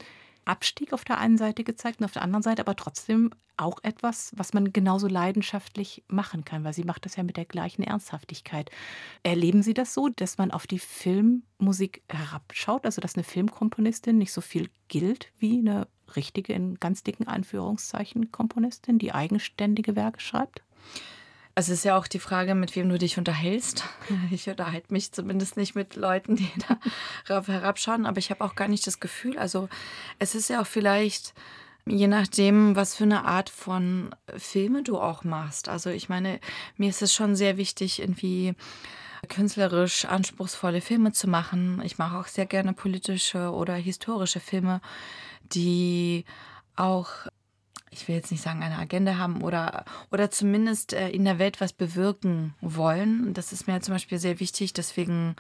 Abstieg 0.48 0.94
auf 0.94 1.04
der 1.04 1.18
einen 1.18 1.38
Seite 1.38 1.64
gezeigt 1.64 2.00
und 2.00 2.06
auf 2.06 2.12
der 2.12 2.22
anderen 2.22 2.44
Seite 2.44 2.62
aber 2.62 2.76
trotzdem 2.76 3.32
auch 3.58 3.80
etwas, 3.84 4.32
was 4.36 4.54
man 4.54 4.72
genauso 4.72 5.08
leidenschaftlich 5.08 6.04
machen 6.08 6.46
kann, 6.46 6.64
weil 6.64 6.74
sie 6.74 6.84
macht 6.84 7.06
das 7.06 7.16
ja 7.16 7.24
mit 7.24 7.38
der 7.38 7.46
gleichen 7.46 7.84
Ernsthaftigkeit. 7.84 8.70
Erleben 9.24 9.64
Sie 9.64 9.74
das 9.74 9.94
so, 9.94 10.10
dass 10.10 10.38
man 10.38 10.52
auf 10.52 10.68
die 10.68 10.80
Filmmusik 10.80 12.04
herabschaut, 12.10 12.86
also 12.86 13.02
dass 13.02 13.16
eine 13.16 13.24
Filmkomponistin 13.24 14.18
nicht 14.18 14.32
so 14.32 14.42
viel 14.42 14.70
gilt 14.88 15.32
wie 15.40 15.60
eine 15.60 15.88
richtige, 16.16 16.54
in 16.54 16.76
ganz 16.76 17.04
dicken 17.04 17.28
Anführungszeichen, 17.28 18.32
Komponistin, 18.32 19.00
die 19.00 19.14
eigenständige 19.14 19.96
Werke 19.96 20.20
schreibt? 20.20 20.62
Also 21.58 21.74
es 21.74 21.80
ist 21.80 21.86
ja 21.86 21.98
auch 21.98 22.06
die 22.06 22.20
Frage, 22.20 22.54
mit 22.54 22.76
wem 22.76 22.88
du 22.88 23.00
dich 23.00 23.18
unterhältst. 23.18 23.84
Ich 24.30 24.48
unterhalte 24.48 24.94
mich 24.94 25.12
zumindest 25.12 25.58
nicht 25.58 25.74
mit 25.74 25.96
Leuten, 25.96 26.36
die 26.36 26.52
darauf 27.26 27.48
herabschauen, 27.48 28.06
aber 28.06 28.20
ich 28.20 28.30
habe 28.30 28.44
auch 28.46 28.54
gar 28.54 28.68
nicht 28.68 28.86
das 28.86 29.00
Gefühl. 29.00 29.40
Also 29.40 29.68
es 30.20 30.36
ist 30.36 30.52
ja 30.52 30.62
auch 30.62 30.68
vielleicht, 30.68 31.34
je 31.88 32.06
nachdem, 32.06 32.76
was 32.76 32.94
für 32.94 33.06
eine 33.06 33.26
Art 33.26 33.50
von 33.50 34.14
Filme 34.38 34.84
du 34.84 35.00
auch 35.00 35.24
machst. 35.24 35.68
Also 35.68 35.90
ich 35.90 36.10
meine, 36.10 36.40
mir 36.76 36.92
ist 36.92 37.02
es 37.02 37.12
schon 37.12 37.36
sehr 37.36 37.58
wichtig, 37.58 38.02
irgendwie 38.04 38.54
künstlerisch 39.28 40.06
anspruchsvolle 40.06 40.82
Filme 40.82 41.12
zu 41.12 41.28
machen. 41.28 41.82
Ich 41.84 41.98
mache 41.98 42.20
auch 42.20 42.28
sehr 42.28 42.46
gerne 42.46 42.74
politische 42.74 43.50
oder 43.50 43.74
historische 43.74 44.40
Filme, 44.40 44.80
die 45.52 46.24
auch 46.76 47.10
ich 47.98 48.08
will 48.08 48.16
jetzt 48.16 48.32
nicht 48.32 48.44
sagen, 48.44 48.64
eine 48.64 48.78
Agenda 48.78 49.18
haben 49.18 49.42
oder, 49.42 49.86
oder 50.12 50.32
zumindest 50.32 50.94
äh, 50.94 51.10
in 51.10 51.26
der 51.26 51.40
Welt 51.40 51.60
was 51.60 51.74
bewirken 51.74 52.54
wollen. 52.62 53.34
Das 53.34 53.52
ist 53.52 53.68
mir 53.68 53.82
zum 53.82 53.96
Beispiel 53.96 54.20
sehr 54.20 54.40
wichtig, 54.40 54.74
deswegen 54.74 55.36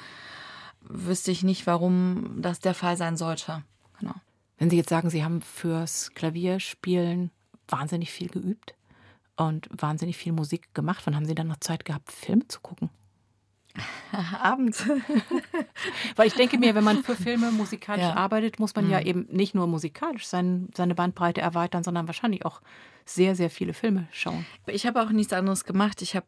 wüsste 0.81 1.31
ich 1.31 1.43
nicht, 1.43 1.67
warum 1.67 2.41
das 2.41 2.59
der 2.59 2.73
Fall 2.73 2.97
sein 2.97 3.17
sollte. 3.17 3.63
Genau. 3.99 4.13
Wenn 4.57 4.69
Sie 4.69 4.77
jetzt 4.77 4.89
sagen, 4.89 5.09
Sie 5.09 5.23
haben 5.23 5.41
fürs 5.41 6.11
Klavierspielen 6.13 7.31
wahnsinnig 7.67 8.11
viel 8.11 8.29
geübt 8.29 8.73
und 9.35 9.69
wahnsinnig 9.71 10.17
viel 10.17 10.33
Musik 10.33 10.73
gemacht, 10.73 11.05
wann 11.05 11.15
haben 11.15 11.25
Sie 11.25 11.35
dann 11.35 11.47
noch 11.47 11.59
Zeit 11.59 11.85
gehabt, 11.85 12.11
Filme 12.11 12.47
zu 12.47 12.59
gucken? 12.61 12.89
Abends. 14.41 14.85
Weil 16.15 16.27
ich 16.27 16.33
denke 16.33 16.57
mir, 16.57 16.75
wenn 16.75 16.83
man 16.83 17.03
für 17.03 17.15
Filme 17.15 17.51
musikalisch 17.51 18.03
ja. 18.03 18.15
arbeitet, 18.15 18.59
muss 18.59 18.75
man 18.75 18.85
mhm. 18.85 18.91
ja 18.91 19.01
eben 19.01 19.27
nicht 19.29 19.55
nur 19.55 19.67
musikalisch 19.67 20.25
sein, 20.27 20.69
seine 20.75 20.95
Bandbreite 20.95 21.41
erweitern, 21.41 21.83
sondern 21.83 22.07
wahrscheinlich 22.07 22.45
auch 22.45 22.61
sehr, 23.05 23.35
sehr 23.35 23.49
viele 23.49 23.73
Filme 23.73 24.07
schauen. 24.11 24.45
Ich 24.65 24.85
habe 24.85 25.01
auch 25.01 25.09
nichts 25.11 25.31
anderes 25.31 25.63
gemacht. 25.63 26.01
Ich 26.01 26.15
habe 26.15 26.25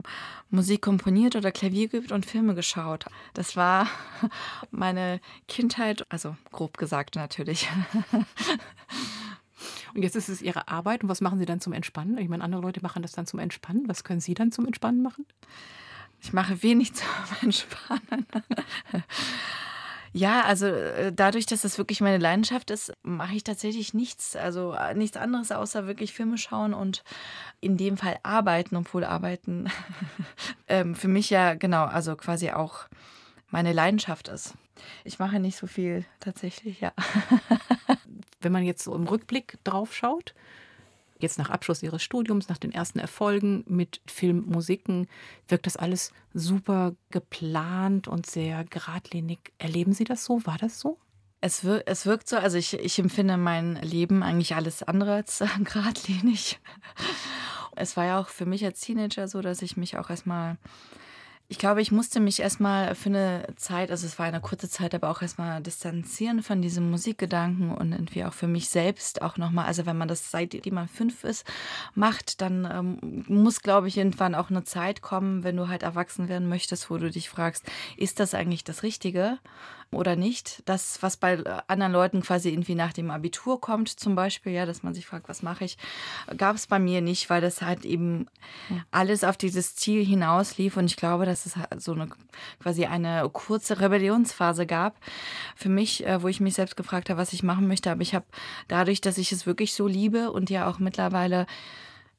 Musik 0.50 0.82
komponiert 0.82 1.36
oder 1.36 1.52
Klavier 1.52 1.90
geübt 1.90 2.12
und 2.12 2.26
Filme 2.26 2.56
geschaut. 2.56 3.06
Das 3.34 3.56
war 3.56 3.88
meine 4.72 5.20
Kindheit, 5.48 6.06
also 6.10 6.36
grob 6.52 6.78
gesagt 6.78 7.16
natürlich. 7.16 7.68
Und 9.94 10.04
jetzt 10.04 10.16
ist 10.16 10.30
es 10.30 10.42
Ihre 10.42 10.68
Arbeit. 10.68 11.04
Und 11.04 11.10
was 11.10 11.22
machen 11.22 11.40
Sie 11.40 11.46
dann 11.46 11.62
zum 11.62 11.74
Entspannen? 11.74 12.18
Ich 12.18 12.30
meine, 12.30 12.44
andere 12.44 12.62
Leute 12.62 12.82
machen 12.82 13.02
das 13.02 13.12
dann 13.12 13.26
zum 13.26 13.40
Entspannen. 13.40 13.88
Was 13.88 14.04
können 14.04 14.22
Sie 14.22 14.34
dann 14.34 14.52
zum 14.52 14.66
Entspannen 14.66 15.02
machen? 15.02 15.26
Ich 16.22 16.34
mache 16.34 16.62
wenig 16.64 16.94
zum 16.96 17.08
Entspannen. 17.42 18.26
Ja, 20.12 20.42
also 20.42 20.66
äh, 20.66 21.12
dadurch, 21.14 21.46
dass 21.46 21.62
das 21.62 21.78
wirklich 21.78 22.02
meine 22.02 22.18
Leidenschaft 22.18 22.72
ist, 22.72 22.92
mache 23.04 23.36
ich 23.36 23.44
tatsächlich 23.44 23.94
nichts, 23.94 24.36
also 24.36 24.74
äh, 24.74 24.96
nichts 24.96 25.18
anderes 25.18 25.52
außer 25.52 25.86
wirklich 25.86 26.14
Filme 26.14 26.38
schauen 26.38 26.74
und 26.74 27.04
in 27.62 27.78
dem 27.78 27.96
Fall 27.96 28.18
arbeiten, 28.24 28.76
obwohl 28.76 29.04
arbeiten 29.04 29.70
ähm, 30.68 30.96
für 30.96 31.08
mich 31.08 31.30
ja 31.30 31.54
genau, 31.54 31.86
also 31.86 32.16
quasi 32.16 32.50
auch 32.52 32.88
meine 33.50 33.74
Leidenschaft 33.74 34.30
ist. 34.30 34.56
Ich 35.04 35.20
mache 35.20 35.40
nicht 35.40 35.58
so 35.58 35.68
viel 35.68 36.06
tatsächlich, 36.20 36.80
ja. 36.80 36.94
Wenn 38.42 38.52
man 38.52 38.64
jetzt 38.64 38.84
so 38.84 38.96
im 38.96 39.04
Rückblick 39.04 39.58
drauf 39.64 39.94
schaut, 39.94 40.34
jetzt 41.20 41.38
nach 41.38 41.50
Abschluss 41.50 41.84
ihres 41.84 42.02
Studiums, 42.02 42.50
nach 42.50 42.58
den 42.58 42.72
ersten 42.72 43.00
Erfolgen 43.00 43.64
mit 43.68 44.02
Filmmusiken, 44.08 45.08
wirkt 45.48 45.66
das 45.66 45.78
alles 45.78 46.12
super 46.34 46.96
geplant 47.12 48.08
und 48.08 48.26
sehr 48.26 48.64
geradlinig. 48.64 49.40
Erleben 49.58 49.94
Sie 49.94 50.06
das 50.06 50.26
so? 50.26 50.46
War 50.46 50.58
das 50.58 50.80
so? 50.80 50.98
Es, 51.42 51.64
wir, 51.64 51.84
es 51.86 52.06
wirkt 52.06 52.28
so, 52.28 52.38
also 52.38 52.58
ich, 52.58 52.74
ich 52.74 53.00
empfinde 53.00 53.38
mein 53.38 53.76
Leben 53.78 54.24
eigentlich 54.24 54.56
alles 54.56 54.84
andere 54.84 55.14
als 55.14 55.42
äh, 55.42 55.48
geradlinig. 55.64 56.60
Es 57.76 57.96
war 57.96 58.06
ja 58.06 58.20
auch 58.20 58.28
für 58.28 58.46
mich 58.46 58.66
als 58.66 58.82
Teenager 58.82 59.28
so, 59.28 59.42
dass 59.42 59.62
ich 59.62 59.78
mich 59.78 59.98
auch 59.98 60.10
erstmal 60.10 60.58
ich 61.52 61.58
glaube, 61.58 61.82
ich 61.82 61.92
musste 61.92 62.20
mich 62.20 62.40
erstmal 62.42 62.94
für 62.94 63.10
eine 63.10 63.48
Zeit, 63.56 63.90
also 63.90 64.06
es 64.06 64.20
war 64.20 64.28
eine 64.28 64.40
kurze 64.40 64.70
Zeit, 64.70 64.94
aber 64.94 65.10
auch 65.10 65.24
erstmal 65.24 65.64
distanzieren 65.64 66.44
von 66.44 66.62
diesem 66.62 66.92
Musikgedanken 66.92 67.72
und 67.72 67.92
irgendwie 67.92 68.24
auch 68.24 68.34
für 68.34 68.46
mich 68.46 68.70
selbst 68.70 69.24
auch 69.24 69.36
nochmal, 69.38 69.66
also 69.66 69.88
wenn 69.88 69.98
man 69.98 70.08
das 70.08 70.30
seitdem 70.30 70.76
man 70.76 70.88
fünf 70.88 71.24
ist, 71.24 71.48
macht, 71.96 72.42
dann 72.42 72.70
ähm, 72.72 73.24
muss, 73.28 73.64
glaube 73.64 73.88
ich, 73.88 73.98
irgendwann 73.98 74.36
auch 74.36 74.52
eine 74.52 74.64
Zeit 74.64 75.02
kommen, 75.02 75.44
wenn 75.44 75.58
du 75.58 75.68
halt 75.68 75.82
erwachsen 75.82 76.30
werden 76.30 76.48
möchtest, 76.48 76.92
wo 76.92 76.98
du 76.98 77.10
dich 77.10 77.30
fragst, 77.30 77.66
ist 77.98 78.20
das 78.20 78.36
eigentlich 78.36 78.64
das 78.64 78.84
Richtige? 78.84 79.40
Oder 79.92 80.16
nicht. 80.16 80.62
Das, 80.66 81.02
was 81.02 81.18
bei 81.18 81.44
anderen 81.68 81.92
Leuten 81.92 82.22
quasi 82.22 82.50
irgendwie 82.50 82.76
nach 82.76 82.94
dem 82.94 83.10
Abitur 83.10 83.60
kommt, 83.60 83.90
zum 83.90 84.16
Beispiel, 84.16 84.54
ja, 84.54 84.66
dass 84.66 84.84
man 84.84 84.94
sich 84.94 85.06
fragt, 85.06 85.30
was 85.30 85.42
mache 85.42 85.66
ich, 85.66 85.78
gab 86.38 86.56
es 86.56 86.68
bei 86.68 86.78
mir 86.78 87.02
nicht, 87.02 87.30
weil 87.30 87.42
das 87.42 87.62
halt 87.62 87.86
eben 87.86 88.28
alles 88.92 89.24
auf 89.24 89.36
dieses 89.36 89.76
Ziel 89.76 90.06
hinauslief. 90.06 90.78
Und 90.78 90.86
ich 90.86 90.96
glaube, 90.96 91.26
dass 91.26 91.46
es 91.46 91.56
halt 91.56 91.82
so 91.82 91.94
eine 91.94 92.08
quasi 92.62 92.86
eine 92.86 93.28
kurze 93.34 93.80
Rebellionsphase 93.80 94.68
gab 94.68 94.96
für 95.56 95.70
mich, 95.70 96.06
äh, 96.06 96.22
wo 96.22 96.28
ich 96.28 96.40
mich 96.40 96.54
selbst 96.54 96.78
gefragt 96.78 97.10
habe, 97.10 97.20
was 97.20 97.34
ich 97.34 97.42
machen 97.42 97.68
möchte. 97.68 97.92
Aber 97.92 98.02
ich 98.02 98.14
habe 98.14 98.26
dadurch, 98.68 99.02
dass 99.02 99.18
ich 99.18 99.32
es 99.32 99.46
wirklich 99.46 99.74
so 99.74 99.88
liebe 99.88 100.32
und 100.32 100.50
ja 100.50 100.70
auch 100.70 100.80
mittlerweile 100.80 101.48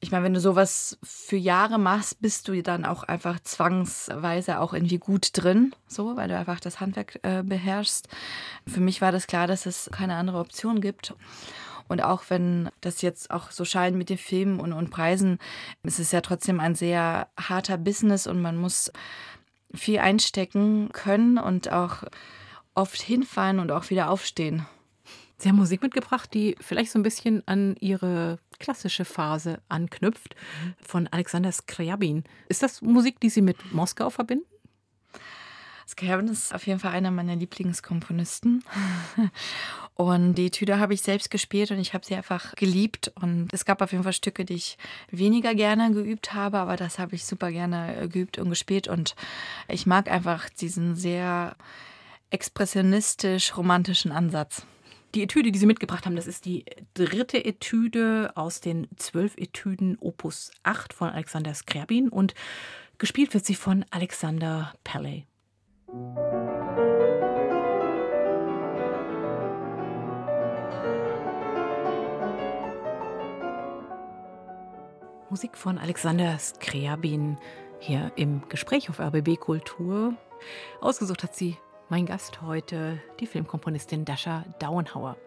ich 0.03 0.11
meine, 0.11 0.25
wenn 0.25 0.33
du 0.33 0.39
sowas 0.39 0.97
für 1.03 1.37
Jahre 1.37 1.77
machst, 1.77 2.21
bist 2.21 2.47
du 2.47 2.61
dann 2.63 2.85
auch 2.85 3.03
einfach 3.03 3.39
zwangsweise 3.39 4.59
auch 4.59 4.73
irgendwie 4.73 4.97
gut 4.97 5.29
drin, 5.33 5.75
so, 5.87 6.17
weil 6.17 6.27
du 6.27 6.35
einfach 6.35 6.59
das 6.59 6.79
Handwerk 6.79 7.19
äh, 7.21 7.43
beherrschst. 7.43 8.09
Für 8.67 8.79
mich 8.79 8.99
war 9.01 9.11
das 9.11 9.27
klar, 9.27 9.45
dass 9.45 9.67
es 9.67 9.89
keine 9.91 10.15
andere 10.15 10.39
Option 10.39 10.81
gibt. 10.81 11.13
Und 11.87 12.01
auch 12.01 12.23
wenn 12.29 12.69
das 12.81 13.03
jetzt 13.03 13.29
auch 13.29 13.51
so 13.51 13.63
scheint 13.63 13.95
mit 13.95 14.09
den 14.09 14.17
Filmen 14.17 14.59
und, 14.59 14.73
und 14.73 14.89
Preisen, 14.89 15.37
ist 15.83 15.99
es 15.99 16.11
ja 16.11 16.21
trotzdem 16.21 16.59
ein 16.59 16.73
sehr 16.73 17.27
harter 17.37 17.77
Business 17.77 18.25
und 18.25 18.41
man 18.41 18.57
muss 18.57 18.91
viel 19.73 19.99
einstecken 19.99 20.89
können 20.93 21.37
und 21.37 21.71
auch 21.71 22.03
oft 22.73 23.01
hinfallen 23.01 23.59
und 23.59 23.71
auch 23.71 23.89
wieder 23.91 24.09
aufstehen. 24.09 24.65
Sie 25.41 25.49
haben 25.49 25.55
Musik 25.55 25.81
mitgebracht, 25.81 26.31
die 26.35 26.55
vielleicht 26.61 26.91
so 26.91 26.99
ein 26.99 27.03
bisschen 27.03 27.41
an 27.47 27.75
Ihre 27.79 28.37
klassische 28.59 29.05
Phase 29.05 29.59
anknüpft, 29.69 30.35
von 30.79 31.07
Alexander 31.07 31.51
Skriabin. 31.51 32.25
Ist 32.47 32.61
das 32.61 32.83
Musik, 32.83 33.19
die 33.19 33.31
Sie 33.31 33.41
mit 33.41 33.73
Moskau 33.73 34.11
verbinden? 34.11 34.45
Skriabin 35.87 36.27
ist 36.27 36.53
auf 36.53 36.67
jeden 36.67 36.79
Fall 36.79 36.91
einer 36.91 37.09
meiner 37.09 37.35
Lieblingskomponisten. 37.35 38.63
Und 39.95 40.35
die 40.35 40.51
Tüte 40.51 40.79
habe 40.79 40.93
ich 40.93 41.01
selbst 41.01 41.31
gespielt 41.31 41.69
und 41.69 41.77
ich 41.79 41.93
habe 41.93 42.03
sie 42.03 42.15
einfach 42.15 42.55
geliebt. 42.55 43.11
Und 43.21 43.49
es 43.51 43.65
gab 43.65 43.81
auf 43.81 43.91
jeden 43.91 44.03
Fall 44.03 44.13
Stücke, 44.13 44.45
die 44.45 44.55
ich 44.55 44.77
weniger 45.11 45.53
gerne 45.53 45.91
geübt 45.91 46.33
habe, 46.33 46.57
aber 46.57 46.75
das 46.75 46.97
habe 46.97 47.13
ich 47.13 47.25
super 47.25 47.51
gerne 47.51 48.09
geübt 48.09 48.39
und 48.39 48.49
gespielt. 48.49 48.87
Und 48.87 49.15
ich 49.67 49.85
mag 49.85 50.09
einfach 50.09 50.49
diesen 50.49 50.95
sehr 50.95 51.55
expressionistisch-romantischen 52.31 54.11
Ansatz. 54.11 54.65
Die 55.13 55.23
Etüde, 55.23 55.51
die 55.51 55.59
Sie 55.59 55.65
mitgebracht 55.65 56.05
haben, 56.05 56.15
das 56.15 56.25
ist 56.25 56.45
die 56.45 56.63
dritte 56.93 57.43
Etüde 57.43 58.31
aus 58.35 58.61
den 58.61 58.87
zwölf 58.95 59.35
Etüden 59.35 59.97
Opus 59.99 60.51
8 60.63 60.93
von 60.93 61.09
Alexander 61.09 61.53
Skriabin 61.53 62.07
und 62.07 62.33
gespielt 62.97 63.33
wird 63.33 63.45
sie 63.45 63.55
von 63.55 63.83
Alexander 63.91 64.73
Pelley. 64.85 65.25
Musik 75.29 75.57
von 75.57 75.77
Alexander 75.77 76.39
Skriabin 76.39 77.37
hier 77.79 78.13
im 78.15 78.47
Gespräch 78.47 78.89
auf 78.89 79.01
RBB 79.01 79.37
Kultur. 79.37 80.13
Ausgesucht 80.79 81.23
hat 81.23 81.35
sie 81.35 81.57
mein 81.91 82.05
Gast 82.05 82.41
heute, 82.41 83.01
die 83.19 83.27
Filmkomponistin 83.27 84.05
Dasha 84.05 84.45
Dauenhauer. 84.59 85.17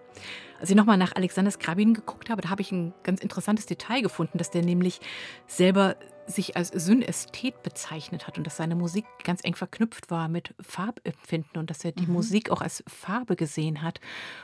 Als 0.61 0.71
ich 0.71 0.77
nochmal 0.77 0.97
nach 0.97 1.15
Alexander 1.15 1.51
Skrabin 1.51 1.95
geguckt 1.95 2.31
habe, 2.31 2.43
da 2.43 2.51
habe 2.51 2.63
ich 2.63 2.73
ein 2.73 2.95
ganz 3.03 3.21
interessantes 3.21 3.67
Detail 3.67 4.03
gefunden, 4.03 4.39
dass 4.39 4.51
der 4.51 4.63
nämlich 4.63 5.01
selber 5.47 5.97
sich 6.27 6.57
als 6.57 6.69
Synästhet 6.69 7.63
bezeichnet 7.63 8.27
hat 8.27 8.39
und 8.39 8.47
dass 8.47 8.57
seine 8.57 8.75
Musik 8.75 9.05
ganz 9.25 9.41
eng 9.45 9.55
verknüpft 9.55 10.11
war 10.11 10.29
mit 10.29 10.55
Farbempfinden 10.61 11.59
und 11.59 11.71
dass 11.71 11.85
er 11.85 11.93
die 11.93 12.07
mhm. 12.07 12.15
Musik 12.15 12.51
auch 12.51 12.61
als 12.61 12.83
Farbe 12.87 13.37
gesehen 13.37 13.83
hat. 13.83 14.01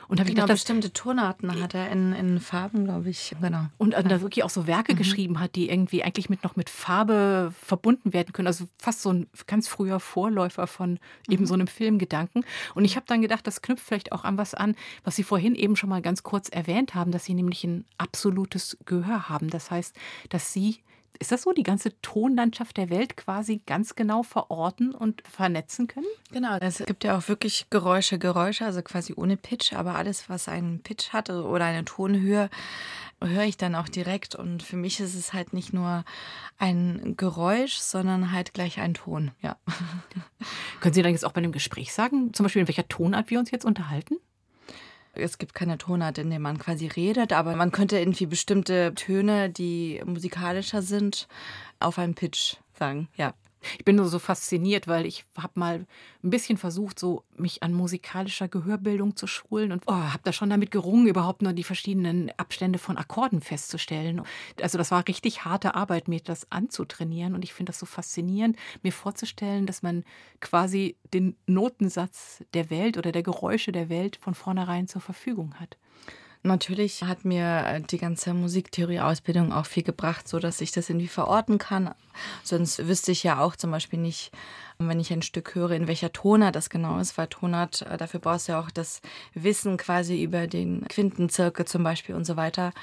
Und 0.07 0.19
habe 0.19 0.29
genau, 0.29 0.43
ich 0.43 0.43
gedacht, 0.43 0.57
bestimmte 0.57 0.93
Tonarten 0.93 1.61
hat 1.61 1.73
er 1.73 1.89
in, 1.89 2.13
in 2.13 2.39
Farben, 2.39 2.85
glaube 2.85 3.09
ich. 3.09 3.35
Genau. 3.41 3.65
Und 3.77 3.93
ja. 3.93 4.01
da 4.03 4.21
wirklich 4.21 4.43
auch 4.43 4.49
so 4.49 4.67
Werke 4.67 4.93
mhm. 4.93 4.97
geschrieben 4.97 5.39
hat, 5.39 5.55
die 5.55 5.69
irgendwie 5.69 6.03
eigentlich 6.03 6.29
mit 6.29 6.43
noch 6.43 6.55
mit 6.55 6.69
Farbe 6.69 7.53
verbunden 7.61 8.13
werden 8.13 8.33
können. 8.33 8.47
Also 8.47 8.65
fast 8.77 9.01
so 9.01 9.11
ein 9.11 9.27
ganz 9.47 9.67
früher 9.67 9.99
Vorläufer 9.99 10.67
von 10.67 10.99
eben 11.29 11.43
mhm. 11.43 11.47
so 11.47 11.53
einem 11.53 11.67
Filmgedanken. 11.67 12.45
Und 12.75 12.85
ich 12.85 12.95
habe 12.95 13.05
dann 13.07 13.21
gedacht, 13.21 13.47
das 13.47 13.61
knüpft 13.61 13.85
vielleicht 13.85 14.11
auch 14.11 14.23
an 14.23 14.37
was 14.37 14.53
an, 14.53 14.75
was 15.03 15.15
Sie 15.15 15.23
vorhin 15.23 15.55
eben 15.55 15.75
schon 15.75 15.89
mal 15.89 16.00
ganz 16.01 16.23
kurz 16.23 16.49
erwähnt 16.49 16.95
haben, 16.95 17.11
dass 17.11 17.25
Sie 17.25 17.33
nämlich 17.33 17.63
ein 17.63 17.85
absolutes 17.97 18.77
Gehör 18.85 19.29
haben. 19.29 19.49
Das 19.49 19.71
heißt, 19.71 19.95
dass 20.29 20.53
Sie 20.53 20.81
ist 21.21 21.31
das 21.31 21.43
so, 21.43 21.51
die 21.51 21.61
ganze 21.61 21.91
Tonlandschaft 22.01 22.77
der 22.77 22.89
Welt 22.89 23.15
quasi 23.15 23.61
ganz 23.67 23.93
genau 23.93 24.23
verorten 24.23 24.95
und 24.95 25.21
vernetzen 25.27 25.87
können? 25.87 26.07
Genau, 26.31 26.57
es 26.59 26.79
gibt 26.79 27.03
ja 27.03 27.15
auch 27.15 27.27
wirklich 27.27 27.67
Geräusche, 27.69 28.17
Geräusche, 28.17 28.65
also 28.65 28.81
quasi 28.81 29.13
ohne 29.15 29.37
Pitch, 29.37 29.73
aber 29.73 29.95
alles, 29.95 30.29
was 30.29 30.47
einen 30.47 30.81
Pitch 30.81 31.09
hat 31.09 31.29
oder 31.29 31.65
eine 31.65 31.85
Tonhöhe, 31.85 32.49
höre 33.23 33.43
ich 33.43 33.55
dann 33.55 33.75
auch 33.75 33.87
direkt. 33.87 34.33
Und 34.33 34.63
für 34.63 34.77
mich 34.77 34.99
ist 34.99 35.13
es 35.13 35.31
halt 35.31 35.53
nicht 35.53 35.73
nur 35.73 36.05
ein 36.57 37.13
Geräusch, 37.17 37.75
sondern 37.75 38.31
halt 38.31 38.55
gleich 38.55 38.79
ein 38.79 38.95
Ton, 38.95 39.29
ja. 39.41 39.57
Können 40.79 40.93
Sie 40.93 41.03
dann 41.03 41.11
jetzt 41.11 41.25
auch 41.25 41.33
bei 41.33 41.41
einem 41.41 41.51
Gespräch 41.51 41.93
sagen, 41.93 42.33
zum 42.33 42.45
Beispiel 42.45 42.61
in 42.61 42.67
welcher 42.67 42.87
Tonart 42.87 43.29
wir 43.29 43.37
uns 43.37 43.51
jetzt 43.51 43.65
unterhalten? 43.65 44.15
Es 45.13 45.37
gibt 45.37 45.53
keine 45.53 45.77
Tonart, 45.77 46.17
in 46.17 46.29
der 46.29 46.39
man 46.39 46.57
quasi 46.57 46.87
redet, 46.87 47.33
aber 47.33 47.55
man 47.55 47.71
könnte 47.71 47.99
irgendwie 47.99 48.25
bestimmte 48.25 48.93
Töne, 48.95 49.49
die 49.49 50.01
musikalischer 50.05 50.81
sind, 50.81 51.27
auf 51.79 51.99
einen 51.99 52.15
Pitch 52.15 52.55
sagen, 52.77 53.09
ja. 53.15 53.33
Ich 53.77 53.85
bin 53.85 53.95
nur 53.95 54.07
so 54.07 54.19
fasziniert, 54.19 54.87
weil 54.87 55.05
ich 55.05 55.25
habe 55.37 55.59
mal 55.59 55.85
ein 56.23 56.29
bisschen 56.29 56.57
versucht, 56.57 56.99
so 56.99 57.23
mich 57.35 57.63
an 57.63 57.73
musikalischer 57.73 58.47
Gehörbildung 58.47 59.15
zu 59.15 59.27
schulen 59.27 59.71
und 59.71 59.83
oh, 59.87 59.93
habe 59.93 60.21
da 60.23 60.33
schon 60.33 60.49
damit 60.49 60.71
gerungen, 60.71 61.07
überhaupt 61.07 61.41
nur 61.41 61.53
die 61.53 61.63
verschiedenen 61.63 62.31
Abstände 62.37 62.79
von 62.79 62.97
Akkorden 62.97 63.41
festzustellen. 63.41 64.21
Also 64.61 64.77
das 64.77 64.91
war 64.91 65.07
richtig 65.07 65.45
harte 65.45 65.75
Arbeit, 65.75 66.07
mir 66.07 66.19
das 66.19 66.51
anzutrainieren 66.51 67.35
und 67.35 67.43
ich 67.43 67.53
finde 67.53 67.71
das 67.71 67.79
so 67.79 67.85
faszinierend, 67.85 68.57
mir 68.83 68.93
vorzustellen, 68.93 69.65
dass 69.65 69.83
man 69.83 70.03
quasi 70.39 70.95
den 71.13 71.35
Notensatz 71.45 72.43
der 72.53 72.69
Welt 72.69 72.97
oder 72.97 73.11
der 73.11 73.23
Geräusche 73.23 73.71
der 73.71 73.89
Welt 73.89 74.17
von 74.17 74.33
vornherein 74.33 74.87
zur 74.87 75.01
Verfügung 75.01 75.55
hat. 75.59 75.77
Natürlich 76.43 77.03
hat 77.03 77.23
mir 77.23 77.63
äh, 77.67 77.81
die 77.81 77.99
ganze 77.99 78.33
Musiktheorie-Ausbildung 78.33 79.53
auch 79.53 79.67
viel 79.67 79.83
gebracht, 79.83 80.27
so 80.27 80.39
dass 80.39 80.59
ich 80.61 80.71
das 80.71 80.89
irgendwie 80.89 81.07
verorten 81.07 81.59
kann. 81.59 81.93
Sonst 82.43 82.87
wüsste 82.87 83.11
ich 83.11 83.23
ja 83.23 83.39
auch 83.39 83.55
zum 83.55 83.69
Beispiel 83.69 83.99
nicht, 83.99 84.31
wenn 84.87 84.99
ich 84.99 85.11
ein 85.11 85.21
Stück 85.21 85.55
höre, 85.55 85.71
in 85.71 85.87
welcher 85.87 86.11
Tonart 86.11 86.55
das 86.55 86.69
genau 86.69 86.99
ist, 86.99 87.17
weil 87.17 87.27
Tonart, 87.27 87.81
äh, 87.83 87.97
dafür 87.97 88.19
brauchst 88.19 88.47
du 88.47 88.53
ja 88.53 88.59
auch 88.59 88.71
das 88.71 89.01
Wissen 89.33 89.77
quasi 89.77 90.21
über 90.21 90.47
den 90.47 90.87
Quintenzirkel 90.87 91.65
zum 91.65 91.83
Beispiel 91.83 92.15
und 92.15 92.25
so 92.25 92.37
weiter. 92.37 92.73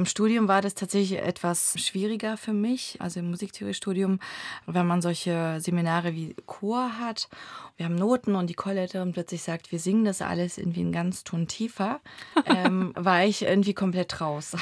Im 0.00 0.06
Studium 0.06 0.48
war 0.48 0.62
das 0.62 0.74
tatsächlich 0.74 1.18
etwas 1.18 1.74
schwieriger 1.78 2.38
für 2.38 2.54
mich, 2.54 2.96
also 3.00 3.20
im 3.20 3.28
Musiktheoriestudium, 3.28 4.18
wenn 4.66 4.86
man 4.86 5.02
solche 5.02 5.60
Seminare 5.60 6.14
wie 6.14 6.34
Chor 6.46 6.98
hat. 6.98 7.28
Wir 7.76 7.84
haben 7.84 7.96
Noten 7.96 8.34
und 8.34 8.48
die 8.48 8.54
Chorleiterin 8.54 9.12
plötzlich 9.12 9.42
sagt, 9.42 9.72
wir 9.72 9.78
singen 9.78 10.06
das 10.06 10.22
alles 10.22 10.56
irgendwie 10.56 10.80
einen 10.80 10.92
ganz 10.92 11.22
Ton 11.22 11.48
tiefer, 11.48 12.00
ähm, 12.46 12.94
war 12.96 13.24
ich 13.24 13.42
irgendwie 13.42 13.74
komplett 13.74 14.22
raus. 14.22 14.56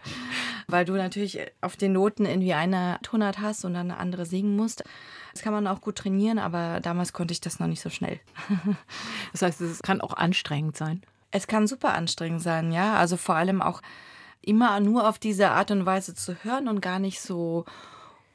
Weil 0.66 0.86
du 0.86 0.94
natürlich 0.94 1.40
auf 1.60 1.76
den 1.76 1.92
Noten 1.92 2.24
irgendwie 2.24 2.54
eine 2.54 2.98
Tonart 3.02 3.38
hast 3.38 3.66
und 3.66 3.74
dann 3.74 3.90
eine 3.90 4.00
andere 4.00 4.24
singen 4.24 4.56
musst. 4.56 4.82
Das 5.32 5.42
kann 5.42 5.52
man 5.52 5.66
auch 5.66 5.80
gut 5.80 5.96
trainieren, 5.96 6.38
aber 6.38 6.80
damals 6.80 7.12
konnte 7.12 7.32
ich 7.32 7.40
das 7.40 7.60
noch 7.60 7.66
nicht 7.66 7.80
so 7.80 7.90
schnell. 7.90 8.20
Das 9.32 9.42
heißt, 9.42 9.60
es 9.60 9.82
kann 9.82 10.00
auch 10.00 10.14
anstrengend 10.14 10.76
sein. 10.76 11.02
Es 11.30 11.46
kann 11.46 11.66
super 11.66 11.94
anstrengend 11.94 12.42
sein, 12.42 12.72
ja. 12.72 12.94
Also 12.96 13.16
vor 13.16 13.36
allem 13.36 13.62
auch 13.62 13.80
immer 14.42 14.80
nur 14.80 15.08
auf 15.08 15.18
diese 15.18 15.50
Art 15.50 15.70
und 15.70 15.86
Weise 15.86 16.14
zu 16.14 16.34
hören 16.42 16.68
und 16.68 16.80
gar 16.80 16.98
nicht 16.98 17.20
so 17.20 17.64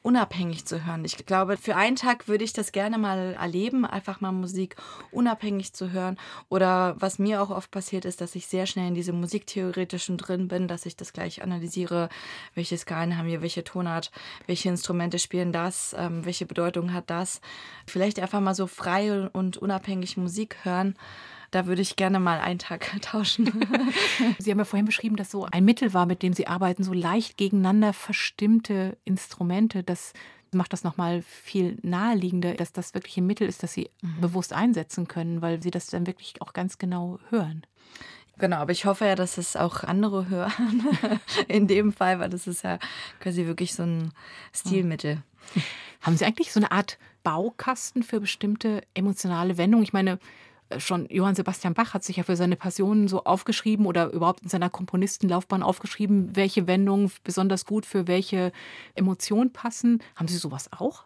unabhängig 0.06 0.64
zu 0.64 0.86
hören. 0.86 1.04
Ich 1.04 1.26
glaube, 1.26 1.56
für 1.56 1.74
einen 1.74 1.96
Tag 1.96 2.28
würde 2.28 2.44
ich 2.44 2.52
das 2.52 2.70
gerne 2.70 2.96
mal 2.96 3.34
erleben, 3.34 3.84
einfach 3.84 4.20
mal 4.20 4.30
Musik 4.30 4.76
unabhängig 5.10 5.72
zu 5.72 5.90
hören. 5.90 6.16
Oder 6.48 6.94
was 7.00 7.18
mir 7.18 7.42
auch 7.42 7.50
oft 7.50 7.72
passiert 7.72 8.04
ist, 8.04 8.20
dass 8.20 8.36
ich 8.36 8.46
sehr 8.46 8.66
schnell 8.66 8.86
in 8.86 8.94
diesem 8.94 9.18
Musiktheoretischen 9.18 10.16
drin 10.16 10.46
bin, 10.46 10.68
dass 10.68 10.86
ich 10.86 10.96
das 10.96 11.12
gleich 11.12 11.42
analysiere, 11.42 12.08
welche 12.54 12.78
Skalen 12.78 13.18
haben 13.18 13.26
wir, 13.26 13.42
welche 13.42 13.64
Tonart, 13.64 14.12
welche 14.46 14.68
Instrumente 14.68 15.18
spielen 15.18 15.50
das, 15.50 15.92
ähm, 15.98 16.24
welche 16.24 16.46
Bedeutung 16.46 16.92
hat 16.92 17.10
das. 17.10 17.40
Vielleicht 17.84 18.20
einfach 18.20 18.40
mal 18.40 18.54
so 18.54 18.68
frei 18.68 19.28
und 19.32 19.56
unabhängig 19.56 20.16
Musik 20.16 20.58
hören 20.62 20.94
da 21.50 21.66
würde 21.66 21.82
ich 21.82 21.96
gerne 21.96 22.20
mal 22.20 22.38
einen 22.38 22.58
Tag 22.58 22.90
tauschen. 23.02 23.46
Sie 24.38 24.50
haben 24.50 24.58
ja 24.58 24.64
vorhin 24.64 24.86
beschrieben, 24.86 25.16
dass 25.16 25.30
so 25.30 25.44
ein 25.44 25.64
Mittel 25.64 25.94
war, 25.94 26.06
mit 26.06 26.22
dem 26.22 26.32
Sie 26.32 26.46
arbeiten, 26.46 26.84
so 26.84 26.92
leicht 26.92 27.36
gegeneinander 27.36 27.92
verstimmte 27.92 28.96
Instrumente. 29.04 29.82
Das 29.82 30.12
macht 30.52 30.72
das 30.72 30.84
nochmal 30.84 31.22
viel 31.22 31.78
naheliegender, 31.82 32.54
dass 32.54 32.72
das 32.72 32.94
wirklich 32.94 33.16
ein 33.16 33.26
Mittel 33.26 33.48
ist, 33.48 33.62
das 33.62 33.72
Sie 33.72 33.90
mhm. 34.02 34.20
bewusst 34.20 34.52
einsetzen 34.52 35.08
können, 35.08 35.42
weil 35.42 35.62
Sie 35.62 35.70
das 35.70 35.86
dann 35.86 36.06
wirklich 36.06 36.40
auch 36.40 36.52
ganz 36.52 36.78
genau 36.78 37.18
hören. 37.30 37.62
Genau, 38.38 38.56
aber 38.56 38.72
ich 38.72 38.84
hoffe 38.84 39.06
ja, 39.06 39.14
dass 39.14 39.38
es 39.38 39.56
auch 39.56 39.82
andere 39.82 40.28
hören. 40.28 40.84
In 41.48 41.66
dem 41.66 41.92
Fall, 41.92 42.20
weil 42.20 42.28
das 42.28 42.46
ist 42.46 42.64
ja 42.64 42.78
quasi 43.18 43.46
wirklich 43.46 43.74
so 43.74 43.84
ein 43.84 44.12
Stilmittel. 44.52 45.22
Haben 46.02 46.16
Sie 46.16 46.24
eigentlich 46.24 46.52
so 46.52 46.60
eine 46.60 46.70
Art 46.70 46.98
Baukasten 47.22 48.02
für 48.02 48.20
bestimmte 48.20 48.82
emotionale 48.92 49.56
Wendungen? 49.56 49.84
Ich 49.84 49.94
meine, 49.94 50.18
schon 50.78 51.06
Johann 51.08 51.34
Sebastian 51.34 51.74
Bach 51.74 51.94
hat 51.94 52.04
sich 52.04 52.16
ja 52.16 52.22
für 52.22 52.36
seine 52.36 52.56
Passionen 52.56 53.08
so 53.08 53.24
aufgeschrieben 53.24 53.86
oder 53.86 54.10
überhaupt 54.10 54.42
in 54.42 54.48
seiner 54.48 54.70
Komponistenlaufbahn 54.70 55.62
aufgeschrieben, 55.62 56.36
welche 56.36 56.66
Wendungen 56.66 57.10
besonders 57.24 57.64
gut 57.64 57.86
für 57.86 58.06
welche 58.06 58.52
Emotion 58.94 59.52
passen. 59.52 60.02
Haben 60.16 60.28
Sie 60.28 60.38
sowas 60.38 60.70
auch? 60.72 61.04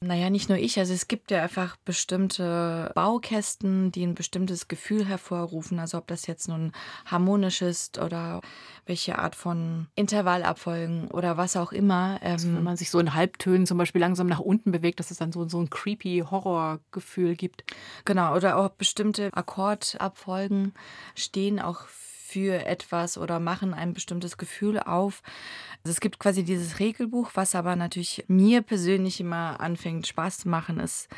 Naja, 0.00 0.28
nicht 0.28 0.50
nur 0.50 0.58
ich. 0.58 0.78
Also 0.78 0.92
es 0.92 1.08
gibt 1.08 1.30
ja 1.30 1.42
einfach 1.42 1.76
bestimmte 1.78 2.92
Baukästen, 2.94 3.90
die 3.92 4.04
ein 4.04 4.14
bestimmtes 4.14 4.68
Gefühl 4.68 5.06
hervorrufen. 5.06 5.78
Also 5.78 5.96
ob 5.96 6.06
das 6.06 6.26
jetzt 6.26 6.48
nun 6.48 6.72
harmonisch 7.06 7.62
ist 7.62 7.98
oder 7.98 8.42
welche 8.84 9.18
Art 9.18 9.34
von 9.34 9.86
Intervallabfolgen 9.94 11.08
oder 11.08 11.38
was 11.38 11.56
auch 11.56 11.72
immer. 11.72 12.18
Also 12.22 12.48
wenn 12.48 12.58
ähm, 12.58 12.64
man 12.64 12.76
sich 12.76 12.90
so 12.90 12.98
in 12.98 13.14
Halbtönen 13.14 13.66
zum 13.66 13.78
Beispiel 13.78 14.02
langsam 14.02 14.26
nach 14.26 14.40
unten 14.40 14.70
bewegt, 14.70 15.00
dass 15.00 15.10
es 15.10 15.16
dann 15.16 15.32
so, 15.32 15.48
so 15.48 15.60
ein 15.60 15.70
creepy 15.70 16.24
Horrorgefühl 16.30 17.34
gibt. 17.34 17.64
Genau, 18.04 18.36
oder 18.36 18.58
auch 18.58 18.68
bestimmte 18.68 19.32
Akkordabfolgen 19.32 20.74
stehen 21.14 21.58
auch 21.58 21.86
für 21.86 22.15
etwas 22.34 23.18
oder 23.18 23.40
machen 23.40 23.74
ein 23.74 23.94
bestimmtes 23.94 24.36
Gefühl 24.36 24.80
auf. 24.80 25.22
Also 25.84 25.92
es 25.92 26.00
gibt 26.00 26.18
quasi 26.18 26.42
dieses 26.42 26.78
Regelbuch, 26.80 27.30
was 27.34 27.54
aber 27.54 27.76
natürlich 27.76 28.24
mir 28.28 28.62
persönlich 28.62 29.20
immer 29.20 29.60
anfängt 29.60 30.06
Spaß 30.06 30.38
zu 30.38 30.48
machen, 30.48 30.80
ist, 30.80 31.08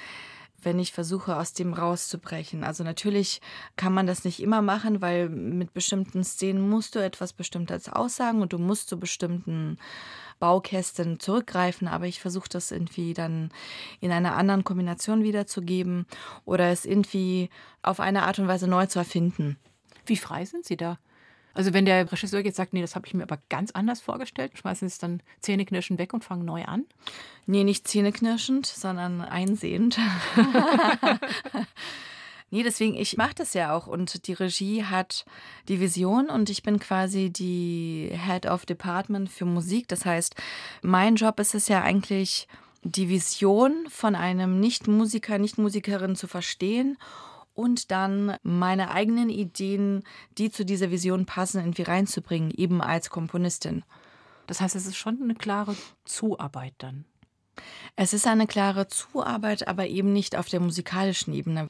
wenn 0.61 0.79
ich 0.79 0.93
versuche, 0.93 1.37
aus 1.37 1.53
dem 1.53 1.73
rauszubrechen. 1.73 2.65
Also 2.65 2.83
natürlich 2.85 3.41
kann 3.77 3.95
man 3.95 4.07
das 4.07 4.25
nicht 4.25 4.41
immer 4.43 4.61
machen, 4.61 5.01
weil 5.01 5.29
mit 5.29 5.73
bestimmten 5.73 6.25
Szenen 6.25 6.69
musst 6.69 6.95
du 6.95 6.99
etwas 6.99 7.33
Bestimmtes 7.33 7.89
aussagen 7.89 8.43
und 8.43 8.53
du 8.53 8.59
musst 8.59 8.89
zu 8.89 8.99
bestimmten 8.99 9.79
Baukästen 10.41 11.19
zurückgreifen, 11.21 11.89
aber 11.89 12.07
ich 12.07 12.21
versuche 12.21 12.49
das 12.49 12.71
irgendwie 12.71 13.15
dann 13.15 13.51
in 14.01 14.13
einer 14.13 14.37
anderen 14.37 14.65
Kombination 14.65 15.23
wiederzugeben 15.23 16.07
oder 16.45 16.71
es 16.71 16.85
irgendwie 16.85 17.51
auf 17.83 18.01
eine 18.01 18.25
Art 18.25 18.39
und 18.39 18.49
Weise 18.49 18.69
neu 18.69 18.87
zu 18.87 18.99
erfinden. 18.99 19.57
Wie 20.09 20.17
frei 20.17 20.45
sind 20.45 20.65
Sie 20.65 20.77
da? 20.77 20.99
Also 21.55 21.73
wenn 21.73 21.85
der 21.85 22.11
Regisseur 22.11 22.45
jetzt 22.45 22.57
sagt, 22.57 22.73
nee, 22.73 22.81
das 22.81 22.95
habe 22.95 23.07
ich 23.07 23.15
mir 23.15 23.25
aber 23.25 23.39
ganz 23.49 23.73
anders 23.73 24.01
vorgestellt, 24.01 24.53
schmeißen 24.57 24.89
Sie 24.89 24.93
es 24.93 24.99
dann 24.99 25.23
zähneknirschend 25.41 25.99
weg 25.99 26.15
und 26.15 26.25
fangen 26.25 26.45
neu 26.45 26.65
an? 26.65 26.85
Nee, 27.47 27.65
nicht 27.65 27.89
zähneknirschend, 27.89 28.67
sondern 28.67 29.21
einsehend. 29.21 29.99
Nee, 32.51 32.63
deswegen, 32.63 32.97
ich 32.97 33.19
mache 33.19 33.35
das 33.35 33.53
ja 33.53 33.75
auch 33.75 33.87
und 33.87 34.27
die 34.27 34.33
Regie 34.33 34.83
hat 34.85 35.27
die 35.69 35.81
Vision 35.81 36.31
und 36.31 36.49
ich 36.49 36.63
bin 36.63 36.79
quasi 36.79 37.29
die 37.29 38.11
Head 38.11 38.47
of 38.47 38.65
Department 38.65 39.29
für 39.29 39.45
Musik. 39.45 39.87
Das 39.89 40.07
heißt, 40.07 40.35
mein 40.81 41.17
Job 41.17 41.39
ist 41.41 41.55
es 41.55 41.69
ja 41.69 41.83
eigentlich, 41.83 42.49
die 42.85 43.11
Vision 43.11 43.85
von 43.91 44.15
einem 44.15 44.61
Nicht-Musiker, 44.61 45.37
Nicht-Musikerin 45.37 46.17
zu 46.17 46.27
verstehen 46.27 46.97
und 47.59 47.91
dann 47.91 48.37
meine 48.45 48.93
eigenen 48.93 49.31
Ideen, 49.31 50.05
die 50.39 50.49
zu 50.49 50.65
dieser 50.65 50.93
Vision 50.93 51.27
passen, 51.27 51.59
irgendwie 51.59 51.83
reinzubringen, 51.83 52.53
eben 52.57 52.81
als 52.81 53.11
Komponistin. 53.11 53.83
Das 54.47 54.61
heißt, 54.61 54.77
es 54.77 54.87
ist 54.87 54.97
schon 54.97 55.21
eine 55.21 55.35
klare 55.35 55.75
Zuarbeit 56.05 56.75
dann. 56.79 57.05
Es 57.97 58.13
ist 58.13 58.29
eine 58.29 58.47
klare 58.47 58.87
Zuarbeit, 58.87 59.67
aber 59.67 59.89
eben 59.89 60.13
nicht 60.13 60.37
auf 60.37 60.49
der 60.49 60.61
musikalischen 60.61 61.35
Ebene. 61.35 61.67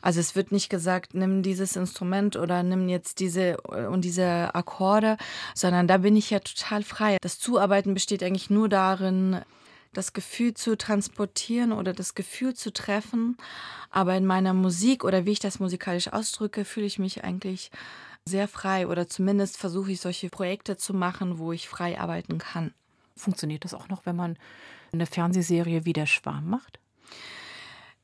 Also 0.00 0.20
es 0.20 0.36
wird 0.36 0.52
nicht 0.52 0.68
gesagt, 0.68 1.14
nimm 1.14 1.42
dieses 1.42 1.74
Instrument 1.74 2.36
oder 2.36 2.62
nimm 2.62 2.88
jetzt 2.88 3.18
diese 3.18 3.56
und 3.60 4.04
diese 4.04 4.54
Akkorde, 4.54 5.16
sondern 5.56 5.88
da 5.88 5.98
bin 5.98 6.14
ich 6.14 6.30
ja 6.30 6.38
total 6.38 6.84
frei. 6.84 7.16
Das 7.20 7.40
Zuarbeiten 7.40 7.92
besteht 7.92 8.22
eigentlich 8.22 8.50
nur 8.50 8.68
darin, 8.68 9.40
das 9.94 10.12
Gefühl 10.12 10.54
zu 10.54 10.76
transportieren 10.76 11.72
oder 11.72 11.92
das 11.92 12.14
Gefühl 12.14 12.54
zu 12.54 12.72
treffen. 12.72 13.36
Aber 13.90 14.16
in 14.16 14.26
meiner 14.26 14.52
Musik 14.52 15.04
oder 15.04 15.24
wie 15.24 15.32
ich 15.32 15.40
das 15.40 15.60
musikalisch 15.60 16.12
ausdrücke, 16.12 16.64
fühle 16.64 16.86
ich 16.86 16.98
mich 16.98 17.24
eigentlich 17.24 17.70
sehr 18.26 18.48
frei 18.48 18.86
oder 18.86 19.06
zumindest 19.06 19.56
versuche 19.56 19.92
ich 19.92 20.00
solche 20.00 20.30
Projekte 20.30 20.76
zu 20.76 20.94
machen, 20.94 21.38
wo 21.38 21.52
ich 21.52 21.68
frei 21.68 22.00
arbeiten 22.00 22.38
kann. 22.38 22.72
Funktioniert 23.16 23.64
das 23.64 23.74
auch 23.74 23.88
noch, 23.88 24.06
wenn 24.06 24.16
man 24.16 24.36
eine 24.92 25.06
Fernsehserie 25.06 25.84
wie 25.84 25.92
der 25.92 26.06
Schwarm 26.06 26.48
macht? 26.48 26.78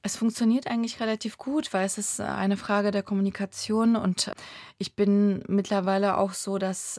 Es 0.03 0.16
funktioniert 0.16 0.66
eigentlich 0.66 1.01
relativ 1.01 1.36
gut, 1.36 1.72
weil 1.74 1.84
es 1.84 1.99
ist 1.99 2.20
eine 2.20 2.57
Frage 2.57 2.91
der 2.91 3.03
Kommunikation 3.03 3.97
und 3.97 4.32
ich 4.78 4.95
bin 4.95 5.43
mittlerweile 5.47 6.16
auch 6.16 6.32
so, 6.32 6.57
dass 6.57 6.99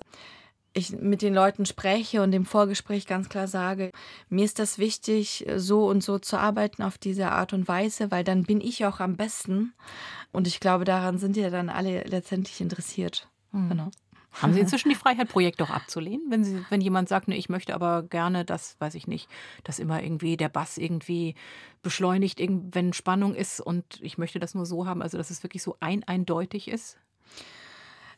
ich 0.74 0.92
mit 0.92 1.22
den 1.22 1.34
Leuten 1.34 1.66
spreche 1.66 2.22
und 2.22 2.32
im 2.34 2.46
Vorgespräch 2.46 3.06
ganz 3.06 3.28
klar 3.30 3.48
sage, 3.48 3.92
mir 4.30 4.46
ist 4.46 4.60
das 4.60 4.78
wichtig, 4.78 5.46
so 5.56 5.88
und 5.88 6.02
so 6.04 6.18
zu 6.18 6.38
arbeiten 6.38 6.82
auf 6.82 6.98
diese 6.98 7.32
Art 7.32 7.54
und 7.54 7.68
Weise, 7.68 8.12
weil 8.12 8.24
dann 8.24 8.44
bin 8.44 8.62
ich 8.62 8.86
auch 8.86 9.00
am 9.00 9.18
besten. 9.18 9.74
Und 10.32 10.48
ich 10.48 10.60
glaube, 10.60 10.86
daran 10.86 11.18
sind 11.18 11.36
ja 11.36 11.50
dann 11.50 11.70
alle 11.70 12.04
letztendlich 12.04 12.62
interessiert. 12.62 13.28
Mhm. 13.52 13.70
Genau. 13.70 13.92
Haben 14.34 14.54
Sie 14.54 14.60
inzwischen 14.62 14.88
die 14.88 14.96
Freiheit, 14.96 15.28
Projekte 15.28 15.66
auch 15.66 15.72
abzulehnen? 15.72 16.28
Wenn, 16.30 16.46
Sie, 16.46 16.64
wenn 16.70 16.80
jemand 16.80 17.10
sagt, 17.10 17.28
ne, 17.28 17.36
ich 17.36 17.50
möchte 17.50 17.76
aber 17.76 18.04
gerne, 18.04 18.46
dass, 18.46 18.80
weiß 18.80 18.96
ich 18.96 19.08
nicht, 19.08 19.30
dass 19.66 19.80
immer 19.80 20.02
irgendwie 20.02 20.38
der 20.38 20.50
Bass 20.50 20.78
irgendwie 20.78 21.36
beschleunigt, 21.82 22.40
wenn 22.40 22.94
Spannung 22.94 23.36
ist 23.36 23.60
und 23.60 24.00
ich 24.02 24.18
möchte 24.18 24.40
das 24.40 24.56
nur 24.56 24.66
so 24.66 24.86
haben, 24.86 25.02
also 25.02 25.18
dass 25.18 25.32
es 25.32 25.44
wirklich 25.44 25.64
so 25.64 25.76
ein 25.82 26.04
eindeutig 26.06 26.70
ist? 26.70 26.98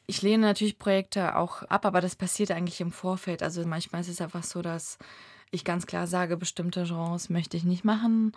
Ich 0.06 0.22
lehne 0.22 0.46
natürlich 0.46 0.80
Projekte 0.80 1.38
auch 1.38 1.64
ab, 1.64 1.86
aber 1.86 2.02
das 2.02 2.16
passiert 2.16 2.52
eigentlich 2.52 2.82
im 2.82 2.92
Vorfeld. 2.92 3.42
Also 3.42 3.66
manchmal 3.66 4.02
ist 4.02 4.10
es 4.10 4.22
einfach 4.22 4.44
so, 4.44 4.62
dass 4.62 4.98
ich 5.52 5.64
ganz 5.64 5.86
klar 5.86 6.08
sage, 6.08 6.36
bestimmte 6.36 6.84
Genres 6.84 7.30
möchte 7.30 7.58
ich 7.58 7.64
nicht 7.64 7.86
machen 7.86 8.34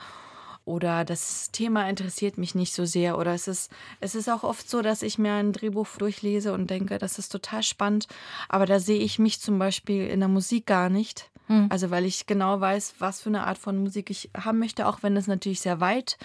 oder 0.67 1.05
das 1.05 1.53
Thema 1.53 1.89
interessiert 1.89 2.39
mich 2.39 2.55
nicht 2.55 2.75
so 2.75 2.85
sehr 2.85 3.19
oder 3.19 3.33
es 3.33 3.49
ist 3.49 3.71
es 4.01 4.15
ist 4.15 4.29
auch 4.29 4.43
oft 4.43 4.69
so, 4.69 4.83
dass 4.83 5.03
ich 5.03 5.17
mir 5.17 5.33
ein 5.33 5.53
Drehbuch 5.53 5.87
durchlese 5.97 6.53
und 6.53 6.69
denke, 6.69 6.99
das 6.99 7.19
ist 7.19 7.31
total 7.31 7.63
spannend, 7.63 8.09
aber 8.49 8.67
da 8.67 8.81
sehe 8.81 8.99
ich 8.99 9.19
mich 9.19 9.41
zum 9.41 9.59
Beispiel 9.59 10.07
in 10.09 10.21
der 10.21 10.29
Musik 10.29 10.67
gar 10.67 10.91
nicht. 10.91 11.31
Hm. 11.47 11.69
Also 11.71 11.91
weil 11.91 12.05
ich 12.05 12.27
genau 12.27 12.61
weiß, 12.61 12.97
was 12.99 13.21
für 13.21 13.29
eine 13.29 13.47
Art 13.47 13.59
von 13.59 13.79
Musik 13.79 14.11
ich 14.11 14.31
haben 14.37 14.59
möchte, 14.59 14.89
auch 14.89 15.05
wenn 15.05 15.17
es 15.17 15.29
natürlich 15.29 15.61
sehr 15.61 15.81
weit 15.81 16.19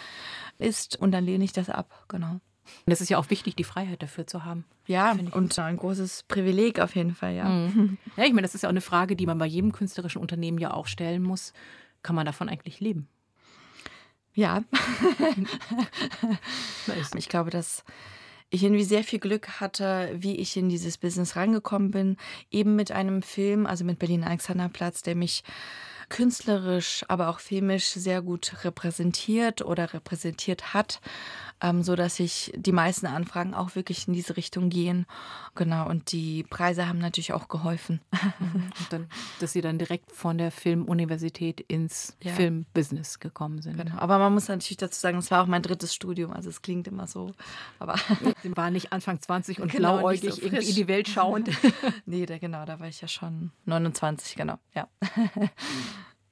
ist 0.58 1.00
und 1.00 1.12
dann 1.12 1.24
lehne 1.24 1.44
ich 1.44 1.54
das 1.54 1.70
ab, 1.70 2.06
genau. 2.08 2.40
Und 2.86 2.94
es 2.94 3.02
ist 3.02 3.10
ja 3.10 3.18
auch 3.18 3.30
wichtig, 3.30 3.56
die 3.56 3.64
Freiheit 3.64 4.02
dafür 4.02 4.28
zu 4.28 4.46
haben. 4.46 4.66
Ja, 4.88 5.16
und 5.32 5.58
ein 5.60 5.78
großes 5.78 6.24
Privileg 6.24 6.80
auf 6.80 6.96
jeden 6.96 7.16
Fall, 7.16 7.34
ja. 7.34 7.46
Mhm. 7.46 7.98
Ja, 8.18 8.24
ich 8.24 8.34
meine, 8.34 8.44
das 8.44 8.56
ist 8.56 8.62
ja 8.62 8.70
auch 8.70 8.72
eine 8.72 8.82
Frage, 8.82 9.16
die 9.16 9.26
man 9.26 9.38
bei 9.38 9.46
jedem 9.46 9.72
künstlerischen 9.72 10.22
Unternehmen 10.22 10.58
ja 10.58 10.74
auch 10.74 10.88
stellen 10.88 11.24
muss. 11.24 11.54
Kann 12.04 12.16
man 12.16 12.26
davon 12.26 12.50
eigentlich 12.50 12.80
leben? 12.80 13.08
Ja. 14.34 14.64
ich 17.16 17.30
glaube, 17.30 17.50
dass 17.50 17.84
ich 18.50 18.64
irgendwie 18.64 18.84
sehr 18.84 19.04
viel 19.04 19.20
Glück 19.20 19.60
hatte, 19.60 20.10
wie 20.16 20.36
ich 20.36 20.56
in 20.58 20.70
dieses 20.70 20.98
Business 20.98 21.36
rangekommen 21.36 21.92
bin. 21.92 22.18
Eben 22.50 22.76
mit 22.76 22.92
einem 22.92 23.22
Film, 23.22 23.66
also 23.66 23.84
mit 23.84 24.00
Berlin 24.00 24.24
Alexanderplatz, 24.24 25.02
der 25.02 25.16
mich 25.16 25.44
künstlerisch, 26.12 27.04
aber 27.08 27.30
auch 27.30 27.40
filmisch 27.40 27.88
sehr 27.88 28.22
gut 28.22 28.64
repräsentiert 28.64 29.64
oder 29.64 29.94
repräsentiert 29.94 30.74
hat, 30.74 31.00
ähm, 31.62 31.84
so 31.84 31.96
dass 31.96 32.18
sich 32.18 32.52
die 32.56 32.74
meisten 32.74 33.08
Anfragen 33.08 33.54
auch 33.54 33.76
wirklich 33.76 34.08
in 34.08 34.14
diese 34.14 34.36
Richtung 34.36 34.70
gehen. 34.70 35.06
Genau, 35.56 35.88
und 35.88 36.12
die 36.12 36.44
Preise 36.44 36.88
haben 36.88 37.00
natürlich 37.00 37.34
auch 37.34 37.48
geholfen. 37.48 38.02
Und 38.12 38.74
dann, 38.90 39.08
dass 39.40 39.54
Sie 39.54 39.62
dann 39.62 39.78
direkt 39.78 40.12
von 40.12 40.38
der 40.38 40.52
Filmuniversität 40.52 41.62
ins 41.62 42.18
ja. 42.22 42.34
Filmbusiness 42.34 43.20
gekommen 43.20 43.62
sind. 43.62 43.78
Genau. 43.78 43.98
Aber 43.98 44.18
man 44.18 44.34
muss 44.34 44.48
natürlich 44.48 44.78
dazu 44.78 45.00
sagen, 45.00 45.18
es 45.18 45.32
war 45.32 45.44
auch 45.44 45.48
mein 45.48 45.62
drittes 45.62 45.94
Studium, 45.94 46.34
also 46.34 46.50
es 46.50 46.62
klingt 46.62 46.88
immer 46.88 47.08
so. 47.08 47.32
Aber 47.80 47.96
Sie 48.44 48.56
waren 48.58 48.74
nicht 48.74 48.92
Anfang 48.92 49.22
20 49.22 49.62
und 49.62 49.72
genau, 49.72 50.00
blauäugig 50.00 50.34
so 50.34 50.42
irgendwie 50.42 50.70
in 50.70 50.76
die 50.76 50.88
Welt 50.88 51.08
schauend. 51.08 51.50
nee, 52.06 52.26
da, 52.26 52.38
genau, 52.38 52.66
da 52.66 52.80
war 52.80 52.88
ich 52.88 53.00
ja 53.02 53.08
schon 53.08 53.52
29, 53.66 54.36
genau, 54.36 54.58
ja. 54.76 54.90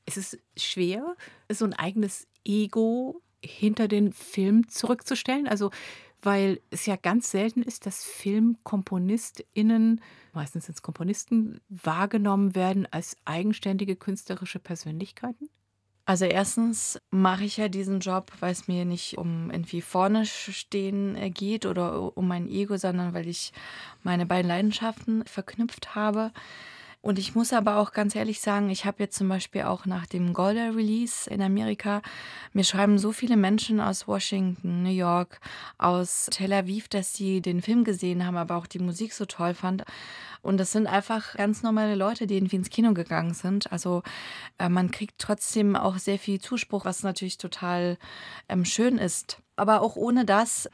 Es 0.10 0.34
ist 0.34 0.40
schwer, 0.58 1.16
so 1.52 1.66
ein 1.66 1.74
eigenes 1.74 2.28
Ego 2.44 3.22
hinter 3.44 3.88
den 3.88 4.12
Film 4.12 4.68
zurückzustellen. 4.68 5.48
Also, 5.48 5.72
weil 6.22 6.60
es 6.70 6.86
ja 6.86 6.96
ganz 6.98 7.32
selten 7.32 7.64
ist, 7.64 7.86
dass 7.86 8.04
FilmkomponistInnen, 8.04 10.02
meistens 10.34 10.66
sind 10.66 10.76
es 10.76 10.82
Komponisten, 10.82 11.62
wahrgenommen 11.70 12.56
werden 12.56 12.88
als 12.92 13.16
eigenständige 13.26 13.96
künstlerische 13.96 14.60
Persönlichkeiten? 14.60 15.50
Also 16.06 16.26
erstens 16.26 17.00
mache 17.12 17.44
ich 17.44 17.58
ja 17.58 17.70
diesen 17.70 18.00
Job, 18.00 18.32
weil 18.40 18.52
es 18.52 18.68
mir 18.68 18.84
nicht 18.84 19.20
um 19.20 19.52
irgendwie 19.52 19.82
vorne 19.82 20.26
stehen 20.26 21.16
geht 21.36 21.68
oder 21.68 22.18
um 22.18 22.28
mein 22.28 22.50
Ego, 22.50 22.78
sondern 22.78 23.14
weil 23.14 23.28
ich 23.28 23.54
meine 24.02 24.26
beiden 24.26 24.50
Leidenschaften 24.50 25.24
verknüpft 25.28 25.94
habe. 25.94 26.32
Und 27.02 27.18
ich 27.18 27.34
muss 27.34 27.54
aber 27.54 27.78
auch 27.78 27.94
ganz 27.94 28.14
ehrlich 28.14 28.42
sagen, 28.42 28.70
ich 28.70 28.84
habe 28.84 29.02
jetzt 29.02 29.18
zum 29.18 29.30
Beispiel 29.30 29.62
auch 29.62 29.86
nach 29.86 30.06
dem 30.06 30.34
Golda-Release 30.34 31.30
in 31.30 31.42
Amerika, 31.42 32.02
mir 32.52 32.66
schreiben 32.66 32.98
so 32.98 33.14
viele 33.14 33.38
Menschen 33.38 33.80
aus 33.80 34.06
Washington, 34.06 34.84
New 34.84 34.90
York, 34.92 35.40
aus 35.78 36.28
Tel 36.30 36.52
Aviv, 36.52 36.90
dass 36.90 37.14
sie 37.14 37.42
den 37.42 37.62
Film 37.62 37.86
gesehen 37.86 38.26
haben, 38.26 38.36
aber 38.36 38.58
auch 38.58 38.68
die 38.68 38.80
Musik 38.80 39.14
so 39.14 39.26
toll 39.26 39.54
fand. 39.54 39.86
Und 40.42 40.58
das 40.58 40.74
sind 40.74 40.88
einfach 40.88 41.36
ganz 41.36 41.64
normale 41.64 41.96
Leute, 41.96 42.28
die 42.28 42.36
irgendwie 42.36 42.58
ins 42.58 42.70
Kino 42.70 42.94
gegangen 42.94 43.34
sind. 43.34 43.72
Also 43.72 44.04
äh, 44.58 44.68
man 44.68 44.92
kriegt 44.92 45.20
trotzdem 45.20 45.78
auch 45.78 45.98
sehr 45.98 46.20
viel 46.20 46.40
Zuspruch, 46.40 46.84
was 46.86 47.04
natürlich 47.04 47.38
total 47.38 47.98
ähm, 48.50 48.66
schön 48.66 48.98
ist. 48.98 49.42
Aber 49.60 49.82
auch 49.82 49.96
ohne 49.96 50.26
das 50.26 50.70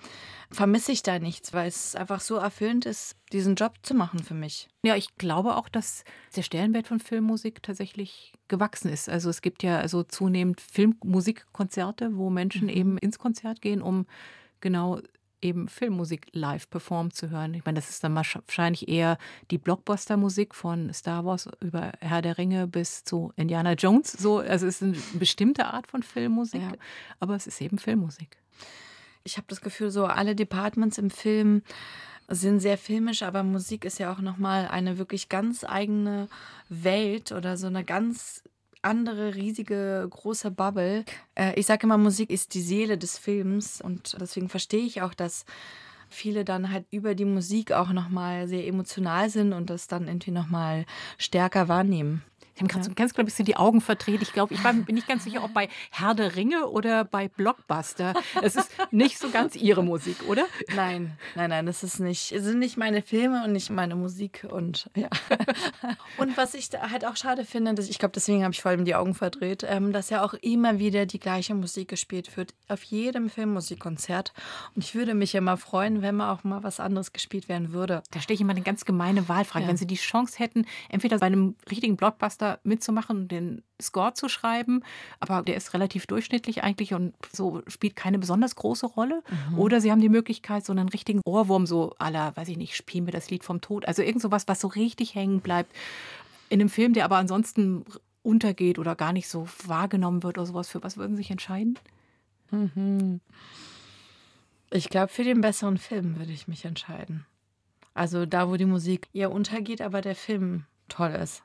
vermisse 0.51 0.91
ich 0.91 1.03
da 1.03 1.19
nichts, 1.19 1.53
weil 1.53 1.67
es 1.67 1.95
einfach 1.95 2.21
so 2.21 2.35
erfüllend 2.35 2.85
ist, 2.85 3.15
diesen 3.31 3.55
Job 3.55 3.73
zu 3.83 3.93
machen 3.93 4.19
für 4.19 4.33
mich. 4.33 4.67
Ja, 4.83 4.95
ich 4.95 5.15
glaube 5.17 5.55
auch, 5.55 5.69
dass 5.69 6.03
der 6.35 6.43
Stellenwert 6.43 6.87
von 6.87 6.99
Filmmusik 6.99 7.63
tatsächlich 7.63 8.33
gewachsen 8.47 8.89
ist. 8.89 9.09
Also 9.09 9.29
es 9.29 9.41
gibt 9.41 9.63
ja 9.63 9.79
also 9.79 10.03
zunehmend 10.03 10.61
Filmmusikkonzerte, 10.61 12.15
wo 12.15 12.29
Menschen 12.29 12.63
mhm. 12.63 12.69
eben 12.69 12.97
ins 12.97 13.19
Konzert 13.19 13.61
gehen, 13.61 13.81
um 13.81 14.05
genau 14.61 15.01
eben 15.41 15.67
Filmmusik 15.67 16.27
live 16.31 16.69
performt 16.69 17.15
zu 17.15 17.29
hören. 17.29 17.53
Ich 17.53 17.65
meine, 17.65 17.75
das 17.75 17.89
ist 17.89 18.03
dann 18.03 18.15
wahrscheinlich 18.15 18.87
eher 18.87 19.17
die 19.51 19.57
Blockbuster-Musik 19.57 20.55
von 20.55 20.91
Star 20.93 21.25
Wars 21.25 21.47
über 21.59 21.91
Herr 21.99 22.21
der 22.21 22.37
Ringe 22.37 22.67
bis 22.67 23.03
zu 23.03 23.31
Indiana 23.35 23.73
Jones. 23.73 24.11
So, 24.13 24.39
also 24.39 24.65
es 24.65 24.81
ist 24.81 24.83
eine 24.83 25.19
bestimmte 25.19 25.67
Art 25.67 25.87
von 25.87 26.01
Filmmusik, 26.01 26.61
ja. 26.61 26.73
aber 27.19 27.35
es 27.35 27.45
ist 27.45 27.61
eben 27.61 27.77
Filmmusik. 27.77 28.37
Ich 29.23 29.37
habe 29.37 29.47
das 29.49 29.61
Gefühl, 29.61 29.89
so 29.89 30.05
alle 30.05 30.35
Departments 30.35 30.97
im 30.97 31.09
Film 31.09 31.63
sind 32.27 32.59
sehr 32.59 32.77
filmisch, 32.77 33.23
aber 33.23 33.43
Musik 33.43 33.85
ist 33.85 33.99
ja 33.99 34.11
auch 34.11 34.19
nochmal 34.19 34.67
eine 34.67 34.97
wirklich 34.97 35.29
ganz 35.29 35.63
eigene 35.63 36.27
Welt 36.69 37.31
oder 37.31 37.57
so 37.57 37.67
eine 37.67 37.83
ganz 37.83 38.43
andere 38.81 39.35
riesige 39.35 40.07
große 40.09 40.51
Bubble. 40.51 41.05
Äh, 41.33 41.59
ich 41.59 41.65
sage 41.65 41.85
immer, 41.85 41.97
Musik 41.97 42.29
ist 42.29 42.53
die 42.53 42.61
Seele 42.61 42.97
des 42.97 43.17
Films 43.17 43.81
und 43.81 44.15
deswegen 44.19 44.47
verstehe 44.49 44.85
ich 44.85 45.01
auch, 45.01 45.13
dass 45.13 45.45
viele 46.09 46.45
dann 46.45 46.71
halt 46.71 46.85
über 46.91 47.15
die 47.15 47.25
Musik 47.25 47.71
auch 47.71 47.89
nochmal 47.89 48.47
sehr 48.47 48.67
emotional 48.67 49.29
sind 49.29 49.53
und 49.53 49.69
das 49.69 49.87
dann 49.87 50.07
irgendwie 50.07 50.31
nochmal 50.31 50.85
stärker 51.17 51.67
wahrnehmen. 51.67 52.23
Ich 52.55 52.61
habe 52.61 52.71
gerade 52.71 52.85
so 52.85 52.91
ganz, 52.95 53.13
glaube 53.13 53.29
ich, 53.29 53.35
so 53.35 53.43
die 53.43 53.57
Augen 53.57 53.81
verdreht. 53.81 54.21
Ich 54.21 54.31
glaube, 54.31 54.53
ich 54.53 54.63
war, 54.63 54.71
bin 54.71 54.95
nicht 54.95 55.09
ganz 55.09 55.25
sicher, 55.25 55.43
ob 55.43 55.53
bei 55.53 55.67
Herr 55.91 56.15
der 56.15 56.37
Ringe 56.37 56.67
oder 56.67 57.03
bei 57.03 57.27
Blockbuster. 57.27 58.13
Es 58.41 58.55
ist 58.55 58.71
nicht 58.91 59.19
so 59.19 59.29
ganz 59.29 59.57
Ihre 59.57 59.83
Musik, 59.83 60.15
oder? 60.29 60.45
Nein, 60.73 61.17
nein, 61.35 61.49
nein, 61.49 61.65
das 61.65 61.83
ist 61.83 61.99
nicht. 61.99 62.31
Es 62.31 62.45
sind 62.45 62.59
nicht 62.59 62.77
meine 62.77 63.01
Filme 63.01 63.43
und 63.43 63.51
nicht 63.51 63.69
meine 63.71 63.95
Musik. 63.95 64.47
Und 64.49 64.89
ja. 64.95 65.09
Und 66.17 66.37
was 66.37 66.53
ich 66.53 66.69
halt 66.69 67.05
auch 67.05 67.17
schade 67.17 67.43
finde, 67.43 67.73
dass, 67.73 67.89
ich 67.89 67.99
glaube, 67.99 68.13
deswegen 68.13 68.43
habe 68.43 68.53
ich 68.53 68.61
vor 68.61 68.71
allem 68.71 68.85
die 68.85 68.95
Augen 68.95 69.15
verdreht, 69.15 69.65
ähm, 69.67 69.91
dass 69.91 70.09
ja 70.09 70.23
auch 70.23 70.33
immer 70.35 70.79
wieder 70.79 71.05
die 71.05 71.19
gleiche 71.19 71.55
Musik 71.55 71.89
gespielt 71.89 72.37
wird. 72.37 72.53
Auf 72.69 72.83
jedem 72.83 73.29
Filmmusikkonzert. 73.29 74.31
Und 74.75 74.83
ich 74.83 74.95
würde 74.95 75.13
mich 75.13 75.33
ja 75.33 75.41
mal 75.41 75.57
freuen, 75.57 76.01
wenn 76.01 76.15
mal 76.15 76.31
auch 76.31 76.45
mal 76.45 76.63
was 76.63 76.79
anderes 76.79 77.11
gespielt 77.11 77.49
werden 77.49 77.73
würde. 77.73 78.01
Da 78.11 78.21
stelle 78.21 78.35
ich 78.35 78.41
immer 78.41 78.51
eine 78.51 78.61
ganz 78.61 78.85
gemeine 78.85 79.27
Wahlfrage. 79.27 79.63
Ja. 79.63 79.69
Wenn 79.69 79.77
Sie 79.77 79.87
die 79.87 79.95
Chance 79.95 80.39
hätten, 80.39 80.65
entweder 80.87 81.17
bei 81.19 81.25
einem 81.25 81.55
richtigen 81.69 81.97
Blockbuster 81.97 82.44
da 82.45 82.59
mitzumachen 82.63 83.17
und 83.17 83.31
den 83.31 83.63
Score 83.81 84.13
zu 84.13 84.29
schreiben, 84.29 84.83
aber 85.19 85.41
der 85.41 85.55
ist 85.55 85.73
relativ 85.73 86.07
durchschnittlich 86.07 86.63
eigentlich 86.63 86.93
und 86.93 87.13
so 87.31 87.61
spielt 87.67 87.95
keine 87.95 88.19
besonders 88.19 88.55
große 88.55 88.85
Rolle. 88.85 89.23
Mhm. 89.51 89.59
Oder 89.59 89.81
sie 89.81 89.91
haben 89.91 90.01
die 90.01 90.09
Möglichkeit, 90.09 90.65
so 90.65 90.71
einen 90.71 90.89
richtigen 90.89 91.21
Ohrwurm, 91.25 91.65
so 91.65 91.93
aller, 91.99 92.35
weiß 92.35 92.47
ich 92.49 92.57
nicht, 92.57 92.75
spielen 92.75 93.05
wir 93.05 93.13
das 93.13 93.29
Lied 93.29 93.43
vom 93.43 93.61
Tod, 93.61 93.87
also 93.87 94.01
irgend 94.01 94.21
sowas, 94.21 94.47
was 94.47 94.61
so 94.61 94.67
richtig 94.67 95.15
hängen 95.15 95.41
bleibt. 95.41 95.73
In 96.49 96.59
einem 96.61 96.69
Film, 96.69 96.93
der 96.93 97.05
aber 97.05 97.17
ansonsten 97.17 97.85
untergeht 98.23 98.79
oder 98.79 98.95
gar 98.95 99.13
nicht 99.13 99.27
so 99.27 99.47
wahrgenommen 99.65 100.23
wird 100.23 100.37
oder 100.37 100.47
sowas, 100.47 100.69
für 100.69 100.83
was 100.83 100.97
würden 100.97 101.15
Sie 101.15 101.23
sich 101.23 101.31
entscheiden? 101.31 101.77
Mhm. 102.51 103.21
Ich 104.71 104.89
glaube, 104.89 105.09
für 105.09 105.23
den 105.23 105.41
besseren 105.41 105.77
Film 105.77 106.17
würde 106.17 106.31
ich 106.31 106.47
mich 106.47 106.65
entscheiden. 106.65 107.25
Also 107.93 108.25
da, 108.25 108.49
wo 108.49 108.57
die 108.57 108.65
Musik 108.65 109.07
eher 109.13 109.31
untergeht, 109.31 109.81
aber 109.81 110.01
der 110.01 110.15
Film 110.15 110.65
toll 110.89 111.11
ist. 111.11 111.43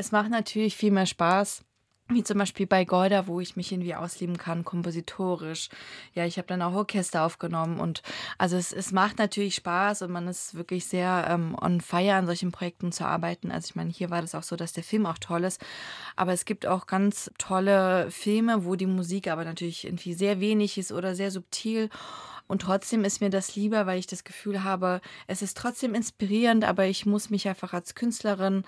Es 0.00 0.12
macht 0.12 0.30
natürlich 0.30 0.76
viel 0.76 0.92
mehr 0.92 1.06
Spaß, 1.06 1.64
wie 2.08 2.22
zum 2.22 2.38
Beispiel 2.38 2.68
bei 2.68 2.84
Golda, 2.84 3.26
wo 3.26 3.40
ich 3.40 3.56
mich 3.56 3.72
irgendwie 3.72 3.96
ausleben 3.96 4.38
kann, 4.38 4.64
kompositorisch. 4.64 5.70
Ja, 6.14 6.24
ich 6.24 6.38
habe 6.38 6.46
dann 6.46 6.62
auch 6.62 6.72
Orchester 6.72 7.24
aufgenommen 7.24 7.80
und 7.80 8.02
also 8.38 8.56
es, 8.56 8.72
es 8.72 8.92
macht 8.92 9.18
natürlich 9.18 9.56
Spaß 9.56 10.02
und 10.02 10.12
man 10.12 10.28
ist 10.28 10.54
wirklich 10.54 10.86
sehr 10.86 11.26
ähm, 11.28 11.56
on 11.60 11.80
fire 11.80 12.14
an 12.14 12.26
solchen 12.26 12.52
Projekten 12.52 12.92
zu 12.92 13.04
arbeiten. 13.06 13.50
Also 13.50 13.70
ich 13.70 13.74
meine, 13.74 13.90
hier 13.90 14.08
war 14.08 14.20
das 14.20 14.36
auch 14.36 14.44
so, 14.44 14.54
dass 14.54 14.72
der 14.72 14.84
Film 14.84 15.04
auch 15.04 15.18
toll 15.18 15.42
ist, 15.42 15.60
aber 16.14 16.32
es 16.32 16.44
gibt 16.44 16.64
auch 16.64 16.86
ganz 16.86 17.32
tolle 17.36 18.08
Filme, 18.12 18.64
wo 18.64 18.76
die 18.76 18.86
Musik 18.86 19.26
aber 19.26 19.44
natürlich 19.44 19.84
irgendwie 19.84 20.14
sehr 20.14 20.38
wenig 20.38 20.78
ist 20.78 20.92
oder 20.92 21.16
sehr 21.16 21.32
subtil 21.32 21.90
und 22.48 22.62
trotzdem 22.62 23.04
ist 23.04 23.20
mir 23.20 23.30
das 23.30 23.54
lieber, 23.54 23.86
weil 23.86 23.98
ich 23.98 24.06
das 24.06 24.24
Gefühl 24.24 24.64
habe, 24.64 25.00
es 25.26 25.42
ist 25.42 25.56
trotzdem 25.56 25.94
inspirierend, 25.94 26.64
aber 26.64 26.86
ich 26.86 27.06
muss 27.06 27.30
mich 27.30 27.46
einfach 27.46 27.72
als 27.72 27.94
Künstlerin 27.94 28.64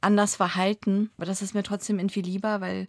anders 0.00 0.36
verhalten. 0.36 1.10
Aber 1.16 1.26
das 1.26 1.42
ist 1.42 1.54
mir 1.54 1.62
trotzdem 1.62 1.98
irgendwie 1.98 2.22
lieber, 2.22 2.60
weil 2.60 2.88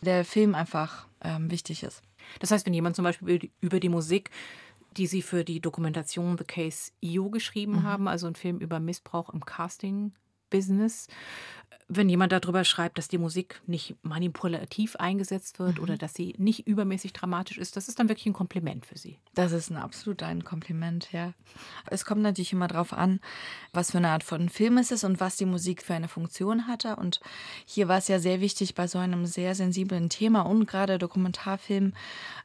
der 0.00 0.24
Film 0.24 0.54
einfach 0.54 1.06
ähm, 1.22 1.50
wichtig 1.50 1.82
ist. 1.82 2.02
Das 2.40 2.50
heißt, 2.50 2.64
wenn 2.64 2.74
jemand 2.74 2.96
zum 2.96 3.04
Beispiel 3.04 3.50
über 3.60 3.80
die 3.80 3.88
Musik 3.88 4.30
die 4.96 5.06
sie 5.06 5.22
für 5.22 5.44
die 5.44 5.60
Dokumentation 5.60 6.38
The 6.38 6.44
Case 6.44 6.92
IO 7.00 7.30
geschrieben 7.30 7.72
mhm. 7.72 7.82
haben, 7.82 8.08
also 8.08 8.26
ein 8.26 8.34
Film 8.34 8.58
über 8.58 8.80
Missbrauch 8.80 9.30
im 9.30 9.44
Casting 9.44 10.12
Business. 10.50 11.08
Wenn 11.88 12.08
jemand 12.08 12.32
darüber 12.32 12.64
schreibt, 12.64 12.96
dass 12.96 13.08
die 13.08 13.18
Musik 13.18 13.60
nicht 13.66 13.94
manipulativ 14.02 14.96
eingesetzt 14.96 15.58
wird 15.58 15.76
mhm. 15.76 15.82
oder 15.82 15.96
dass 15.98 16.14
sie 16.14 16.34
nicht 16.38 16.66
übermäßig 16.66 17.12
dramatisch 17.12 17.58
ist, 17.58 17.76
das 17.76 17.88
ist 17.88 17.98
dann 17.98 18.08
wirklich 18.08 18.26
ein 18.26 18.32
Kompliment 18.32 18.86
für 18.86 18.96
Sie. 18.96 19.18
Das 19.34 19.52
ist 19.52 19.70
ein 19.70 19.76
absolut 19.76 20.22
ein 20.22 20.44
Kompliment, 20.44 21.12
ja. 21.12 21.34
Es 21.90 22.04
kommt 22.04 22.22
natürlich 22.22 22.52
immer 22.52 22.68
darauf 22.68 22.92
an, 22.92 23.20
was 23.72 23.90
für 23.90 23.98
eine 23.98 24.08
Art 24.08 24.24
von 24.24 24.48
Film 24.48 24.78
es 24.78 24.90
ist 24.90 25.04
und 25.04 25.20
was 25.20 25.36
die 25.36 25.44
Musik 25.44 25.82
für 25.82 25.94
eine 25.94 26.08
Funktion 26.08 26.66
hatte. 26.66 26.96
Und 26.96 27.20
hier 27.66 27.86
war 27.88 27.98
es 27.98 28.08
ja 28.08 28.18
sehr 28.18 28.40
wichtig, 28.40 28.74
bei 28.74 28.86
so 28.86 28.98
einem 28.98 29.26
sehr 29.26 29.54
sensiblen 29.54 30.08
Thema 30.08 30.42
und 30.42 30.66
gerade 30.66 30.98
Dokumentarfilm 30.98 31.92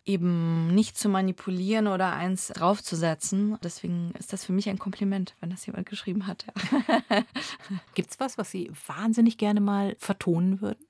eben 0.05 0.73
nicht 0.73 0.97
zu 0.97 1.07
manipulieren 1.07 1.87
oder 1.87 2.13
eins 2.13 2.47
draufzusetzen. 2.47 3.57
Deswegen 3.63 4.11
ist 4.19 4.33
das 4.33 4.43
für 4.43 4.53
mich 4.53 4.69
ein 4.69 4.79
Kompliment, 4.79 5.35
wenn 5.39 5.49
das 5.49 5.65
jemand 5.65 5.87
geschrieben 5.87 6.27
hat. 6.27 6.45
Ja. 6.47 7.23
Gibt 7.93 8.11
es 8.11 8.19
was, 8.19 8.37
was 8.37 8.51
Sie 8.51 8.71
wahnsinnig 8.87 9.28
gerne 9.38 9.61
mal 9.61 9.95
vertonen 9.99 10.61
würden? 10.61 10.84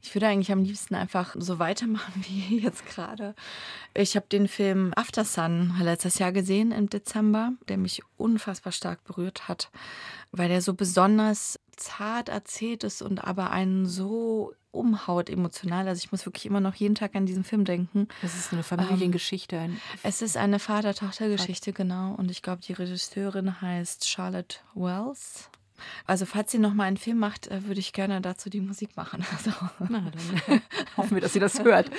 Ich 0.00 0.14
würde 0.14 0.28
eigentlich 0.28 0.52
am 0.52 0.62
liebsten 0.62 0.94
einfach 0.94 1.34
so 1.38 1.58
weitermachen 1.58 2.24
wie 2.28 2.58
jetzt 2.60 2.86
gerade. 2.86 3.34
Ich 3.94 4.16
habe 4.16 4.26
den 4.30 4.48
Film 4.48 4.92
After 4.96 5.24
Sun 5.24 5.74
letztes 5.80 6.18
Jahr 6.18 6.32
gesehen 6.32 6.72
im 6.72 6.88
Dezember, 6.88 7.52
der 7.68 7.76
mich 7.76 8.02
unfassbar 8.16 8.72
stark 8.72 9.04
berührt 9.04 9.48
hat, 9.48 9.70
weil 10.32 10.50
er 10.50 10.62
so 10.62 10.74
besonders 10.74 11.58
zart 11.76 12.28
erzählt 12.28 12.84
ist 12.84 13.02
und 13.02 13.24
aber 13.24 13.50
einen 13.50 13.86
so 13.86 14.52
umhaut 14.70 15.30
emotional. 15.30 15.86
Also 15.86 16.02
ich 16.04 16.12
muss 16.12 16.26
wirklich 16.26 16.46
immer 16.46 16.60
noch 16.60 16.74
jeden 16.74 16.94
Tag 16.94 17.14
an 17.14 17.26
diesen 17.26 17.44
Film 17.44 17.64
denken. 17.64 18.08
Es 18.22 18.34
ist 18.34 18.52
eine 18.52 18.62
Familiengeschichte. 18.62 19.56
Ähm, 19.56 19.80
es 20.02 20.20
ist 20.20 20.36
eine 20.36 20.58
Vater-Tochter-Geschichte, 20.58 21.72
genau. 21.72 22.14
Und 22.14 22.30
ich 22.30 22.42
glaube, 22.42 22.60
die 22.62 22.72
Regisseurin 22.72 23.60
heißt 23.60 24.08
Charlotte 24.08 24.58
Wells. 24.74 25.48
Also 26.06 26.26
falls 26.26 26.52
sie 26.52 26.58
noch 26.58 26.74
mal 26.74 26.84
einen 26.84 26.96
Film 26.96 27.18
macht, 27.18 27.48
äh, 27.48 27.66
würde 27.66 27.80
ich 27.80 27.92
gerne 27.92 28.20
dazu 28.20 28.50
die 28.50 28.60
Musik 28.60 28.96
machen. 28.96 29.24
Also. 29.34 29.50
Na, 29.88 30.10
dann 30.10 30.62
hoffen 30.96 31.16
wir, 31.16 31.20
dass 31.20 31.32
sie 31.32 31.40
das 31.40 31.62
hört. 31.64 31.90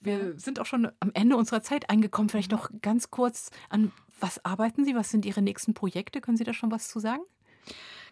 Wir 0.00 0.38
sind 0.38 0.58
auch 0.58 0.66
schon 0.66 0.90
am 1.00 1.10
Ende 1.12 1.36
unserer 1.36 1.62
Zeit 1.62 1.90
angekommen. 1.90 2.28
Vielleicht 2.28 2.50
noch 2.50 2.70
ganz 2.80 3.10
kurz 3.10 3.50
an 3.68 3.92
was 4.20 4.44
arbeiten 4.44 4.84
Sie? 4.84 4.94
Was 4.94 5.10
sind 5.10 5.24
Ihre 5.24 5.42
nächsten 5.42 5.74
Projekte? 5.74 6.20
Können 6.20 6.36
Sie 6.36 6.44
da 6.44 6.52
schon 6.52 6.70
was 6.70 6.88
zu 6.88 6.98
sagen? 6.98 7.22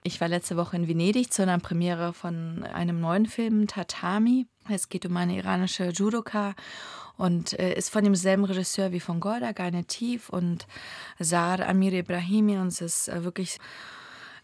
Ich 0.02 0.20
war 0.20 0.28
letzte 0.28 0.56
Woche 0.56 0.76
in 0.76 0.86
Venedig 0.86 1.32
zu 1.32 1.42
einer 1.42 1.58
Premiere 1.58 2.12
von 2.12 2.62
einem 2.62 3.00
neuen 3.00 3.26
Film, 3.26 3.66
Tatami. 3.66 4.46
Es 4.68 4.88
geht 4.88 5.06
um 5.06 5.16
eine 5.16 5.36
iranische 5.36 5.88
Judoka 5.88 6.54
und 7.16 7.58
äh, 7.58 7.74
ist 7.74 7.90
von 7.90 8.04
demselben 8.04 8.44
Regisseur 8.44 8.92
wie 8.92 9.00
von 9.00 9.20
Gorda, 9.20 9.52
Gaine 9.52 9.84
Tief 9.84 10.28
und 10.28 10.66
Saad 11.18 11.60
Amir 11.60 11.92
Ibrahimi. 11.92 12.58
Und 12.58 12.68
es 12.68 12.80
ist 12.80 13.08
äh, 13.08 13.24
wirklich 13.24 13.58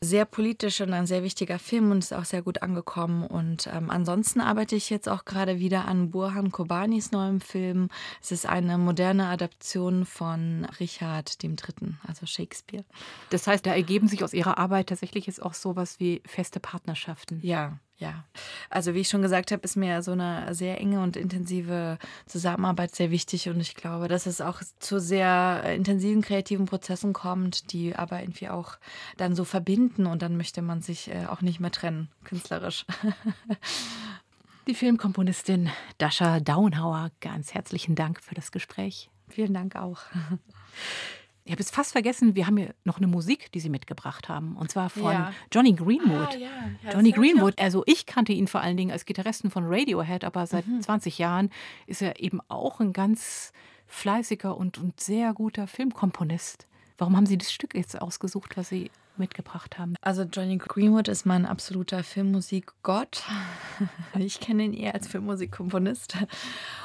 sehr 0.03 0.24
politisch 0.24 0.80
und 0.80 0.92
ein 0.92 1.07
sehr 1.07 1.22
wichtiger 1.22 1.61
Film 1.61 1.92
und 1.92 1.98
ist 1.98 2.12
auch 2.12 2.24
sehr 2.24 2.42
gut 2.42 2.61
angekommen. 2.61 3.24
Und 3.24 3.68
ähm, 3.72 3.88
ansonsten 3.88 4.40
arbeite 4.40 4.74
ich 4.74 4.90
jetzt 4.90 5.09
auch 5.09 5.24
gerade 5.24 5.61
wieder 5.61 5.86
an 5.86 6.11
Burhan 6.11 6.50
Kobanis 6.50 7.12
neuem 7.12 7.40
Film. 7.40 7.88
Es 8.20 8.32
ist 8.32 8.44
eine 8.44 8.78
moderne 8.78 9.28
Adaption 9.28 10.05
von 10.05 10.66
Richard 10.80 11.42
III., 11.42 11.94
also 12.07 12.26
Shakespeare. 12.26 12.84
Das 13.30 13.46
heißt, 13.46 13.64
da 13.64 13.74
ergeben 13.74 14.09
sich 14.09 14.24
aus 14.24 14.34
Ihrer 14.34 14.59
Arbeit 14.59 14.88
tatsächlich 14.88 15.26
jetzt 15.26 15.40
auch 15.40 15.55
sowas 15.55 16.00
wie 16.00 16.20
feste 16.26 16.59
Partnerschaften. 16.59 17.38
Ja, 17.42 17.78
ja, 18.03 18.24
also 18.68 18.94
wie 18.94 19.00
ich 19.00 19.09
schon 19.09 19.22
gesagt 19.22 19.53
habe, 19.53 19.62
ist 19.62 19.76
mir 19.76 20.03
so 20.03 20.11
eine 20.11 20.53
sehr 20.55 20.80
enge 20.80 21.00
und 21.00 21.16
intensive 21.16 21.98
Zusammenarbeit 22.26 22.94
sehr 22.94 23.12
wichtig 23.12 23.48
und 23.48 23.61
ich 23.61 23.76
glaube, 23.76 24.09
dass 24.09 24.26
es 24.26 24.40
auch 24.40 24.61
zu 24.80 24.98
sehr 24.98 25.62
intensiven 25.72 26.20
kreativen 26.20 26.66
Prozessen 26.66 27.12
kommt, 27.12 27.72
die 27.72 27.94
aber 27.94 28.20
irgendwie 28.20 28.48
auch 28.48 28.76
dann 29.18 29.36
so 29.36 29.44
verbinden 29.44 30.07
und 30.07 30.20
dann 30.20 30.36
möchte 30.36 30.62
man 30.62 30.82
sich 30.82 31.11
äh, 31.11 31.26
auch 31.26 31.42
nicht 31.42 31.61
mehr 31.61 31.70
trennen, 31.70 32.09
künstlerisch. 32.24 32.84
Die 34.66 34.74
Filmkomponistin 34.74 35.70
Dasha 35.98 36.40
Daunhauer, 36.40 37.11
ganz 37.20 37.55
herzlichen 37.55 37.94
Dank 37.94 38.20
für 38.20 38.34
das 38.34 38.50
Gespräch. 38.50 39.11
Vielen 39.28 39.55
Dank 39.55 39.76
auch. 39.76 40.00
Ich 41.45 41.51
habe 41.51 41.61
jetzt 41.61 41.74
fast 41.74 41.93
vergessen, 41.93 42.36
wir 42.36 42.47
haben 42.47 42.57
hier 42.57 42.74
noch 42.84 42.99
eine 42.99 43.09
Musik, 43.09 43.51
die 43.51 43.59
Sie 43.59 43.68
mitgebracht 43.68 44.28
haben. 44.28 44.57
Und 44.57 44.70
zwar 44.70 44.90
von 44.90 45.12
ja. 45.12 45.32
Johnny 45.51 45.72
Greenwood. 45.72 46.34
Ah, 46.34 46.36
ja. 46.36 46.49
Ja, 46.84 46.93
Johnny 46.93 47.11
Greenwood, 47.11 47.61
also 47.61 47.82
ich 47.86 48.07
kannte 48.07 48.32
ihn 48.32 48.47
vor 48.47 48.61
allen 48.61 48.76
Dingen 48.76 48.93
als 48.93 49.05
Gitarristen 49.07 49.51
von 49.51 49.64
Radiohead, 49.66 50.24
aber 50.24 50.47
seit 50.47 50.66
mhm. 50.68 50.80
20 50.80 51.18
Jahren 51.18 51.51
ist 51.86 52.01
er 52.01 52.20
eben 52.20 52.40
auch 52.49 52.78
ein 52.78 52.93
ganz 52.93 53.53
fleißiger 53.88 54.57
und, 54.57 54.78
und 54.78 55.01
sehr 55.01 55.32
guter 55.34 55.66
Filmkomponist. 55.66 56.68
Warum 56.97 57.16
haben 57.16 57.26
Sie 57.26 57.38
das 57.38 57.53
Stück 57.53 57.74
jetzt 57.74 58.01
ausgesucht, 58.01 58.57
was 58.57 58.68
Sie 58.68 58.93
mitgebracht 59.16 59.78
haben? 59.78 59.97
Also 60.01 60.22
Johnny 60.22 60.59
Greenwood 60.59 61.09
ist 61.09 61.26
mein 61.26 61.45
absoluter 61.47 62.05
Filmmusikgott. 62.05 63.24
Ich 64.18 64.38
kenne 64.38 64.64
ihn 64.64 64.74
eher 64.74 64.95
als 64.95 65.09
Filmmusikkomponist. 65.09 66.16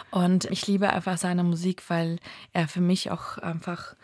Und 0.10 0.46
ich 0.46 0.66
liebe 0.66 0.90
einfach 0.90 1.18
seine 1.18 1.44
Musik, 1.44 1.84
weil 1.90 2.18
er 2.54 2.68
für 2.68 2.82
mich 2.82 3.12
auch 3.12 3.38
einfach 3.38 3.96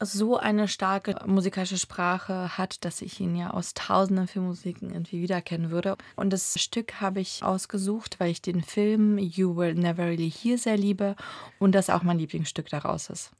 so 0.00 0.36
eine 0.36 0.68
starke 0.68 1.16
musikalische 1.26 1.78
Sprache 1.78 2.58
hat, 2.58 2.84
dass 2.84 3.02
ich 3.02 3.20
ihn 3.20 3.34
ja 3.34 3.50
aus 3.50 3.74
tausenden 3.74 4.26
Filmmusiken 4.26 4.90
irgendwie 4.90 5.22
wiedererkennen 5.22 5.70
würde. 5.70 5.96
Und 6.16 6.32
das 6.32 6.60
Stück 6.60 7.00
habe 7.00 7.20
ich 7.20 7.42
ausgesucht, 7.42 8.20
weil 8.20 8.30
ich 8.30 8.42
den 8.42 8.62
Film 8.62 9.18
You 9.18 9.56
Will 9.56 9.74
Never 9.74 10.04
Really 10.04 10.30
Hear 10.30 10.58
sehr 10.58 10.76
liebe 10.76 11.16
und 11.58 11.74
das 11.74 11.90
auch 11.90 12.02
mein 12.02 12.18
Lieblingsstück 12.18 12.68
daraus 12.68 13.10
ist. 13.10 13.30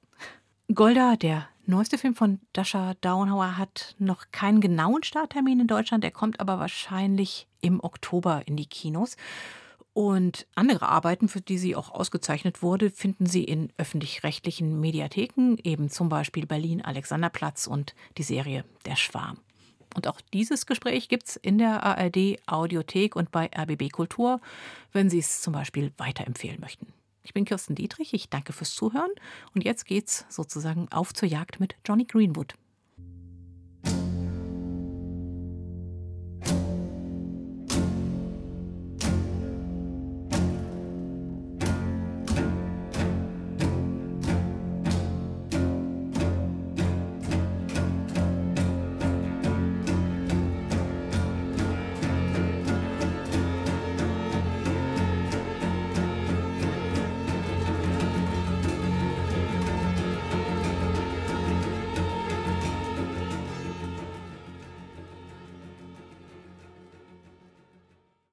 Golda, 0.75 1.15
der 1.17 1.49
neueste 1.67 1.97
Film 1.97 2.15
von 2.15 2.41
Dasha 2.53 2.95
Downhauer, 3.01 3.57
hat 3.57 3.95
noch 3.99 4.27
keinen 4.33 4.61
genauen 4.61 5.03
Starttermin 5.05 5.61
in 5.61 5.67
Deutschland. 5.69 6.03
Er 6.05 6.11
kommt 6.11 6.41
aber 6.41 6.59
wahrscheinlich 6.59 7.47
im 7.61 7.83
Oktober 7.83 8.43
in 8.47 8.57
die 8.57 8.67
Kinos. 8.67 9.17
Und 9.97 10.47
andere 10.55 10.91
Arbeiten, 10.91 11.27
für 11.27 11.41
die 11.41 11.57
sie 11.57 11.75
auch 11.75 11.91
ausgezeichnet 11.91 12.61
wurde, 12.61 12.91
finden 12.91 13.25
Sie 13.25 13.43
in 13.43 13.73
öffentlich-rechtlichen 13.79 14.79
Mediatheken, 14.79 15.57
eben 15.65 15.89
zum 15.89 16.11
Beispiel 16.11 16.45
Berlin 16.45 16.83
Alexanderplatz 16.83 17.67
und 17.67 17.95
die 18.19 18.23
Serie 18.23 18.67
Der 18.85 18.97
Schwarm. 18.97 19.39
Und 19.95 20.07
auch 20.07 20.21
dieses 20.35 20.67
Gespräch 20.67 21.09
gibt 21.09 21.29
es 21.29 21.37
in 21.37 21.57
der 21.57 21.83
ARD 21.83 22.37
Audiothek 22.45 23.17
und 23.17 23.31
bei 23.31 23.49
RBB 23.57 23.91
Kultur, 23.91 24.43
wenn 24.93 25.09
Sie 25.09 25.19
es 25.19 25.41
zum 25.41 25.55
Beispiel 25.55 25.91
weiterempfehlen 25.97 26.61
möchten. 26.61 26.89
Ich 27.23 27.33
bin 27.33 27.47
Kirsten 27.47 27.75
Dietrich, 27.75 28.13
ich 28.13 28.29
danke 28.29 28.53
fürs 28.53 28.75
Zuhören 28.75 29.13
und 29.55 29.65
jetzt 29.65 29.87
geht's 29.87 30.27
sozusagen 30.29 30.89
auf 30.93 31.15
zur 31.15 31.27
Jagd 31.31 31.59
mit 31.59 31.75
Johnny 31.87 32.05
Greenwood. 32.05 32.53